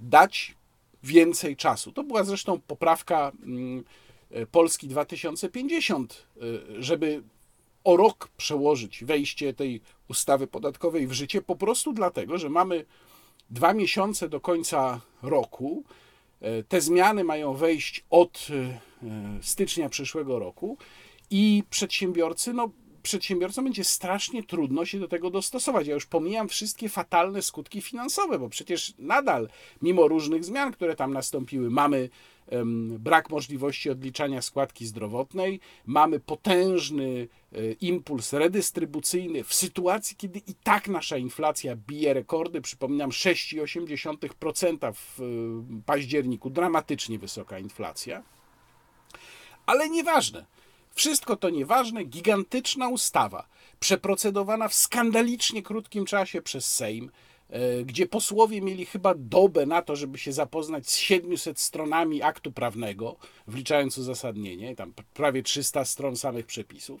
dać 0.00 0.54
więcej 1.02 1.56
czasu. 1.56 1.92
To 1.92 2.04
była 2.04 2.24
zresztą 2.24 2.60
poprawka 2.60 3.32
mm, 3.42 3.84
Polski 4.50 4.88
2050, 4.88 6.26
y, 6.36 6.82
żeby 6.82 7.22
o 7.84 7.96
rok 7.96 8.28
przełożyć 8.36 9.04
wejście 9.04 9.54
tej 9.54 9.80
ustawy 10.08 10.46
podatkowej 10.46 11.06
w 11.06 11.12
życie, 11.12 11.42
po 11.42 11.56
prostu 11.56 11.92
dlatego, 11.92 12.38
że 12.38 12.48
mamy 12.48 12.84
dwa 13.50 13.74
miesiące 13.74 14.28
do 14.28 14.40
końca 14.40 15.00
roku. 15.22 15.84
E, 16.40 16.62
te 16.62 16.80
zmiany 16.80 17.24
mają 17.24 17.54
wejść 17.54 18.04
od 18.10 18.48
e, 18.50 18.80
stycznia 19.42 19.88
przyszłego 19.88 20.38
roku 20.38 20.78
i 21.30 21.62
przedsiębiorcy, 21.70 22.52
no, 22.52 22.70
przedsiębiorcom 23.06 23.64
będzie 23.64 23.84
strasznie 23.84 24.42
trudno 24.42 24.84
się 24.84 24.98
do 24.98 25.08
tego 25.08 25.30
dostosować. 25.30 25.86
Ja 25.86 25.94
już 25.94 26.06
pomijam 26.06 26.48
wszystkie 26.48 26.88
fatalne 26.88 27.42
skutki 27.42 27.80
finansowe, 27.82 28.38
bo 28.38 28.48
przecież 28.48 28.94
nadal, 28.98 29.48
mimo 29.82 30.08
różnych 30.08 30.44
zmian, 30.44 30.72
które 30.72 30.96
tam 30.96 31.12
nastąpiły, 31.12 31.70
mamy 31.70 32.08
brak 32.98 33.30
możliwości 33.30 33.90
odliczania 33.90 34.42
składki 34.42 34.86
zdrowotnej, 34.86 35.60
mamy 35.86 36.20
potężny 36.20 37.28
e, 37.52 37.72
impuls 37.72 38.32
redystrybucyjny 38.32 39.44
w 39.44 39.54
sytuacji, 39.54 40.16
kiedy 40.16 40.38
i 40.38 40.54
tak 40.54 40.88
nasza 40.88 41.16
inflacja 41.16 41.76
bije 41.76 42.14
rekordy. 42.14 42.60
Przypominam, 42.60 43.10
6,8% 43.10 44.92
w 44.92 45.20
e, 45.20 45.24
październiku, 45.86 46.50
dramatycznie 46.50 47.18
wysoka 47.18 47.58
inflacja. 47.58 48.22
Ale 49.66 49.88
nieważne. 49.88 50.55
Wszystko 50.96 51.36
to 51.36 51.50
nieważne, 51.50 52.04
gigantyczna 52.04 52.88
ustawa, 52.88 53.48
przeprocedowana 53.80 54.68
w 54.68 54.74
skandalicznie 54.74 55.62
krótkim 55.62 56.04
czasie 56.04 56.42
przez 56.42 56.74
Sejm, 56.74 57.10
E, 57.50 57.84
gdzie 57.84 58.06
posłowie 58.06 58.62
mieli 58.62 58.86
chyba 58.86 59.14
dobę 59.16 59.66
na 59.66 59.82
to, 59.82 59.96
żeby 59.96 60.18
się 60.18 60.32
zapoznać 60.32 60.90
z 60.90 60.96
700 60.96 61.60
stronami 61.60 62.22
aktu 62.22 62.52
prawnego, 62.52 63.16
wliczając 63.46 63.98
uzasadnienie, 63.98 64.76
tam 64.76 64.92
prawie 65.14 65.42
300 65.42 65.84
stron 65.84 66.16
samych 66.16 66.46
przepisów. 66.46 67.00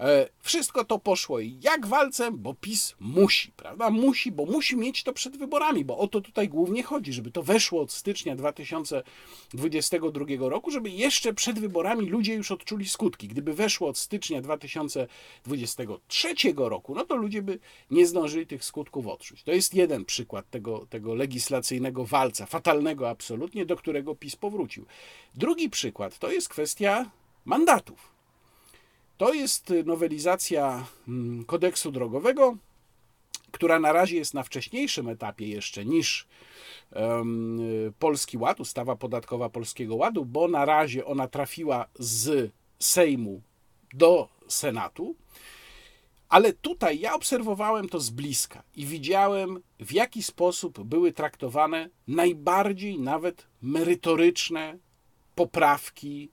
E, 0.00 0.28
wszystko 0.40 0.84
to 0.84 0.98
poszło 0.98 1.38
jak 1.40 1.86
walcem, 1.86 2.38
bo 2.38 2.54
PiS 2.54 2.94
musi, 3.00 3.52
prawda? 3.52 3.90
Musi, 3.90 4.32
bo 4.32 4.46
musi 4.46 4.76
mieć 4.76 5.02
to 5.02 5.12
przed 5.12 5.36
wyborami, 5.36 5.84
bo 5.84 5.98
o 5.98 6.08
to 6.08 6.20
tutaj 6.20 6.48
głównie 6.48 6.82
chodzi, 6.82 7.12
żeby 7.12 7.30
to 7.30 7.42
weszło 7.42 7.82
od 7.82 7.92
stycznia 7.92 8.36
2022 8.36 10.24
roku, 10.38 10.70
żeby 10.70 10.90
jeszcze 10.90 11.34
przed 11.34 11.58
wyborami 11.58 12.06
ludzie 12.06 12.34
już 12.34 12.50
odczuli 12.50 12.88
skutki. 12.88 13.28
Gdyby 13.28 13.54
weszło 13.54 13.88
od 13.88 13.98
stycznia 13.98 14.40
2023 14.40 16.34
roku, 16.56 16.94
no 16.94 17.04
to 17.04 17.16
ludzie 17.16 17.42
by 17.42 17.58
nie 17.90 18.06
zdążyli 18.06 18.46
tych 18.46 18.64
skutków 18.64 19.06
odczuć. 19.06 19.42
To 19.42 19.52
jest 19.52 19.74
jeden 19.74 20.04
przykład 20.04 20.50
tego, 20.50 20.86
tego 20.90 21.14
legislacyjnego 21.14 22.04
walca, 22.04 22.46
fatalnego 22.46 23.10
absolutnie, 23.10 23.66
do 23.66 23.76
którego 23.76 24.14
PiS 24.14 24.36
powrócił. 24.36 24.86
Drugi 25.34 25.70
przykład 25.70 26.18
to 26.18 26.30
jest 26.32 26.48
kwestia 26.48 27.10
mandatów. 27.44 28.09
To 29.20 29.34
jest 29.34 29.72
nowelizacja 29.84 30.86
mm, 31.08 31.44
kodeksu 31.44 31.92
drogowego, 31.92 32.56
która 33.50 33.78
na 33.78 33.92
razie 33.92 34.16
jest 34.16 34.34
na 34.34 34.42
wcześniejszym 34.42 35.08
etapie 35.08 35.48
jeszcze 35.48 35.84
niż 35.84 36.26
um, 36.92 37.60
Polski 37.98 38.38
Ład, 38.38 38.60
ustawa 38.60 38.96
podatkowa 38.96 39.48
Polskiego 39.50 39.96
Ładu, 39.96 40.24
bo 40.24 40.48
na 40.48 40.64
razie 40.64 41.04
ona 41.06 41.28
trafiła 41.28 41.86
z 41.98 42.52
Sejmu 42.78 43.42
do 43.94 44.28
Senatu. 44.48 45.16
Ale 46.28 46.52
tutaj 46.52 47.00
ja 47.00 47.14
obserwowałem 47.14 47.88
to 47.88 48.00
z 48.00 48.10
bliska 48.10 48.62
i 48.76 48.86
widziałem, 48.86 49.62
w 49.80 49.92
jaki 49.92 50.22
sposób 50.22 50.84
były 50.84 51.12
traktowane 51.12 51.88
najbardziej 52.08 52.98
nawet 52.98 53.46
merytoryczne 53.62 54.78
poprawki 55.34 56.30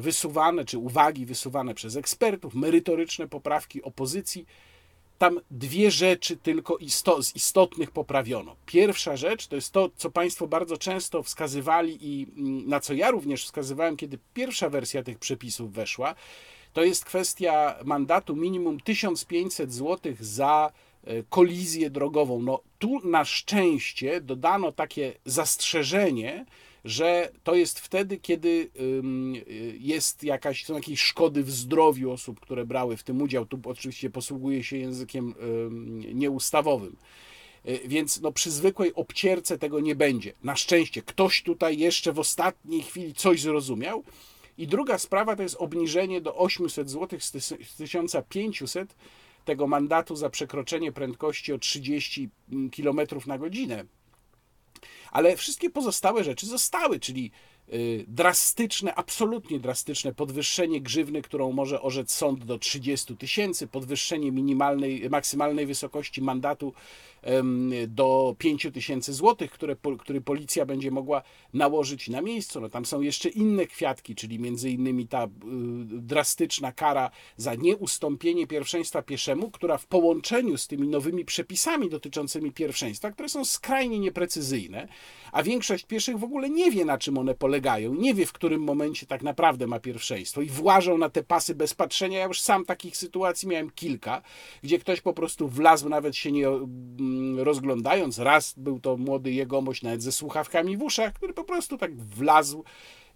wysuwane, 0.00 0.64
czy 0.64 0.78
uwagi 0.78 1.26
wysuwane 1.26 1.74
przez 1.74 1.96
ekspertów, 1.96 2.54
merytoryczne 2.54 3.28
poprawki 3.28 3.82
opozycji. 3.82 4.46
Tam 5.18 5.40
dwie 5.50 5.90
rzeczy 5.90 6.36
tylko 6.36 6.78
z 7.20 7.36
istotnych 7.36 7.90
poprawiono. 7.90 8.56
Pierwsza 8.66 9.16
rzecz 9.16 9.46
to 9.46 9.56
jest 9.56 9.72
to, 9.72 9.90
co 9.96 10.10
Państwo 10.10 10.46
bardzo 10.46 10.76
często 10.76 11.22
wskazywali 11.22 11.98
i 12.00 12.26
mm, 12.36 12.68
na 12.68 12.80
co 12.80 12.94
ja 12.94 13.10
również 13.10 13.44
wskazywałem, 13.44 13.96
kiedy 13.96 14.18
pierwsza 14.34 14.68
wersja 14.70 15.02
tych 15.02 15.18
przepisów 15.18 15.72
weszła. 15.72 16.14
To 16.72 16.84
jest 16.84 17.04
kwestia 17.04 17.78
mandatu 17.84 18.36
minimum 18.36 18.80
1500 18.80 19.72
zł 19.72 20.12
za 20.20 20.72
e, 21.04 21.22
kolizję 21.22 21.90
drogową. 21.90 22.42
No 22.42 22.60
tu 22.78 23.08
na 23.08 23.24
szczęście 23.24 24.20
dodano 24.20 24.72
takie 24.72 25.12
zastrzeżenie, 25.24 26.46
że 26.86 27.32
to 27.44 27.54
jest 27.54 27.80
wtedy, 27.80 28.18
kiedy 28.18 28.70
jest 29.78 30.24
jakaś, 30.24 30.64
są 30.64 30.74
jakieś 30.74 31.00
szkody 31.00 31.42
w 31.42 31.50
zdrowiu 31.50 32.10
osób, 32.10 32.40
które 32.40 32.66
brały 32.66 32.96
w 32.96 33.02
tym 33.02 33.22
udział. 33.22 33.46
Tu 33.46 33.60
oczywiście 33.64 34.10
posługuje 34.10 34.64
się 34.64 34.76
językiem 34.76 35.34
nieustawowym. 36.14 36.96
E, 37.64 37.88
więc 37.88 38.20
no, 38.20 38.32
przy 38.32 38.50
zwykłej 38.50 38.94
obcierce 38.94 39.58
tego 39.58 39.80
nie 39.80 39.96
będzie. 39.96 40.32
Na 40.42 40.56
szczęście 40.56 41.02
ktoś 41.02 41.42
tutaj 41.42 41.78
jeszcze 41.78 42.12
w 42.12 42.18
ostatniej 42.18 42.82
chwili 42.82 43.14
coś 43.14 43.40
zrozumiał. 43.40 44.04
I 44.58 44.66
druga 44.66 44.98
sprawa 44.98 45.36
to 45.36 45.42
jest 45.42 45.56
obniżenie 45.58 46.20
do 46.20 46.36
800 46.36 46.90
zł 46.90 47.18
z 47.20 47.76
1500 47.76 48.96
tego 49.44 49.66
mandatu 49.66 50.16
za 50.16 50.30
przekroczenie 50.30 50.92
prędkości 50.92 51.52
o 51.52 51.58
30 51.58 52.28
km 52.76 53.00
na 53.26 53.38
godzinę 53.38 53.84
ale 55.16 55.36
wszystkie 55.36 55.70
pozostałe 55.70 56.24
rzeczy 56.24 56.46
zostały, 56.46 57.00
czyli 57.00 57.30
y, 57.72 58.04
drastyczne, 58.08 58.94
absolutnie 58.94 59.60
drastyczne 59.60 60.14
podwyższenie 60.14 60.80
grzywny, 60.80 61.22
którą 61.22 61.52
może 61.52 61.82
orzec 61.82 62.12
sąd 62.12 62.44
do 62.44 62.58
30 62.58 63.16
tysięcy, 63.16 63.66
podwyższenie 63.66 64.32
minimalnej, 64.32 65.10
maksymalnej 65.10 65.66
wysokości 65.66 66.22
mandatu 66.22 66.72
do 67.88 68.36
5 68.38 68.66
tysięcy 68.74 69.12
złotych, 69.12 69.50
które, 69.50 69.76
który 69.98 70.20
policja 70.20 70.66
będzie 70.66 70.90
mogła 70.90 71.22
nałożyć 71.54 72.08
na 72.08 72.22
miejscu. 72.22 72.60
No, 72.60 72.68
tam 72.68 72.84
są 72.84 73.00
jeszcze 73.00 73.28
inne 73.28 73.66
kwiatki, 73.66 74.14
czyli 74.14 74.38
między 74.38 74.70
innymi 74.70 75.08
ta 75.08 75.24
y, 75.24 75.28
drastyczna 75.86 76.72
kara 76.72 77.10
za 77.36 77.54
nieustąpienie 77.54 78.46
pierwszeństwa 78.46 79.02
pieszemu, 79.02 79.50
która 79.50 79.78
w 79.78 79.86
połączeniu 79.86 80.56
z 80.56 80.66
tymi 80.66 80.88
nowymi 80.88 81.24
przepisami 81.24 81.90
dotyczącymi 81.90 82.52
pierwszeństwa, 82.52 83.10
które 83.10 83.28
są 83.28 83.44
skrajnie 83.44 83.98
nieprecyzyjne, 83.98 84.88
a 85.32 85.42
większość 85.42 85.84
pieszych 85.84 86.18
w 86.18 86.24
ogóle 86.24 86.50
nie 86.50 86.70
wie, 86.70 86.84
na 86.84 86.98
czym 86.98 87.18
one 87.18 87.34
polegają, 87.34 87.94
nie 87.94 88.14
wie, 88.14 88.26
w 88.26 88.32
którym 88.32 88.60
momencie 88.60 89.06
tak 89.06 89.22
naprawdę 89.22 89.66
ma 89.66 89.80
pierwszeństwo 89.80 90.42
i 90.42 90.46
włażą 90.46 90.98
na 90.98 91.10
te 91.10 91.22
pasy 91.22 91.54
bez 91.54 91.74
patrzenia. 91.74 92.18
Ja 92.18 92.26
już 92.26 92.40
sam 92.40 92.64
takich 92.64 92.96
sytuacji 92.96 93.48
miałem 93.48 93.70
kilka, 93.70 94.22
gdzie 94.62 94.78
ktoś 94.78 95.00
po 95.00 95.12
prostu 95.12 95.48
wlazł, 95.48 95.88
nawet 95.88 96.16
się 96.16 96.32
nie 96.32 96.48
rozglądając. 97.36 98.18
Raz 98.18 98.54
był 98.56 98.80
to 98.80 98.96
młody 98.96 99.32
jegomość, 99.32 99.82
nawet 99.82 100.02
ze 100.02 100.12
słuchawkami 100.12 100.76
w 100.76 100.82
uszach, 100.82 101.12
który 101.12 101.32
po 101.32 101.44
prostu 101.44 101.78
tak 101.78 101.96
wlazł 101.96 102.64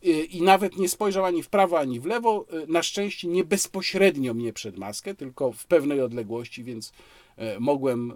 y, 0.07 0.09
i 0.11 0.43
nawet 0.43 0.77
nie 0.77 0.89
spojrzał 0.89 1.25
ani 1.25 1.43
w 1.43 1.49
prawo, 1.49 1.79
ani 1.79 2.01
w 2.01 2.07
lewo. 2.07 2.47
Y, 2.53 2.67
na 2.67 2.83
szczęście 2.83 3.29
nie 3.29 3.45
bezpośrednio 3.45 4.35
mnie 4.35 4.53
przed 4.53 4.79
maskę, 4.79 5.15
tylko 5.15 5.53
w 5.53 5.67
pewnej 5.67 6.01
odległości, 6.01 6.65
więc 6.65 6.93
E, 7.41 7.61
mogłem 7.61 8.13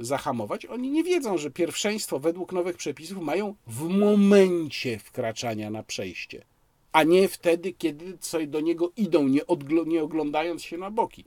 zahamować. 0.00 0.66
Oni 0.66 0.90
nie 0.90 1.04
wiedzą, 1.04 1.38
że 1.38 1.50
pierwszeństwo 1.50 2.18
według 2.18 2.52
nowych 2.52 2.76
przepisów 2.76 3.18
mają 3.18 3.54
w 3.66 3.88
momencie 3.88 4.98
wkraczania 4.98 5.70
na 5.70 5.82
przejście, 5.82 6.44
a 6.92 7.02
nie 7.02 7.28
wtedy, 7.28 7.72
kiedy 7.72 8.18
sobie 8.20 8.46
do 8.46 8.60
niego 8.60 8.92
idą, 8.96 9.28
nie, 9.28 9.40
nie 9.86 10.02
oglądając 10.02 10.62
się 10.62 10.78
na 10.78 10.90
boki. 10.90 11.24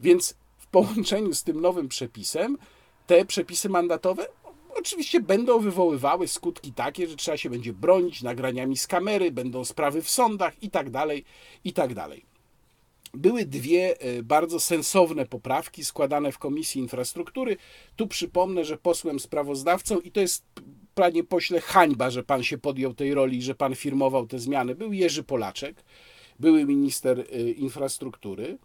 Więc 0.00 0.34
w 0.58 0.66
połączeniu 0.66 1.34
z 1.34 1.42
tym 1.42 1.60
nowym 1.60 1.88
przepisem, 1.88 2.58
te 3.06 3.24
przepisy 3.24 3.68
mandatowe 3.68 4.26
oczywiście 4.74 5.20
będą 5.20 5.60
wywoływały 5.60 6.28
skutki 6.28 6.72
takie, 6.72 7.06
że 7.06 7.16
trzeba 7.16 7.36
się 7.36 7.50
będzie 7.50 7.72
bronić 7.72 8.22
nagraniami 8.22 8.76
z 8.76 8.86
kamery, 8.86 9.32
będą 9.32 9.64
sprawy 9.64 10.02
w 10.02 10.10
sądach 10.10 10.62
i 10.62 10.70
tak 10.70 10.90
dalej, 10.90 11.24
i 11.64 11.72
tak 11.72 11.94
dalej. 11.94 12.24
Były 13.14 13.44
dwie 13.44 14.00
e, 14.00 14.22
bardzo 14.22 14.60
sensowne 14.60 15.26
poprawki 15.26 15.84
składane 15.84 16.32
w 16.32 16.38
Komisji 16.38 16.80
Infrastruktury. 16.80 17.56
Tu 17.96 18.06
przypomnę, 18.06 18.64
że 18.64 18.76
posłem 18.78 19.20
sprawozdawcą, 19.20 20.00
i 20.00 20.10
to 20.10 20.20
jest, 20.20 20.44
panie 20.94 21.24
pośle, 21.24 21.60
hańba, 21.60 22.10
że 22.10 22.22
pan 22.22 22.42
się 22.42 22.58
podjął 22.58 22.94
tej 22.94 23.14
roli, 23.14 23.42
że 23.42 23.54
pan 23.54 23.74
firmował 23.74 24.26
te 24.26 24.38
zmiany, 24.38 24.74
był 24.74 24.92
Jerzy 24.92 25.22
Polaczek, 25.22 25.84
były 26.40 26.64
minister 26.64 27.20
e, 27.20 27.50
infrastruktury. 27.50 28.58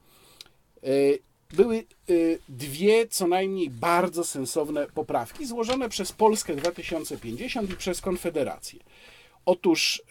Były 1.53 1.83
dwie 2.49 3.07
co 3.07 3.27
najmniej 3.27 3.69
bardzo 3.69 4.23
sensowne 4.23 4.87
poprawki 4.93 5.45
złożone 5.45 5.89
przez 5.89 6.11
Polskę 6.11 6.55
2050 6.55 7.69
i 7.69 7.75
przez 7.75 8.01
Konfederację. 8.01 8.79
Otóż 9.45 10.01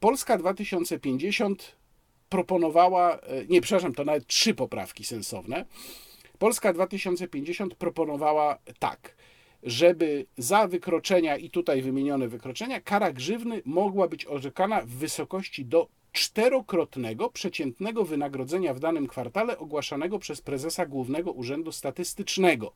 Polska 0.00 0.38
2050 0.38 1.76
proponowała, 2.28 3.16
e, 3.16 3.44
nie, 3.48 3.60
przepraszam, 3.60 3.94
to 3.94 4.04
nawet 4.04 4.26
trzy 4.26 4.54
poprawki 4.54 5.04
sensowne. 5.04 5.64
Polska 6.38 6.72
2050 6.72 7.74
proponowała 7.74 8.58
tak, 8.78 9.16
żeby 9.62 10.26
za 10.38 10.68
wykroczenia 10.68 11.36
i 11.36 11.50
tutaj 11.50 11.82
wymienione 11.82 12.28
wykroczenia 12.28 12.80
kara 12.80 13.12
grzywny 13.12 13.62
mogła 13.64 14.08
być 14.08 14.26
orzekana 14.26 14.82
w 14.82 14.88
wysokości 14.88 15.64
do 15.64 15.88
czterokrotnego 16.12 17.30
przeciętnego 17.30 18.04
wynagrodzenia 18.04 18.74
w 18.74 18.80
danym 18.80 19.06
kwartale 19.06 19.58
ogłaszanego 19.58 20.18
przez 20.18 20.40
prezesa 20.40 20.86
Głównego 20.86 21.32
Urzędu 21.32 21.72
Statystycznego. 21.72 22.72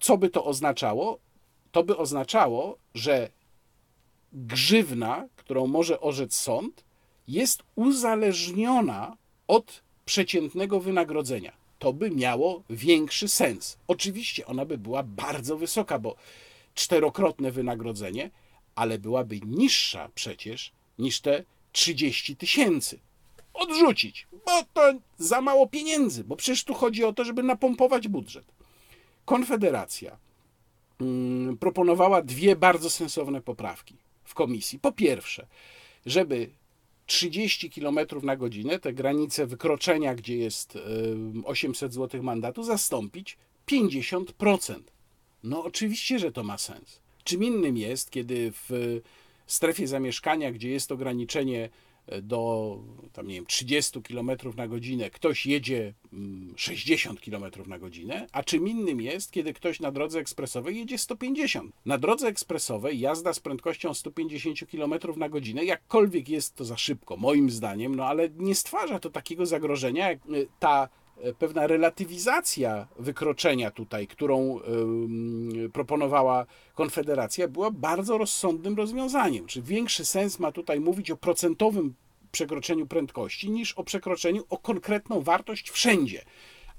Co 0.00 0.18
by 0.18 0.28
to 0.28 0.44
oznaczało? 0.44 1.18
To 1.72 1.84
by 1.84 1.96
oznaczało, 1.96 2.78
że 2.94 3.30
grzywna, 4.32 5.28
którą 5.36 5.66
może 5.66 6.00
orzec 6.00 6.34
sąd, 6.34 6.84
jest 7.28 7.62
uzależniona 7.74 9.16
od 9.46 9.82
przeciętnego 10.04 10.80
wynagrodzenia. 10.80 11.52
To 11.78 11.92
by 11.92 12.10
miało 12.10 12.62
większy 12.70 13.28
sens. 13.28 13.78
Oczywiście 13.88 14.46
ona 14.46 14.64
by 14.64 14.78
była 14.78 15.02
bardzo 15.02 15.56
wysoka, 15.56 15.98
bo 15.98 16.16
czterokrotne 16.74 17.50
wynagrodzenie, 17.50 18.30
ale 18.76 18.98
byłaby 18.98 19.40
niższa 19.46 20.10
przecież 20.14 20.72
niż 20.98 21.20
te 21.20 21.44
30 21.72 22.36
tysięcy. 22.36 22.98
Odrzucić, 23.54 24.26
bo 24.46 24.62
to 24.72 24.94
za 25.18 25.40
mało 25.40 25.66
pieniędzy, 25.66 26.24
bo 26.24 26.36
przecież 26.36 26.64
tu 26.64 26.74
chodzi 26.74 27.04
o 27.04 27.12
to, 27.12 27.24
żeby 27.24 27.42
napompować 27.42 28.08
budżet. 28.08 28.44
Konfederacja 29.24 30.16
mm, 31.00 31.56
proponowała 31.56 32.22
dwie 32.22 32.56
bardzo 32.56 32.90
sensowne 32.90 33.40
poprawki 33.42 33.96
w 34.24 34.34
komisji. 34.34 34.78
Po 34.78 34.92
pierwsze, 34.92 35.46
żeby 36.06 36.50
30 37.06 37.70
km 37.70 37.98
na 38.22 38.36
godzinę, 38.36 38.78
te 38.78 38.92
granice 38.92 39.46
wykroczenia, 39.46 40.14
gdzie 40.14 40.36
jest 40.36 40.78
800 41.44 41.94
zł 41.94 42.22
mandatu, 42.22 42.62
zastąpić 42.62 43.36
50%. 43.66 44.80
No 45.42 45.64
oczywiście, 45.64 46.18
że 46.18 46.32
to 46.32 46.42
ma 46.42 46.58
sens. 46.58 47.00
Czym 47.26 47.44
innym 47.44 47.76
jest, 47.76 48.10
kiedy 48.10 48.52
w 48.52 49.00
strefie 49.46 49.86
zamieszkania, 49.86 50.52
gdzie 50.52 50.70
jest 50.70 50.92
ograniczenie 50.92 51.68
do 52.22 52.78
tam, 53.12 53.26
nie 53.26 53.34
wiem, 53.34 53.46
30 53.46 54.02
km 54.02 54.30
na 54.56 54.68
godzinę, 54.68 55.10
ktoś 55.10 55.46
jedzie 55.46 55.94
60 56.56 57.28
mm, 57.28 57.50
km 57.50 57.68
na 57.68 57.78
godzinę, 57.78 58.26
a 58.32 58.42
czym 58.42 58.68
innym 58.68 59.00
jest, 59.00 59.32
kiedy 59.32 59.54
ktoś 59.54 59.80
na 59.80 59.92
drodze 59.92 60.18
ekspresowej 60.18 60.76
jedzie 60.76 60.98
150. 60.98 61.72
Na 61.86 61.98
drodze 61.98 62.28
ekspresowej 62.28 63.00
jazda 63.00 63.32
z 63.32 63.40
prędkością 63.40 63.94
150 63.94 64.58
km 64.70 64.94
na 65.16 65.28
godzinę, 65.28 65.64
jakkolwiek 65.64 66.28
jest 66.28 66.54
to 66.54 66.64
za 66.64 66.76
szybko, 66.76 67.16
moim 67.16 67.50
zdaniem, 67.50 67.94
no 67.94 68.06
ale 68.06 68.28
nie 68.36 68.54
stwarza 68.54 68.98
to 68.98 69.10
takiego 69.10 69.46
zagrożenia, 69.46 70.10
jak 70.10 70.18
y, 70.30 70.46
ta 70.58 70.88
pewna 71.38 71.66
relatywizacja 71.66 72.86
wykroczenia 72.98 73.70
tutaj, 73.70 74.06
którą 74.06 74.60
proponowała 75.72 76.46
Konfederacja, 76.74 77.48
była 77.48 77.70
bardzo 77.70 78.18
rozsądnym 78.18 78.76
rozwiązaniem. 78.76 79.46
Czy 79.46 79.62
większy 79.62 80.04
sens 80.04 80.38
ma 80.38 80.52
tutaj 80.52 80.80
mówić 80.80 81.10
o 81.10 81.16
procentowym 81.16 81.94
przekroczeniu 82.32 82.86
prędkości 82.86 83.50
niż 83.50 83.72
o 83.72 83.84
przekroczeniu 83.84 84.44
o 84.50 84.58
konkretną 84.58 85.20
wartość 85.20 85.70
wszędzie. 85.70 86.24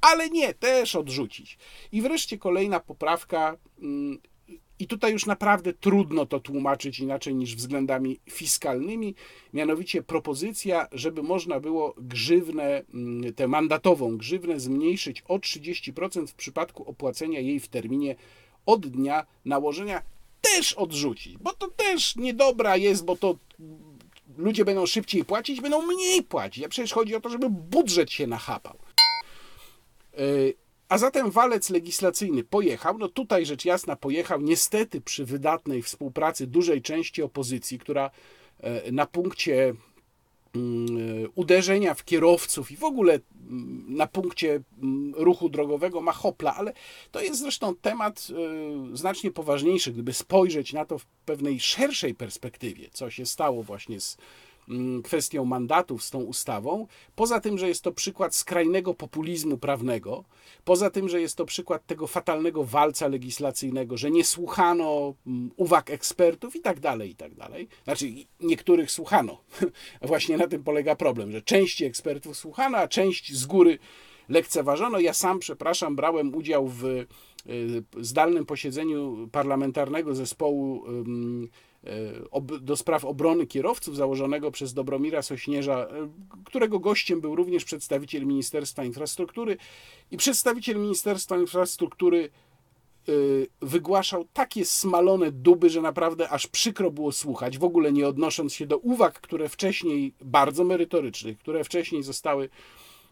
Ale 0.01 0.29
nie, 0.29 0.53
też 0.53 0.95
odrzucić. 0.95 1.57
I 1.91 2.01
wreszcie 2.01 2.37
kolejna 2.37 2.79
poprawka. 2.79 3.57
I 4.79 4.87
tutaj 4.87 5.11
już 5.11 5.25
naprawdę 5.25 5.73
trudno 5.73 6.25
to 6.25 6.39
tłumaczyć 6.39 6.99
inaczej 6.99 7.35
niż 7.35 7.55
względami 7.55 8.19
fiskalnymi, 8.29 9.15
mianowicie 9.53 10.03
propozycja, 10.03 10.87
żeby 10.91 11.23
można 11.23 11.59
było 11.59 11.93
grzywnę, 11.97 12.83
mm, 12.93 13.33
tę 13.33 13.47
mandatową 13.47 14.17
grzywnę 14.17 14.59
zmniejszyć 14.59 15.23
o 15.27 15.39
30% 15.39 16.27
w 16.27 16.33
przypadku 16.33 16.89
opłacenia 16.89 17.39
jej 17.39 17.59
w 17.59 17.67
terminie 17.67 18.15
od 18.65 18.87
dnia 18.87 19.25
nałożenia, 19.45 20.01
też 20.41 20.73
odrzucić, 20.73 21.37
bo 21.37 21.53
to 21.53 21.67
też 21.67 22.15
niedobra 22.15 22.77
jest, 22.77 23.05
bo 23.05 23.15
to 23.15 23.37
ludzie 24.37 24.65
będą 24.65 24.85
szybciej 24.85 25.25
płacić, 25.25 25.61
będą 25.61 25.81
mniej 25.81 26.23
płacić. 26.23 26.63
A 26.63 26.69
przecież 26.69 26.93
chodzi 26.93 27.15
o 27.15 27.21
to, 27.21 27.29
żeby 27.29 27.49
budżet 27.49 28.11
się 28.11 28.27
nachapał. 28.27 28.77
E, 30.13 30.17
a 30.89 30.97
zatem 30.97 31.31
walec 31.31 31.69
legislacyjny 31.69 32.43
pojechał, 32.43 32.97
no 32.97 33.07
tutaj 33.07 33.45
rzecz 33.45 33.65
jasna 33.65 33.95
pojechał, 33.95 34.41
niestety 34.41 35.01
przy 35.01 35.25
wydatnej 35.25 35.81
współpracy 35.81 36.47
dużej 36.47 36.81
części 36.81 37.23
opozycji, 37.23 37.79
która 37.79 38.11
e, 38.59 38.91
na 38.91 39.05
punkcie 39.05 39.73
Mm, 40.57 41.29
uderzenia 41.35 41.93
w 41.93 42.03
kierowców 42.05 42.71
i 42.71 42.77
w 42.77 42.83
ogóle 42.83 43.13
mm, 43.13 43.85
na 43.95 44.07
punkcie 44.07 44.61
mm, 44.83 45.13
ruchu 45.15 45.49
drogowego 45.49 46.01
ma 46.01 46.11
hopla, 46.11 46.55
ale 46.55 46.73
to 47.11 47.21
jest 47.21 47.39
zresztą 47.39 47.75
temat 47.75 48.27
y, 48.93 48.97
znacznie 48.97 49.31
poważniejszy, 49.31 49.91
gdyby 49.91 50.13
spojrzeć 50.13 50.73
na 50.73 50.85
to 50.85 50.97
w 50.97 51.05
pewnej 51.05 51.59
szerszej 51.59 52.15
perspektywie, 52.15 52.89
co 52.91 53.09
się 53.09 53.25
stało 53.25 53.63
właśnie 53.63 54.01
z 54.01 54.17
kwestią 55.03 55.45
mandatów 55.45 56.03
z 56.03 56.11
tą 56.11 56.23
ustawą, 56.23 56.87
poza 57.15 57.39
tym, 57.41 57.57
że 57.57 57.67
jest 57.67 57.83
to 57.83 57.91
przykład 57.91 58.35
skrajnego 58.35 58.93
populizmu 58.93 59.57
prawnego, 59.57 60.23
poza 60.65 60.89
tym, 60.89 61.09
że 61.09 61.21
jest 61.21 61.35
to 61.35 61.45
przykład 61.45 61.85
tego 61.85 62.07
fatalnego 62.07 62.63
walca 62.63 63.07
legislacyjnego, 63.07 63.97
że 63.97 64.11
nie 64.11 64.23
słuchano 64.23 65.13
mm, 65.27 65.51
uwag 65.55 65.89
ekspertów 65.89 66.55
i 66.55 66.59
tak 66.59 66.79
dalej, 66.79 67.09
i 67.09 67.15
tak 67.15 67.35
dalej. 67.35 67.67
Znaczy, 67.83 68.05
niektórych 68.39 68.91
słuchano. 68.91 69.41
Właśnie 70.01 70.37
na 70.37 70.47
tym 70.47 70.63
polega 70.63 70.95
problem, 70.95 71.31
że 71.31 71.41
części 71.41 71.85
ekspertów 71.85 72.37
słuchano, 72.37 72.77
a 72.77 72.87
część 72.87 73.33
z 73.33 73.45
góry 73.45 73.79
lekceważono. 74.29 74.99
Ja 74.99 75.13
sam, 75.13 75.39
przepraszam, 75.39 75.95
brałem 75.95 76.35
udział 76.35 76.67
w 76.67 76.85
y, 76.85 77.07
zdalnym 77.99 78.45
posiedzeniu 78.45 79.29
parlamentarnego 79.31 80.15
zespołu 80.15 80.83
do 82.61 82.77
spraw 82.77 83.05
obrony 83.05 83.47
kierowców 83.47 83.95
założonego 83.95 84.51
przez 84.51 84.73
Dobromira 84.73 85.21
Sośnierza, 85.21 85.87
e, 85.87 86.09
którego 86.45 86.79
gościem 86.79 87.21
był 87.21 87.35
również 87.35 87.65
przedstawiciel 87.65 88.25
Ministerstwa 88.25 88.83
Infrastruktury. 88.83 89.57
I 90.11 90.17
przedstawiciel 90.17 90.77
Ministerstwa 90.77 91.37
Infrastruktury 91.37 92.29
e, 93.09 93.11
wygłaszał 93.61 94.25
takie 94.33 94.65
smalone 94.65 95.31
duby, 95.31 95.69
że 95.69 95.81
naprawdę 95.81 96.29
aż 96.29 96.47
przykro 96.47 96.91
było 96.91 97.11
słuchać, 97.11 97.57
w 97.57 97.63
ogóle 97.63 97.91
nie 97.91 98.07
odnosząc 98.07 98.53
się 98.53 98.65
do 98.65 98.77
uwag, 98.77 99.21
które 99.21 99.49
wcześniej, 99.49 100.13
bardzo 100.21 100.63
merytorycznych, 100.63 101.37
które 101.37 101.63
wcześniej 101.63 102.03
zostały 102.03 102.49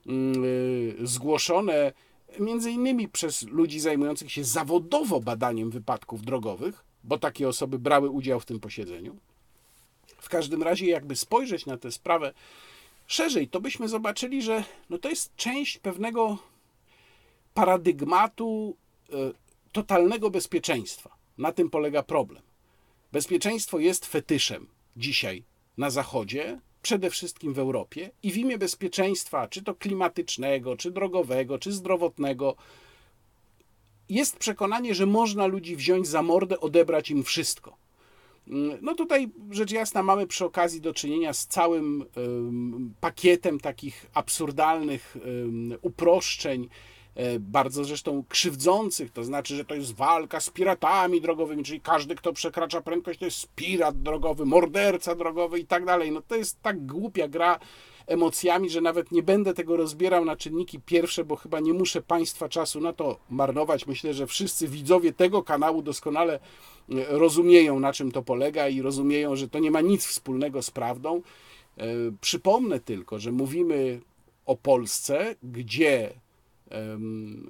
mm, 0.07 0.43
zgłoszone 1.07 1.93
między 2.39 2.71
innymi 2.71 3.07
przez 3.07 3.43
ludzi 3.43 3.79
zajmujących 3.79 4.31
się 4.31 4.43
zawodowo 4.43 5.19
badaniem 5.19 5.69
wypadków 5.69 6.21
drogowych, 6.21 6.84
bo 7.05 7.17
takie 7.17 7.47
osoby 7.47 7.79
brały 7.79 8.09
udział 8.09 8.39
w 8.39 8.45
tym 8.45 8.59
posiedzeniu. 8.59 9.15
W 10.17 10.29
każdym 10.29 10.63
razie, 10.63 10.85
jakby 10.85 11.15
spojrzeć 11.15 11.65
na 11.65 11.77
tę 11.77 11.91
sprawę 11.91 12.33
szerzej, 13.07 13.47
to 13.47 13.61
byśmy 13.61 13.87
zobaczyli, 13.87 14.41
że 14.41 14.63
no 14.89 14.97
to 14.97 15.09
jest 15.09 15.35
część 15.35 15.77
pewnego 15.77 16.37
paradygmatu 17.53 18.75
e, 19.09 19.15
totalnego 19.71 20.29
bezpieczeństwa. 20.29 21.15
Na 21.37 21.51
tym 21.51 21.69
polega 21.69 22.03
problem. 22.03 22.43
Bezpieczeństwo 23.11 23.79
jest 23.79 24.05
fetyszem 24.05 24.67
dzisiaj 24.97 25.43
na 25.77 25.89
Zachodzie, 25.89 26.59
przede 26.81 27.09
wszystkim 27.09 27.53
w 27.53 27.59
Europie, 27.59 28.11
i 28.23 28.31
w 28.31 28.37
imię 28.37 28.57
bezpieczeństwa, 28.57 29.47
czy 29.47 29.63
to 29.63 29.75
klimatycznego, 29.75 30.77
czy 30.77 30.91
drogowego, 30.91 31.59
czy 31.59 31.71
zdrowotnego, 31.71 32.55
jest 34.09 34.37
przekonanie, 34.37 34.95
że 34.95 35.05
można 35.05 35.47
ludzi 35.47 35.75
wziąć 35.75 36.07
za 36.07 36.21
mordę, 36.21 36.59
odebrać 36.59 37.11
im 37.11 37.23
wszystko. 37.23 37.77
No 38.81 38.95
tutaj 38.95 39.29
rzecz 39.51 39.71
jasna 39.71 40.03
mamy 40.03 40.27
przy 40.27 40.45
okazji 40.45 40.81
do 40.81 40.93
czynienia 40.93 41.33
z 41.33 41.47
całym 41.47 42.05
pakietem 42.99 43.59
takich 43.59 44.05
absurdalnych 44.13 45.17
uproszczeń, 45.81 46.69
e, 47.15 47.39
bardzo 47.39 47.83
zresztą 47.83 48.23
krzywdzących, 48.29 49.11
to 49.11 49.23
znaczy, 49.23 49.55
że 49.55 49.65
to 49.65 49.75
jest 49.75 49.95
walka 49.95 50.39
z 50.39 50.49
piratami 50.49 51.21
drogowymi, 51.21 51.63
czyli 51.63 51.81
każdy, 51.81 52.15
kto 52.15 52.33
przekracza 52.33 52.81
prędkość, 52.81 53.19
to 53.19 53.25
jest 53.25 53.47
pirat 53.55 54.01
drogowy, 54.01 54.45
morderca 54.45 55.15
drogowy 55.15 55.59
i 55.59 55.65
tak 55.65 55.85
dalej. 55.85 56.11
No 56.11 56.21
to 56.21 56.35
jest 56.35 56.61
tak 56.61 56.85
głupia 56.85 57.27
gra 57.27 57.59
emocjami, 58.07 58.69
że 58.69 58.81
nawet 58.81 59.11
nie 59.11 59.23
będę 59.23 59.53
tego 59.53 59.77
rozbierał 59.77 60.25
na 60.25 60.35
czynniki 60.35 60.79
pierwsze, 60.79 61.25
bo 61.25 61.35
chyba 61.35 61.59
nie 61.59 61.73
muszę 61.73 62.01
Państwa 62.01 62.49
czasu 62.49 62.81
na 62.81 62.93
to 62.93 63.19
marnować. 63.29 63.87
Myślę, 63.87 64.13
że 64.13 64.27
wszyscy 64.27 64.67
widzowie 64.67 65.13
tego 65.13 65.43
kanału 65.43 65.81
doskonale 65.81 66.33
e, 66.33 66.39
rozumieją, 67.09 67.79
na 67.79 67.93
czym 67.93 68.11
to 68.11 68.21
polega 68.21 68.67
i 68.67 68.81
rozumieją, 68.81 69.35
że 69.35 69.49
to 69.49 69.59
nie 69.59 69.71
ma 69.71 69.81
nic 69.81 70.05
wspólnego 70.05 70.61
z 70.61 70.71
prawdą. 70.71 71.21
E, 71.77 71.85
przypomnę 72.21 72.79
tylko, 72.79 73.19
że 73.19 73.31
mówimy 73.31 74.01
o 74.45 74.55
Polsce, 74.55 75.35
gdzie 75.43 76.13
um, 76.71 77.49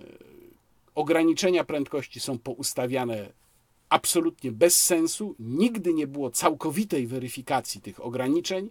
ograniczenia 0.95 1.63
prędkości 1.63 2.19
są 2.19 2.39
poustawiane 2.39 3.31
absolutnie 3.89 4.51
bez 4.51 4.83
sensu. 4.83 5.35
Nigdy 5.39 5.93
nie 5.93 6.07
było 6.07 6.31
całkowitej 6.31 7.07
weryfikacji 7.07 7.81
tych 7.81 8.05
ograniczeń 8.05 8.69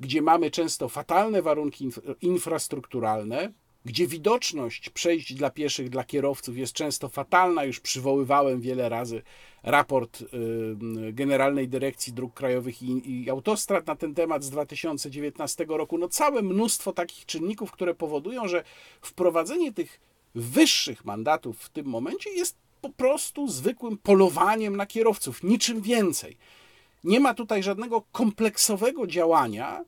gdzie 0.00 0.22
mamy 0.22 0.50
często 0.50 0.88
fatalne 0.88 1.42
warunki 1.42 1.88
infrastrukturalne, 2.22 3.52
gdzie 3.84 4.06
widoczność 4.06 4.90
przejść 4.90 5.34
dla 5.34 5.50
pieszych, 5.50 5.90
dla 5.90 6.04
kierowców 6.04 6.58
jest 6.58 6.72
często 6.72 7.08
fatalna. 7.08 7.64
Już 7.64 7.80
przywoływałem 7.80 8.60
wiele 8.60 8.88
razy 8.88 9.22
raport 9.62 10.24
Generalnej 11.12 11.68
Dyrekcji 11.68 12.12
Dróg 12.12 12.34
Krajowych 12.34 12.82
i, 12.82 13.30
Autostrad 13.30 13.86
na 13.86 13.96
ten 13.96 14.14
temat 14.14 14.44
z 14.44 14.50
2019 14.50 15.66
roku. 15.68 15.98
No 15.98 16.08
całe 16.08 16.42
mnóstwo 16.42 16.92
takich 16.92 17.26
czynników, 17.26 17.72
które 17.72 17.94
powodują, 17.94 18.48
że 18.48 18.64
wprowadzenie 19.02 19.72
tych 19.72 20.00
wyższych 20.34 21.04
mandatów 21.04 21.60
w 21.60 21.68
tym 21.68 21.86
momencie 21.86 22.30
jest 22.30 22.56
po 22.80 22.90
prostu 22.90 23.48
zwykłym 23.48 23.98
polowaniem 23.98 24.76
na 24.76 24.86
kierowców, 24.86 25.42
niczym 25.42 25.80
więcej. 25.80 26.36
Nie 27.04 27.20
ma 27.20 27.34
tutaj 27.34 27.62
żadnego 27.62 28.02
kompleksowego 28.12 29.06
działania. 29.06 29.84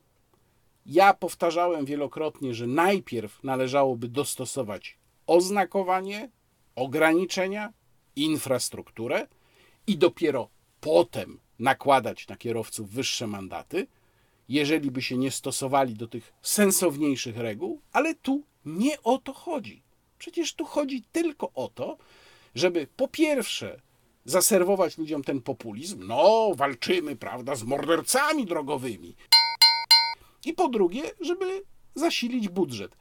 Ja 0.85 1.13
powtarzałem 1.13 1.85
wielokrotnie, 1.85 2.53
że 2.53 2.67
najpierw 2.67 3.43
należałoby 3.43 4.07
dostosować 4.07 4.97
oznakowanie, 5.27 6.29
ograniczenia, 6.75 7.73
infrastrukturę 8.15 9.27
i 9.87 9.97
dopiero 9.97 10.49
potem 10.81 11.39
nakładać 11.59 12.27
na 12.27 12.35
kierowców 12.35 12.89
wyższe 12.89 13.27
mandaty, 13.27 13.87
jeżeli 14.49 14.91
by 14.91 15.01
się 15.01 15.17
nie 15.17 15.31
stosowali 15.31 15.93
do 15.93 16.07
tych 16.07 16.33
sensowniejszych 16.41 17.37
reguł, 17.37 17.81
ale 17.91 18.15
tu 18.15 18.43
nie 18.65 19.01
o 19.01 19.17
to 19.17 19.33
chodzi. 19.33 19.83
Przecież 20.17 20.53
tu 20.53 20.65
chodzi 20.65 21.03
tylko 21.11 21.51
o 21.53 21.67
to, 21.67 21.97
żeby 22.55 22.87
po 22.97 23.07
pierwsze 23.07 23.81
zaserwować 24.25 24.97
ludziom 24.97 25.23
ten 25.23 25.41
populizm. 25.41 26.07
No, 26.07 26.51
walczymy, 26.55 27.15
prawda, 27.15 27.55
z 27.55 27.63
mordercami 27.63 28.45
drogowymi. 28.45 29.15
I 30.45 30.53
po 30.53 30.69
drugie, 30.69 31.03
żeby 31.21 31.63
zasilić 31.95 32.49
budżet. 32.49 32.95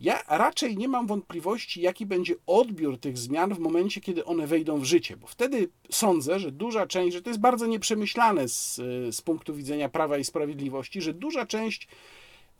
Ja 0.00 0.22
raczej 0.28 0.76
nie 0.76 0.88
mam 0.88 1.06
wątpliwości, 1.06 1.80
jaki 1.80 2.06
będzie 2.06 2.34
odbiór 2.46 2.98
tych 2.98 3.18
zmian 3.18 3.54
w 3.54 3.58
momencie, 3.58 4.00
kiedy 4.00 4.24
one 4.24 4.46
wejdą 4.46 4.78
w 4.78 4.84
życie, 4.84 5.16
bo 5.16 5.26
wtedy 5.26 5.68
sądzę, 5.90 6.38
że 6.38 6.52
duża 6.52 6.86
część, 6.86 7.12
że 7.12 7.22
to 7.22 7.30
jest 7.30 7.40
bardzo 7.40 7.66
nieprzemyślane 7.66 8.48
z, 8.48 8.76
z 9.10 9.22
punktu 9.22 9.54
widzenia 9.54 9.88
prawa 9.88 10.18
i 10.18 10.24
sprawiedliwości, 10.24 11.02
że 11.02 11.14
duża 11.14 11.46
część 11.46 11.88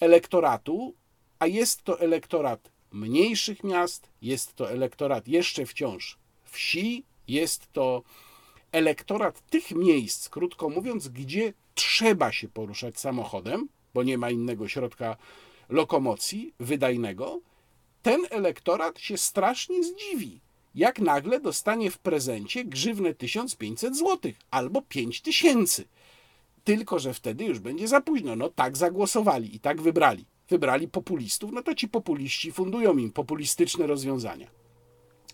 elektoratu, 0.00 0.94
a 1.38 1.46
jest 1.46 1.82
to 1.82 2.00
elektorat 2.00 2.70
mniejszych 2.92 3.64
miast, 3.64 4.10
jest 4.22 4.54
to 4.54 4.70
elektorat 4.70 5.28
jeszcze 5.28 5.66
wciąż 5.66 6.18
wsi, 6.44 7.04
jest 7.32 7.72
to 7.72 8.02
elektorat 8.72 9.50
tych 9.50 9.70
miejsc, 9.70 10.28
krótko 10.28 10.68
mówiąc, 10.68 11.08
gdzie 11.08 11.52
trzeba 11.74 12.32
się 12.32 12.48
poruszać 12.48 12.98
samochodem, 12.98 13.68
bo 13.94 14.02
nie 14.02 14.18
ma 14.18 14.30
innego 14.30 14.68
środka 14.68 15.16
lokomocji 15.68 16.54
wydajnego, 16.60 17.40
ten 18.02 18.20
elektorat 18.30 18.98
się 18.98 19.18
strasznie 19.18 19.84
zdziwi, 19.84 20.40
jak 20.74 20.98
nagle 20.98 21.40
dostanie 21.40 21.90
w 21.90 21.98
prezencie 21.98 22.64
grzywnę 22.64 23.14
1500 23.14 23.96
zł 23.96 24.32
albo 24.50 24.82
5000. 24.82 25.84
Tylko, 26.64 26.98
że 26.98 27.14
wtedy 27.14 27.44
już 27.44 27.58
będzie 27.58 27.88
za 27.88 28.00
późno. 28.00 28.36
No 28.36 28.48
tak 28.48 28.76
zagłosowali 28.76 29.56
i 29.56 29.60
tak 29.60 29.82
wybrali. 29.82 30.24
Wybrali 30.48 30.88
populistów, 30.88 31.52
no 31.52 31.62
to 31.62 31.74
ci 31.74 31.88
populiści 31.88 32.52
fundują 32.52 32.96
im 32.96 33.12
populistyczne 33.12 33.86
rozwiązania. 33.86 34.61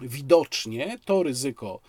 Widocznie 0.00 0.98
to 1.04 1.22
ryzyko 1.22 1.80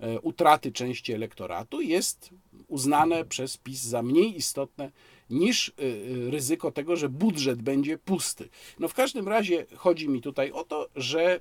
e, 0.00 0.20
utraty 0.20 0.72
części 0.72 1.12
elektoratu 1.12 1.80
jest 1.80 2.30
uznane 2.68 3.24
przez 3.24 3.56
PiS 3.56 3.82
za 3.82 4.02
mniej 4.02 4.36
istotne 4.36 4.90
niż 5.30 5.68
y, 5.68 5.72
y, 5.82 6.30
ryzyko 6.30 6.72
tego, 6.72 6.96
że 6.96 7.08
budżet 7.08 7.62
będzie 7.62 7.98
pusty. 7.98 8.48
No 8.78 8.88
w 8.88 8.94
każdym 8.94 9.28
razie 9.28 9.66
chodzi 9.76 10.08
mi 10.08 10.20
tutaj 10.20 10.52
o 10.52 10.64
to, 10.64 10.88
że 10.96 11.40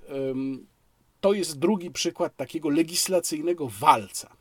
to 1.21 1.33
jest 1.33 1.59
drugi 1.59 1.91
przykład 1.91 2.35
takiego 2.35 2.69
legislacyjnego 2.69 3.67
walca, 3.67 4.35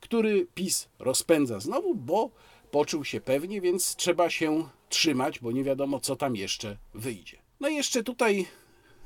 który 0.00 0.46
PiS 0.54 0.88
rozpędza 0.98 1.60
znowu, 1.60 1.94
bo 1.94 2.30
poczuł 2.70 3.04
się 3.04 3.20
pewnie, 3.20 3.60
więc 3.60 3.96
trzeba 3.96 4.30
się 4.30 4.68
trzymać, 4.88 5.38
bo 5.38 5.52
nie 5.52 5.64
wiadomo, 5.64 6.00
co 6.00 6.16
tam 6.16 6.36
jeszcze 6.36 6.76
wyjdzie. 6.94 7.38
No 7.60 7.68
i 7.68 7.74
jeszcze 7.74 8.02
tutaj 8.02 8.40
e, 8.40 8.44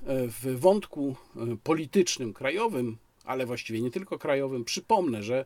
w 0.09 0.61
wątku 0.61 1.16
e, 1.36 1.57
politycznym 1.62 2.32
krajowym, 2.32 2.96
ale 3.24 3.46
właściwie 3.46 3.80
nie 3.80 3.90
tylko 3.90 4.18
krajowym, 4.18 4.64
przypomnę, 4.64 5.22
że 5.22 5.44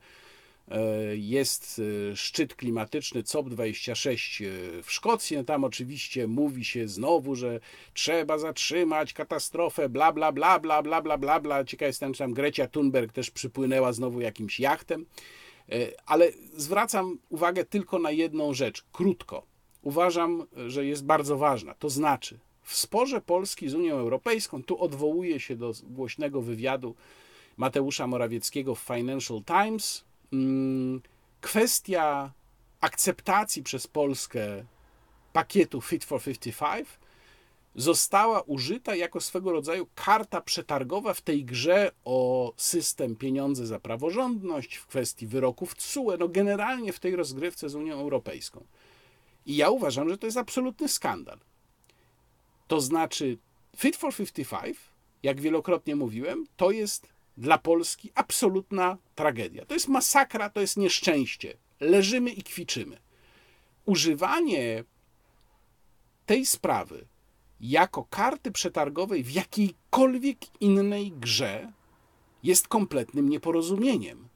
E, 0.70 1.16
jest 1.16 1.80
e, 2.12 2.16
szczyt 2.16 2.54
klimatyczny 2.54 3.22
COP26 3.22 4.44
e, 4.44 4.82
w 4.82 4.92
Szkocji. 4.92 5.36
No 5.36 5.44
tam 5.44 5.64
oczywiście 5.64 6.26
mówi 6.26 6.64
się 6.64 6.88
znowu, 6.88 7.34
że 7.34 7.60
trzeba 7.94 8.38
zatrzymać 8.38 9.12
katastrofę, 9.12 9.88
bla, 9.88 10.12
bla, 10.12 10.32
bla, 10.32 10.58
bla, 10.58 10.82
bla, 10.82 11.02
bla, 11.02 11.18
bla, 11.18 11.40
bla. 11.40 11.64
Ciekaw 11.64 11.86
jestem, 11.86 12.12
czy 12.12 12.18
tam 12.18 12.34
Grecia 12.34 12.66
Thunberg 12.66 13.12
też 13.12 13.30
przypłynęła 13.30 13.92
znowu 13.92 14.20
jakimś 14.20 14.60
jachtem. 14.60 15.06
Ale 16.06 16.32
zwracam 16.56 17.18
uwagę 17.28 17.64
tylko 17.64 17.98
na 17.98 18.10
jedną 18.10 18.54
rzecz, 18.54 18.84
krótko. 18.92 19.46
Uważam, 19.82 20.46
że 20.66 20.86
jest 20.86 21.04
bardzo 21.04 21.38
ważna. 21.38 21.74
To 21.74 21.90
znaczy, 21.90 22.38
w 22.70 22.76
sporze 22.76 23.20
Polski 23.20 23.68
z 23.68 23.74
Unią 23.74 23.94
Europejską, 23.94 24.62
tu 24.62 24.82
odwołuję 24.82 25.40
się 25.40 25.56
do 25.56 25.72
głośnego 25.82 26.42
wywiadu 26.42 26.94
Mateusza 27.56 28.06
Morawieckiego 28.06 28.74
w 28.74 28.80
Financial 28.80 29.42
Times, 29.44 30.04
Mm, 30.32 31.02
kwestia 31.40 32.32
akceptacji 32.80 33.62
przez 33.62 33.86
Polskę 33.86 34.64
pakietu 35.32 35.80
Fit 35.80 36.04
for 36.04 36.22
55 36.22 36.88
została 37.74 38.42
użyta 38.42 38.94
jako 38.94 39.20
swego 39.20 39.52
rodzaju 39.52 39.86
karta 39.94 40.40
przetargowa 40.40 41.14
w 41.14 41.20
tej 41.20 41.44
grze 41.44 41.90
o 42.04 42.52
system 42.56 43.16
pieniądze 43.16 43.66
za 43.66 43.80
praworządność, 43.80 44.76
w 44.76 44.86
kwestii 44.86 45.26
wyroków 45.26 45.74
TSUE, 45.74 46.16
no 46.18 46.28
generalnie 46.28 46.92
w 46.92 47.00
tej 47.00 47.16
rozgrywce 47.16 47.68
z 47.68 47.74
Unią 47.74 48.00
Europejską. 48.00 48.64
I 49.46 49.56
ja 49.56 49.70
uważam, 49.70 50.08
że 50.08 50.18
to 50.18 50.26
jest 50.26 50.38
absolutny 50.38 50.88
skandal. 50.88 51.38
To 52.70 52.80
znaczy, 52.80 53.38
Fit 53.76 53.96
for 53.96 54.14
55, 54.14 54.76
jak 55.22 55.40
wielokrotnie 55.40 55.96
mówiłem, 55.96 56.46
to 56.56 56.70
jest 56.70 57.12
dla 57.36 57.58
Polski 57.58 58.10
absolutna 58.14 58.98
tragedia. 59.14 59.64
To 59.64 59.74
jest 59.74 59.88
masakra, 59.88 60.50
to 60.50 60.60
jest 60.60 60.76
nieszczęście. 60.76 61.56
Leżymy 61.80 62.30
i 62.30 62.42
kwiczymy. 62.42 62.98
Używanie 63.86 64.84
tej 66.26 66.46
sprawy 66.46 67.06
jako 67.60 68.04
karty 68.04 68.50
przetargowej 68.50 69.24
w 69.24 69.30
jakiejkolwiek 69.30 70.38
innej 70.60 71.12
grze 71.12 71.72
jest 72.42 72.68
kompletnym 72.68 73.28
nieporozumieniem. 73.28 74.28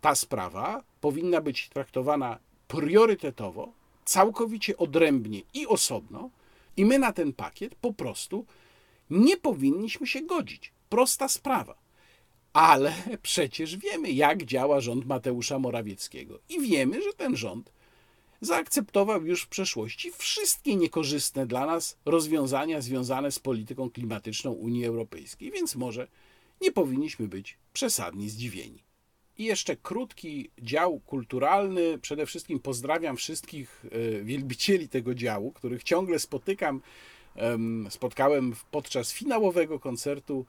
Ta 0.00 0.14
sprawa 0.14 0.82
powinna 1.00 1.40
być 1.40 1.68
traktowana 1.68 2.38
priorytetowo, 2.68 3.72
całkowicie 4.04 4.76
odrębnie 4.76 5.42
i 5.54 5.66
osobno, 5.66 6.30
i 6.78 6.84
my 6.84 6.98
na 6.98 7.12
ten 7.12 7.32
pakiet 7.32 7.74
po 7.74 7.92
prostu 7.92 8.46
nie 9.10 9.36
powinniśmy 9.36 10.06
się 10.06 10.22
godzić. 10.22 10.72
Prosta 10.88 11.28
sprawa. 11.28 11.78
Ale 12.52 12.94
przecież 13.22 13.76
wiemy, 13.76 14.10
jak 14.10 14.44
działa 14.44 14.80
rząd 14.80 15.06
Mateusza 15.06 15.58
Morawieckiego. 15.58 16.38
I 16.48 16.60
wiemy, 16.60 17.02
że 17.02 17.12
ten 17.12 17.36
rząd 17.36 17.72
zaakceptował 18.40 19.26
już 19.26 19.42
w 19.42 19.48
przeszłości 19.48 20.12
wszystkie 20.18 20.76
niekorzystne 20.76 21.46
dla 21.46 21.66
nas 21.66 21.96
rozwiązania 22.04 22.80
związane 22.80 23.32
z 23.32 23.38
polityką 23.38 23.90
klimatyczną 23.90 24.52
Unii 24.52 24.86
Europejskiej, 24.86 25.50
więc 25.50 25.74
może 25.74 26.08
nie 26.60 26.72
powinniśmy 26.72 27.28
być 27.28 27.58
przesadnie 27.72 28.30
zdziwieni. 28.30 28.87
I 29.38 29.44
jeszcze 29.44 29.76
krótki 29.76 30.50
dział 30.62 31.00
kulturalny. 31.00 31.98
Przede 31.98 32.26
wszystkim 32.26 32.60
pozdrawiam 32.60 33.16
wszystkich 33.16 33.84
e, 33.92 34.24
wielbicieli 34.24 34.88
tego 34.88 35.14
działu, 35.14 35.52
których 35.52 35.82
ciągle 35.82 36.18
spotykam. 36.18 36.80
Spotkałem 37.90 38.54
podczas 38.70 39.12
finałowego 39.12 39.80
koncertu 39.80 40.46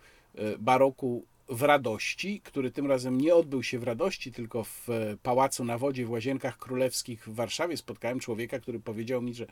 baroku 0.59 1.25
w 1.49 1.61
Radości, 1.61 2.41
który 2.43 2.71
tym 2.71 2.87
razem 2.87 3.21
nie 3.21 3.35
odbył 3.35 3.63
się 3.63 3.79
w 3.79 3.83
Radości, 3.83 4.31
tylko 4.31 4.63
w 4.63 4.87
Pałacu 5.23 5.65
na 5.65 5.77
Wodzie 5.77 6.05
w 6.05 6.11
Łazienkach 6.11 6.57
Królewskich 6.57 7.29
w 7.29 7.35
Warszawie. 7.35 7.77
Spotkałem 7.77 8.19
człowieka, 8.19 8.59
który 8.59 8.79
powiedział 8.79 9.21
mi, 9.21 9.33
że 9.33 9.47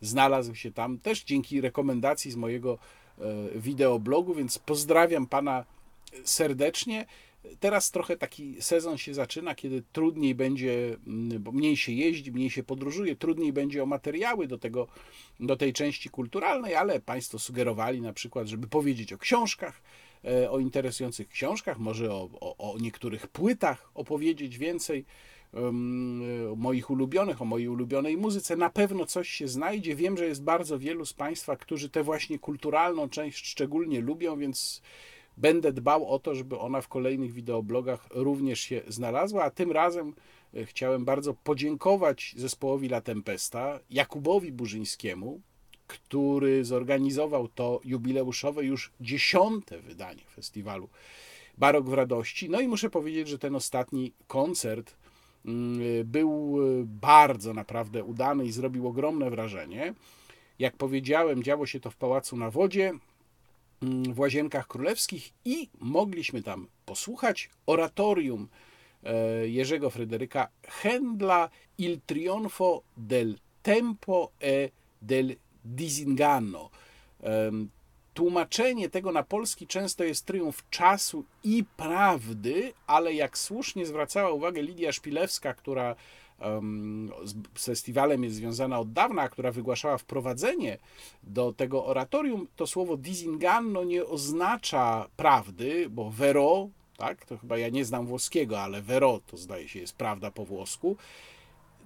znalazł 0.00 0.54
się 0.54 0.72
tam 0.72 0.98
też 0.98 1.24
dzięki 1.24 1.60
rekomendacji 1.60 2.30
z 2.30 2.36
mojego 2.36 2.78
wideoblogu, 3.54 4.34
więc 4.34 4.58
pozdrawiam 4.58 5.26
pana 5.26 5.64
serdecznie. 6.24 7.06
Teraz 7.60 7.90
trochę 7.90 8.16
taki 8.16 8.62
sezon 8.62 8.98
się 8.98 9.14
zaczyna, 9.14 9.54
kiedy 9.54 9.82
trudniej 9.92 10.34
będzie, 10.34 10.96
mm, 11.06 11.42
bo 11.42 11.52
mniej 11.52 11.76
się 11.76 11.92
jeździ, 11.92 12.32
mniej 12.32 12.50
się 12.50 12.62
podróżuje, 12.62 13.16
trudniej 13.16 13.52
będzie 13.52 13.82
o 13.82 13.86
materiały 13.86 14.46
do, 14.46 14.58
tego, 14.58 14.86
do 15.40 15.56
tej 15.56 15.72
części 15.72 16.10
kulturalnej, 16.10 16.74
ale 16.74 17.00
Państwo 17.00 17.38
sugerowali 17.38 18.00
na 18.00 18.12
przykład, 18.12 18.46
żeby 18.46 18.66
powiedzieć 18.66 19.12
o 19.12 19.18
książkach, 19.18 19.82
e, 20.24 20.50
o 20.50 20.58
interesujących 20.58 21.28
książkach, 21.28 21.78
może 21.78 22.12
o, 22.12 22.28
o, 22.40 22.72
o 22.72 22.78
niektórych 22.78 23.26
płytach 23.26 23.90
opowiedzieć 23.94 24.58
więcej 24.58 25.04
o 26.52 26.56
moich 26.56 26.90
ulubionych, 26.90 27.42
o 27.42 27.44
mojej 27.44 27.68
ulubionej 27.68 28.16
muzyce. 28.16 28.56
Na 28.56 28.70
pewno 28.70 29.06
coś 29.06 29.28
się 29.28 29.48
znajdzie. 29.48 29.94
Wiem, 29.94 30.16
że 30.16 30.26
jest 30.26 30.42
bardzo 30.42 30.78
wielu 30.78 31.06
z 31.06 31.12
Państwa, 31.12 31.56
którzy 31.56 31.90
tę 31.90 32.02
właśnie 32.02 32.38
kulturalną 32.38 33.08
część 33.08 33.46
szczególnie 33.46 34.00
lubią, 34.00 34.38
więc 34.38 34.82
Będę 35.36 35.72
dbał 35.72 36.08
o 36.08 36.18
to, 36.18 36.34
żeby 36.34 36.58
ona 36.58 36.80
w 36.80 36.88
kolejnych 36.88 37.32
wideoblogach 37.32 38.06
również 38.10 38.60
się 38.60 38.82
znalazła, 38.88 39.44
a 39.44 39.50
tym 39.50 39.72
razem 39.72 40.14
e, 40.54 40.64
chciałem 40.66 41.04
bardzo 41.04 41.34
podziękować 41.34 42.34
zespołowi 42.36 42.86
La 42.86 43.00
Tempesta, 43.00 43.80
Jakubowi 43.90 44.52
Burzyńskiemu, 44.52 45.40
który 45.86 46.64
zorganizował 46.64 47.48
to 47.48 47.80
jubileuszowe 47.84 48.64
już 48.64 48.92
dziesiąte 49.00 49.78
wydanie 49.78 50.22
festiwalu 50.34 50.88
Barok 51.58 51.88
w 51.88 51.92
Radości. 51.92 52.50
No 52.50 52.60
i 52.60 52.68
muszę 52.68 52.90
powiedzieć, 52.90 53.28
że 53.28 53.38
ten 53.38 53.54
ostatni 53.54 54.12
koncert 54.26 54.96
mm, 55.44 55.80
był 56.04 56.58
e, 56.60 56.84
bardzo 56.84 57.54
naprawdę 57.54 58.04
udany 58.04 58.46
i 58.46 58.52
zrobił 58.52 58.88
ogromne 58.88 59.30
wrażenie. 59.30 59.94
Jak 60.58 60.76
powiedziałem, 60.76 61.42
działo 61.42 61.66
się 61.66 61.80
to 61.80 61.90
w 61.90 61.96
Pałacu 61.96 62.36
na 62.36 62.50
Wodzie 62.50 62.92
w 64.12 64.18
Łazienkach 64.18 64.66
Królewskich 64.66 65.32
i 65.44 65.68
mogliśmy 65.80 66.42
tam 66.42 66.68
posłuchać 66.86 67.50
oratorium 67.66 68.48
e, 69.04 69.48
Jerzego 69.48 69.90
Fryderyka 69.90 70.48
Händla 70.82 71.48
Il 71.78 72.00
trionfo 72.06 72.82
del 72.96 73.38
tempo 73.62 74.30
e 74.42 74.68
del 75.02 75.36
disinganno. 75.64 76.70
Tłumaczenie 78.14 78.88
tego 78.88 79.12
na 79.12 79.22
polski 79.22 79.66
często 79.66 80.04
jest 80.04 80.26
triumf 80.26 80.70
czasu 80.70 81.24
i 81.44 81.64
prawdy, 81.76 82.72
ale 82.86 83.14
jak 83.14 83.38
słusznie 83.38 83.86
zwracała 83.86 84.30
uwagę 84.30 84.62
Lidia 84.62 84.92
Szpilewska, 84.92 85.54
która 85.54 85.96
z 87.24 87.64
festiwalem 87.64 88.24
jest 88.24 88.36
związana 88.36 88.80
od 88.80 88.92
dawna, 88.92 89.28
która 89.28 89.52
wygłaszała 89.52 89.98
wprowadzenie 89.98 90.78
do 91.22 91.52
tego 91.52 91.86
oratorium, 91.86 92.46
to 92.56 92.66
słowo 92.66 92.96
disinganno 92.96 93.84
nie 93.84 94.06
oznacza 94.06 95.08
prawdy, 95.16 95.86
bo 95.90 96.10
vero, 96.10 96.68
tak, 96.96 97.26
to 97.26 97.38
chyba 97.38 97.58
ja 97.58 97.68
nie 97.68 97.84
znam 97.84 98.06
włoskiego, 98.06 98.60
ale 98.60 98.82
vero 98.82 99.20
to 99.26 99.36
zdaje 99.36 99.68
się 99.68 99.78
jest 99.78 99.96
prawda 99.96 100.30
po 100.30 100.44
włosku. 100.44 100.96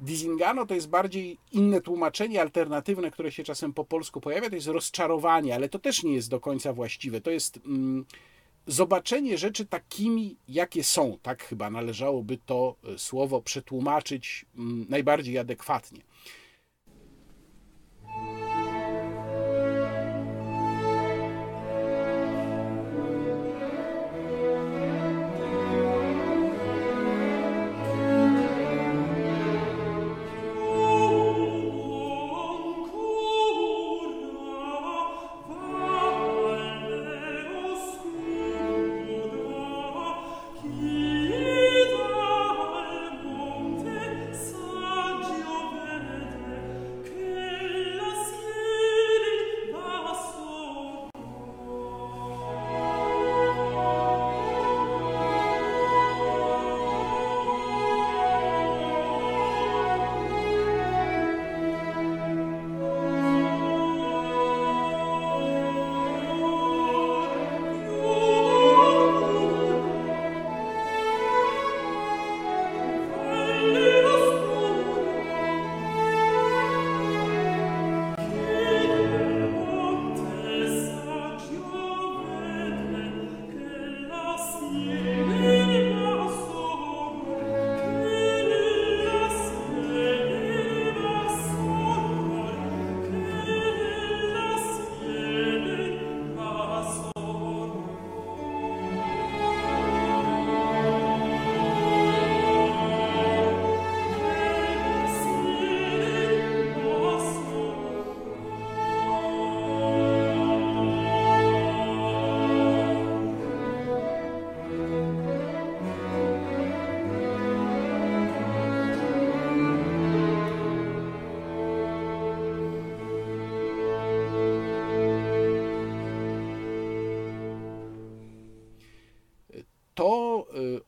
Disingano 0.00 0.66
to 0.66 0.74
jest 0.74 0.88
bardziej 0.88 1.38
inne 1.52 1.80
tłumaczenie 1.80 2.40
alternatywne, 2.40 3.10
które 3.10 3.32
się 3.32 3.44
czasem 3.44 3.72
po 3.72 3.84
polsku 3.84 4.20
pojawia, 4.20 4.48
to 4.48 4.54
jest 4.54 4.66
rozczarowanie, 4.66 5.54
ale 5.54 5.68
to 5.68 5.78
też 5.78 6.02
nie 6.02 6.14
jest 6.14 6.30
do 6.30 6.40
końca 6.40 6.72
właściwe. 6.72 7.20
To 7.20 7.30
jest 7.30 7.60
mm, 7.66 8.04
zobaczenie 8.66 9.38
rzeczy 9.38 9.66
takimi, 9.66 10.36
jakie 10.48 10.84
są. 10.84 11.18
Tak 11.22 11.44
chyba 11.44 11.70
należałoby 11.70 12.38
to 12.46 12.76
e, 12.94 12.98
słowo 12.98 13.42
przetłumaczyć 13.42 14.46
mm, 14.58 14.86
najbardziej 14.88 15.38
adekwatnie. 15.38 16.00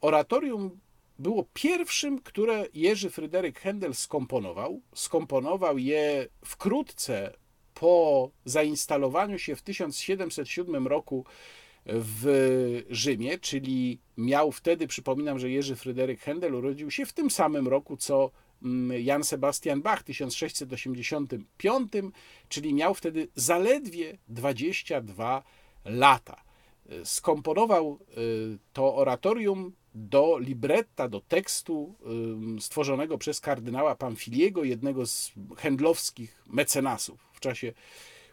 Oratorium 0.09 0.79
było 1.19 1.45
pierwszym, 1.55 2.19
które 2.19 2.67
Jerzy 2.75 3.11
Fryderyk 3.11 3.61
Händel 3.61 3.95
skomponował. 3.95 4.81
Skomponował 4.95 5.79
je 5.79 6.29
wkrótce 6.45 7.33
po 7.75 8.31
zainstalowaniu 8.45 9.39
się 9.39 9.57
w 9.57 9.63
1707 9.63 10.87
roku 10.87 11.25
w 11.87 12.85
Rzymie, 12.91 13.39
czyli 13.39 13.99
miał 14.17 14.53
wtedy, 14.53 14.87
przypominam, 14.87 15.39
że 15.39 15.51
Jerzy 15.51 15.77
Fryderyk 15.77 16.21
Händel 16.21 16.55
urodził 16.55 16.91
się 16.91 17.07
w 17.07 17.13
tym 17.13 17.31
samym 17.31 17.69
roku, 17.69 17.97
co 17.97 18.31
mm, 18.63 19.03
Jan 19.03 19.25
Sebastian 19.25 19.83
Bach 19.83 20.01
w 20.01 20.05
1685, 20.05 21.93
czyli 22.49 22.75
miał 22.75 22.95
wtedy 22.95 23.29
zaledwie 23.35 24.19
22 24.29 25.43
lata. 25.85 26.48
Skomponował 27.05 27.99
y, 28.19 28.59
to 28.73 28.95
oratorium 28.95 29.73
do 29.95 30.39
libretta, 30.39 31.09
do 31.09 31.21
tekstu 31.21 31.95
stworzonego 32.61 33.19
przez 33.19 33.41
kardynała 33.41 33.95
Pamfiliego, 33.95 34.65
jednego 34.65 35.07
z 35.07 35.33
handlowskich 35.57 36.43
mecenasów 36.47 37.21
w 37.33 37.41
czasie 37.41 37.73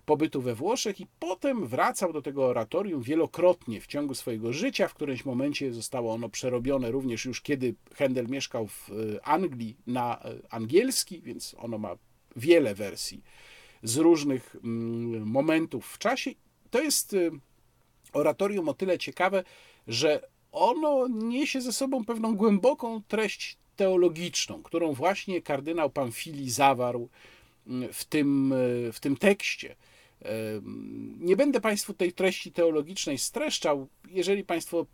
pobytu 0.06 0.42
we 0.42 0.56
Włoszech 0.56 1.00
i 1.00 1.08
potem 1.20 1.68
wracał 1.68 2.14
do 2.14 2.22
tego 2.22 2.46
oratorium 2.46 3.02
wielokrotnie 3.02 3.82
w 3.82 3.88
ciągu 3.88 4.16
swojego 4.16 4.54
życia. 4.54 4.88
W 4.88 4.94
którymś 4.94 5.26
momencie 5.26 5.74
zostało 5.74 6.14
ono 6.14 6.30
przerobione 6.30 6.92
również 6.92 7.26
już 7.26 7.42
kiedy 7.42 7.76
Händel 7.96 8.30
mieszkał 8.30 8.68
w 8.68 8.90
y, 8.90 9.24
Anglii 9.24 9.78
na 9.88 10.26
y, 10.26 10.42
angielski, 10.50 11.22
więc 11.22 11.56
ono 11.58 11.78
ma 11.78 11.96
wiele 12.36 12.76
wersji 12.76 13.24
z 13.84 13.98
różnych 13.98 14.56
momentów 15.26 15.88
w 15.88 15.98
czasie. 15.98 16.32
To 16.70 16.82
jest 16.82 17.14
y, 17.14 17.32
oratorium 18.16 18.70
o 18.70 18.74
tyle 18.74 18.98
ciekawe, 18.98 19.44
że 19.88 20.22
ono 20.52 21.08
niesie 21.08 21.62
ze 21.62 21.74
sobą 21.74 22.06
pewną 22.06 22.36
głęboką 22.36 23.02
treść 23.08 23.58
teologiczną, 23.76 24.64
którą 24.64 24.94
właśnie 24.94 25.42
kardynał 25.42 25.90
Pamfili 25.90 26.52
zawarł 26.52 27.10
mm, 27.68 27.94
w 27.94 28.06
tym, 28.06 28.54
e, 28.54 28.92
w 28.92 29.00
tym 29.00 29.18
tekście. 29.18 29.76
E, 30.26 30.32
nie 31.20 31.36
będę 31.36 31.62
Państwu 31.62 31.94
tej 31.94 32.14
treści 32.14 32.52
teologicznej 32.52 33.18
streszczał. 33.18 33.88
Jeżeli 34.10 34.44
Państwo 34.44 34.86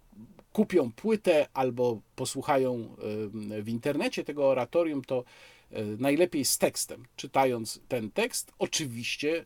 kupią 0.53 0.91
płytę 0.91 1.47
albo 1.53 2.01
posłuchają 2.15 2.95
w 3.61 3.69
internecie 3.69 4.23
tego 4.23 4.49
oratorium, 4.49 5.01
to 5.01 5.23
e, 5.71 5.83
najlepiej 5.83 6.45
z 6.45 6.57
tekstem, 6.57 7.05
czytając 7.15 7.79
ten 7.87 8.11
tekst, 8.11 8.51
oczywiście 8.59 9.45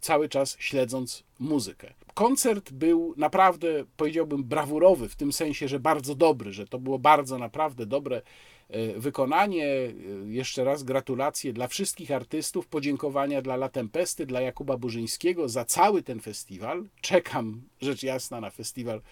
cały 0.00 0.28
czas 0.28 0.56
śledząc 0.58 1.24
muzykę. 1.38 1.94
Koncert 2.14 2.72
był 2.72 3.14
naprawdę, 3.16 3.84
powiedziałbym, 3.96 4.44
brawurowy, 4.44 5.08
w 5.08 5.16
tym 5.16 5.32
sensie, 5.32 5.68
że 5.68 5.80
bardzo 5.80 6.14
dobry, 6.14 6.52
że 6.52 6.66
to 6.66 6.78
było 6.78 6.98
bardzo 6.98 7.38
naprawdę 7.38 7.86
dobre 7.86 8.22
E, 8.68 9.00
wykonanie. 9.00 9.66
E, 9.66 9.92
jeszcze 10.26 10.64
raz 10.64 10.82
gratulacje 10.82 11.52
dla 11.52 11.68
wszystkich 11.68 12.10
artystów, 12.10 12.66
podziękowania 12.66 13.42
dla 13.42 13.54
La 13.54 13.68
Tempesty, 13.68 14.26
dla 14.26 14.40
Jakuba 14.40 14.76
Burzyńskiego 14.76 15.48
za 15.48 15.64
cały 15.64 16.02
ten 16.02 16.20
festiwal. 16.20 16.84
Czekam, 17.00 17.62
rzecz 17.80 18.02
jasna, 18.02 18.40
na 18.40 18.50
festiwal 18.50 19.02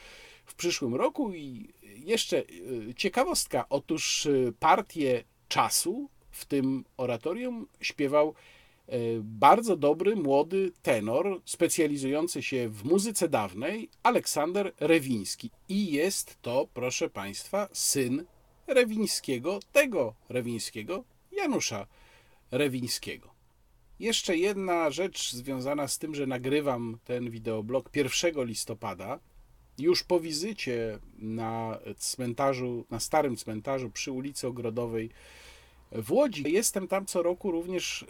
w 0.45 0.55
przyszłym 0.55 0.95
roku. 0.95 1.35
I 1.35 1.69
jeszcze 1.83 2.43
ciekawostka, 2.97 3.67
otóż 3.69 4.29
partię 4.61 5.25
czasu 5.49 6.09
w 6.31 6.45
tym 6.45 6.85
oratorium 6.97 7.67
śpiewał 7.81 8.35
bardzo 9.23 9.77
dobry, 9.77 10.17
młody 10.17 10.73
tenor, 10.83 11.41
specjalizujący 11.45 12.43
się 12.43 12.69
w 12.69 12.85
muzyce 12.85 13.29
dawnej, 13.29 13.91
Aleksander 14.03 14.73
Rewiński. 14.81 15.51
I 15.69 15.93
jest 15.93 16.43
to, 16.43 16.69
proszę 16.75 17.11
Państwa, 17.11 17.69
syn 17.73 18.25
Rewińskiego, 18.67 19.61
tego 19.73 20.15
Rewińskiego, 20.29 21.05
Janusza 21.33 21.87
Rewińskiego. 22.51 23.37
Jeszcze 23.99 24.37
jedna 24.37 24.91
rzecz 24.91 25.33
związana 25.33 25.89
z 25.89 25.99
tym, 25.99 26.15
że 26.15 26.27
nagrywam 26.27 26.99
ten 27.05 27.31
wideoblog 27.31 27.91
1 27.97 28.45
listopada, 28.45 29.21
już 29.79 30.05
po 30.05 30.21
wizycie 30.21 30.99
na 31.19 31.79
cmentarzu, 31.99 32.85
na 32.91 33.01
starym 33.01 33.37
cmentarzu 33.37 33.91
przy 33.91 34.13
ulicy 34.13 34.47
Ogrodowej 34.47 35.11
w 35.93 36.13
Łodzi. 36.13 36.53
Jestem 36.53 36.89
tam 36.89 37.07
co 37.07 37.23
roku 37.23 37.51
również 37.51 38.03
y, 38.03 38.07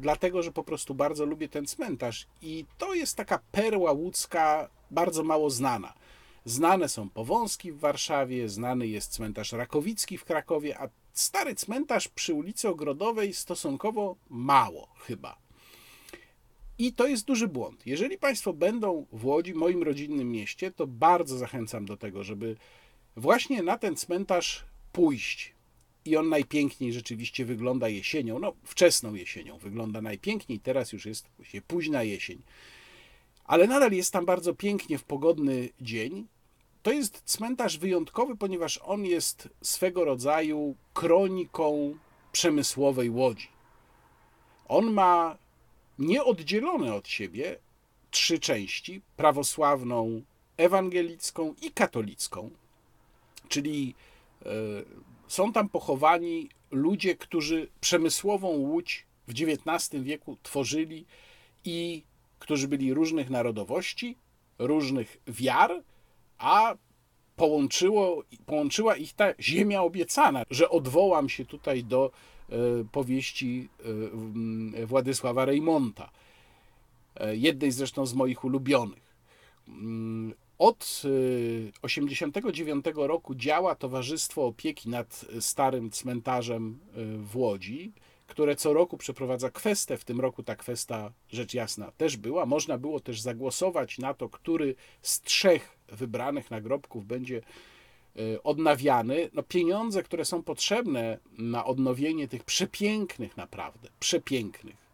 dlatego, 0.00 0.42
że 0.42 0.52
po 0.52 0.64
prostu 0.64 0.94
bardzo 0.94 1.26
lubię 1.26 1.48
ten 1.48 1.66
cmentarz 1.66 2.26
i 2.42 2.64
to 2.78 2.94
jest 2.94 3.16
taka 3.16 3.40
perła 3.52 3.92
łódzka 3.92 4.68
bardzo 4.90 5.22
mało 5.22 5.50
znana. 5.50 5.94
Znane 6.44 6.88
są 6.88 7.10
Powązki 7.10 7.72
w 7.72 7.78
Warszawie, 7.78 8.48
znany 8.48 8.86
jest 8.86 9.12
cmentarz 9.12 9.52
Rakowicki 9.52 10.18
w 10.18 10.24
Krakowie, 10.24 10.78
a 10.80 10.88
stary 11.12 11.54
cmentarz 11.54 12.08
przy 12.08 12.34
ulicy 12.34 12.68
Ogrodowej 12.68 13.34
stosunkowo 13.34 14.16
mało 14.30 14.88
chyba. 14.98 15.38
I 16.78 16.92
to 16.92 17.06
jest 17.06 17.24
duży 17.24 17.48
błąd. 17.48 17.86
Jeżeli 17.86 18.18
Państwo 18.18 18.52
będą 18.52 19.06
w 19.12 19.26
Łodzi, 19.26 19.54
moim 19.54 19.82
rodzinnym 19.82 20.30
mieście, 20.30 20.70
to 20.70 20.86
bardzo 20.86 21.38
zachęcam 21.38 21.86
do 21.86 21.96
tego, 21.96 22.24
żeby 22.24 22.56
właśnie 23.16 23.62
na 23.62 23.78
ten 23.78 23.96
cmentarz 23.96 24.64
pójść. 24.92 25.54
I 26.08 26.16
on 26.16 26.28
najpiękniej 26.28 26.92
rzeczywiście 26.92 27.44
wygląda 27.44 27.88
jesienią, 27.88 28.38
no 28.38 28.52
wczesną 28.64 29.14
jesienią 29.14 29.58
wygląda 29.58 30.02
najpiękniej, 30.02 30.60
teraz 30.60 30.92
już 30.92 31.06
jest 31.06 31.26
późna 31.66 32.02
jesień. 32.02 32.42
Ale 33.44 33.66
nadal 33.66 33.92
jest 33.92 34.12
tam 34.12 34.26
bardzo 34.26 34.54
pięknie 34.54 34.98
w 34.98 35.04
pogodny 35.04 35.68
dzień 35.80 36.26
to 36.82 36.92
jest 36.92 37.22
cmentarz 37.24 37.78
wyjątkowy, 37.78 38.36
ponieważ 38.36 38.80
on 38.84 39.04
jest 39.04 39.48
swego 39.62 40.04
rodzaju 40.04 40.74
kroniką 40.94 41.96
przemysłowej 42.32 43.10
łodzi. 43.10 43.48
On 44.68 44.92
ma 44.92 45.38
nieoddzielone 45.98 46.94
od 46.94 47.08
siebie 47.08 47.58
trzy 48.10 48.38
części: 48.38 49.02
prawosławną, 49.16 50.22
ewangelicką 50.56 51.54
i 51.62 51.70
katolicką. 51.70 52.50
Czyli 53.48 53.94
e, 54.42 54.48
są 55.28 55.52
tam 55.52 55.68
pochowani 55.68 56.48
ludzie, 56.70 57.16
którzy 57.16 57.68
przemysłową 57.80 58.48
łódź 58.48 59.06
w 59.28 59.30
XIX 59.30 60.02
wieku 60.02 60.36
tworzyli 60.42 61.06
i 61.64 62.02
którzy 62.38 62.68
byli 62.68 62.94
różnych 62.94 63.30
narodowości, 63.30 64.16
różnych 64.58 65.16
wiar 65.26 65.82
a 66.38 66.74
połączyło, 67.36 68.24
połączyła 68.46 68.96
ich 68.96 69.12
ta 69.12 69.34
ziemia 69.40 69.82
obiecana, 69.82 70.42
że 70.50 70.70
odwołam 70.70 71.28
się 71.28 71.44
tutaj 71.44 71.84
do 71.84 72.10
e, 72.10 72.54
powieści 72.92 73.68
e, 74.82 74.86
Władysława 74.86 75.44
Reymonta, 75.44 76.10
e, 77.16 77.36
jednej 77.36 77.72
zresztą 77.72 78.06
z 78.06 78.14
moich 78.14 78.44
ulubionych. 78.44 79.08
Od 80.58 80.78
1989 80.78 82.84
roku 82.94 83.34
działa 83.34 83.74
Towarzystwo 83.74 84.46
Opieki 84.46 84.88
nad 84.88 85.24
Starym 85.40 85.90
Cmentarzem 85.90 86.78
w 87.18 87.36
Łodzi, 87.36 87.92
które 88.26 88.56
co 88.56 88.72
roku 88.72 88.96
przeprowadza 88.96 89.50
kwestę. 89.50 89.96
W 89.96 90.04
tym 90.04 90.20
roku 90.20 90.42
ta 90.42 90.56
kwesta, 90.56 91.12
rzecz 91.28 91.54
jasna, 91.54 91.92
też 91.96 92.16
była. 92.16 92.46
Można 92.46 92.78
było 92.78 93.00
też 93.00 93.20
zagłosować 93.20 93.98
na 93.98 94.14
to, 94.14 94.28
który 94.28 94.74
z 95.02 95.20
trzech 95.20 95.78
wybranych 95.88 96.50
nagrobków 96.50 97.06
będzie 97.06 97.40
e, 98.16 98.42
odnawiany. 98.42 99.30
No, 99.32 99.42
pieniądze, 99.42 100.02
które 100.02 100.24
są 100.24 100.42
potrzebne 100.42 101.18
na 101.38 101.64
odnowienie 101.64 102.28
tych 102.28 102.44
przepięknych, 102.44 103.36
naprawdę 103.36 103.88
przepięknych 104.00 104.88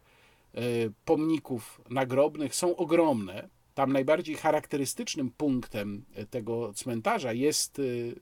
pomników 1.05 1.81
nagrobnych 1.89 2.55
są 2.55 2.75
ogromne. 2.75 3.49
Tam 3.75 3.93
najbardziej 3.93 4.35
charakterystycznym 4.35 5.31
punktem 5.31 6.05
tego 6.29 6.73
cmentarza 6.73 7.33
jest 7.33 7.79
y, 7.79 8.15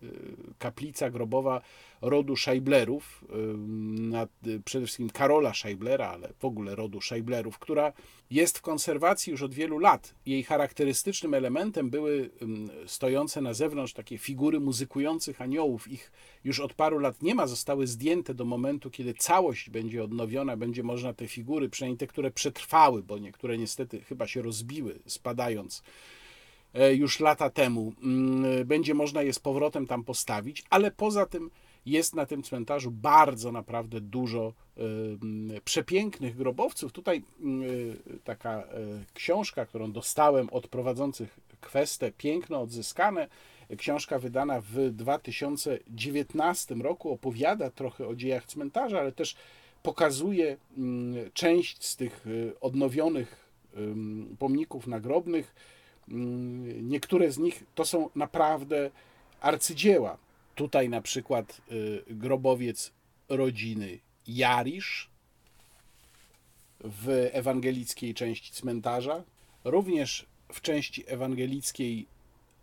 kaplica 0.59 1.09
grobowa 1.09 1.61
rodu 2.01 2.35
Scheiblerów, 2.35 3.23
przede 4.65 4.85
wszystkim 4.85 5.09
Karola 5.09 5.53
Scheiblera, 5.53 6.09
ale 6.09 6.29
w 6.39 6.45
ogóle 6.45 6.75
rodu 6.75 7.01
Scheiblerów, 7.01 7.59
która 7.59 7.93
jest 8.31 8.57
w 8.57 8.61
konserwacji 8.61 9.31
już 9.31 9.41
od 9.41 9.53
wielu 9.53 9.79
lat. 9.79 10.15
Jej 10.25 10.43
charakterystycznym 10.43 11.33
elementem 11.33 11.89
były 11.89 12.29
stojące 12.87 13.41
na 13.41 13.53
zewnątrz 13.53 13.93
takie 13.93 14.17
figury 14.17 14.59
muzykujących 14.59 15.41
aniołów. 15.41 15.91
Ich 15.91 16.11
już 16.43 16.59
od 16.59 16.73
paru 16.73 16.99
lat 16.99 17.21
nie 17.21 17.35
ma, 17.35 17.47
zostały 17.47 17.87
zdjęte 17.87 18.33
do 18.33 18.45
momentu, 18.45 18.91
kiedy 18.91 19.13
całość 19.13 19.69
będzie 19.69 20.03
odnowiona, 20.03 20.57
będzie 20.57 20.83
można 20.83 21.13
te 21.13 21.27
figury, 21.27 21.69
przynajmniej 21.69 21.97
te, 21.97 22.07
które 22.07 22.31
przetrwały, 22.31 23.03
bo 23.03 23.17
niektóre 23.17 23.57
niestety 23.57 24.01
chyba 24.01 24.27
się 24.27 24.41
rozbiły, 24.41 24.99
spadając 25.05 25.83
e, 26.73 26.95
już 26.95 27.19
lata 27.19 27.49
temu, 27.49 27.93
mm, 28.03 28.67
będzie 28.67 28.93
można 28.93 29.23
je 29.23 29.33
z 29.33 29.39
powrotem 29.39 29.87
tam 29.87 30.03
postawić, 30.03 30.63
ale 30.69 30.91
poza 30.91 31.25
tym 31.25 31.49
jest 31.85 32.15
na 32.15 32.25
tym 32.25 32.43
cmentarzu 32.43 32.91
bardzo 32.91 33.51
naprawdę 33.51 34.01
dużo 34.01 34.53
przepięknych 35.65 36.35
grobowców. 36.35 36.91
Tutaj 36.91 37.23
taka 38.23 38.51
e, 38.51 38.63
książka, 39.13 39.65
którą 39.65 39.91
dostałem 39.91 40.49
od 40.49 40.67
prowadzących 40.67 41.39
kwestę, 41.61 42.11
piękno 42.11 42.61
odzyskane. 42.61 43.27
Książka 43.77 44.19
wydana 44.19 44.61
w 44.61 44.91
2019 44.91 46.75
roku 46.75 47.11
opowiada 47.11 47.69
trochę 47.69 48.07
o 48.07 48.15
dziejach 48.15 48.45
cmentarza, 48.45 48.99
ale 48.99 49.11
też 49.11 49.35
pokazuje 49.83 50.57
część 51.33 51.85
z 51.85 51.95
tych 51.95 52.25
e, 52.27 52.59
odnowionych 52.59 53.43
pomników 54.39 54.87
nagrobnych. 54.87 55.55
Niektóre 56.81 57.31
z 57.31 57.37
nich 57.37 57.63
to 57.75 57.85
są 57.85 58.09
naprawdę 58.15 58.91
arcydzieła. 59.41 60.17
Tutaj 60.55 60.89
na 60.89 61.01
przykład 61.01 61.61
y, 61.71 62.03
grobowiec 62.07 62.91
rodziny 63.29 63.99
Jarisz 64.27 65.09
w 66.79 67.29
ewangelickiej 67.31 68.13
części 68.13 68.51
cmentarza, 68.51 69.23
również 69.63 70.25
w 70.51 70.61
części 70.61 71.03
ewangelickiej 71.07 72.07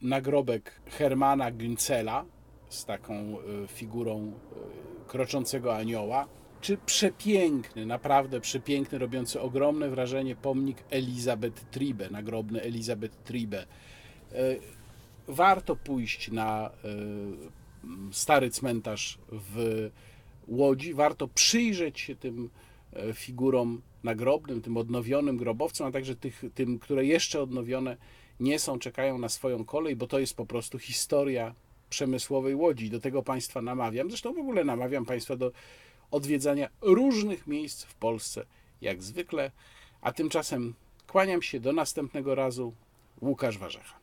nagrobek 0.02 0.80
Hermana 0.86 1.52
Güncela 1.52 2.24
z 2.68 2.84
taką 2.84 3.14
y, 3.14 3.68
figurą 3.68 4.26
y, 4.26 5.08
kroczącego 5.08 5.76
anioła, 5.76 6.28
czy 6.60 6.76
przepiękny, 6.76 7.86
naprawdę 7.86 8.40
przepiękny, 8.40 8.98
robiący 8.98 9.40
ogromne 9.40 9.90
wrażenie 9.90 10.36
pomnik 10.36 10.84
Elizabeth 10.90 11.64
Tribe, 11.70 12.10
nagrobny 12.10 12.62
Elizabeth 12.62 13.16
Tribe. 13.24 13.66
Warto 15.28 15.76
pójść 15.76 16.30
na 16.30 16.70
stary 18.12 18.50
cmentarz 18.50 19.18
w 19.32 19.90
Łodzi. 20.48 20.94
Warto 20.94 21.28
przyjrzeć 21.28 22.00
się 22.00 22.16
tym 22.16 22.50
e, 22.92 23.12
figurom 23.12 23.82
nagrobnym, 24.04 24.62
tym 24.62 24.76
odnowionym 24.76 25.36
grobowcom, 25.36 25.86
a 25.86 25.90
także 25.90 26.16
tych, 26.16 26.42
tym, 26.54 26.78
które 26.78 27.04
jeszcze 27.04 27.42
odnowione 27.42 27.96
nie 28.40 28.58
są, 28.58 28.78
czekają 28.78 29.18
na 29.18 29.28
swoją 29.28 29.64
kolej, 29.64 29.96
bo 29.96 30.06
to 30.06 30.18
jest 30.18 30.36
po 30.36 30.46
prostu 30.46 30.78
historia 30.78 31.54
przemysłowej 31.90 32.54
łodzi. 32.54 32.90
Do 32.90 33.00
tego 33.00 33.22
Państwa 33.22 33.62
namawiam. 33.62 34.08
Zresztą 34.08 34.34
w 34.34 34.38
ogóle 34.38 34.64
namawiam 34.64 35.04
Państwa 35.04 35.36
do 35.36 35.52
odwiedzania 36.10 36.68
różnych 36.80 37.46
miejsc 37.46 37.84
w 37.84 37.94
Polsce, 37.94 38.46
jak 38.80 39.02
zwykle. 39.02 39.50
A 40.00 40.12
tymczasem 40.12 40.74
kłaniam 41.06 41.42
się 41.42 41.60
do 41.60 41.72
następnego 41.72 42.34
razu. 42.34 42.74
Łukasz 43.20 43.58
Warzecha. 43.58 43.99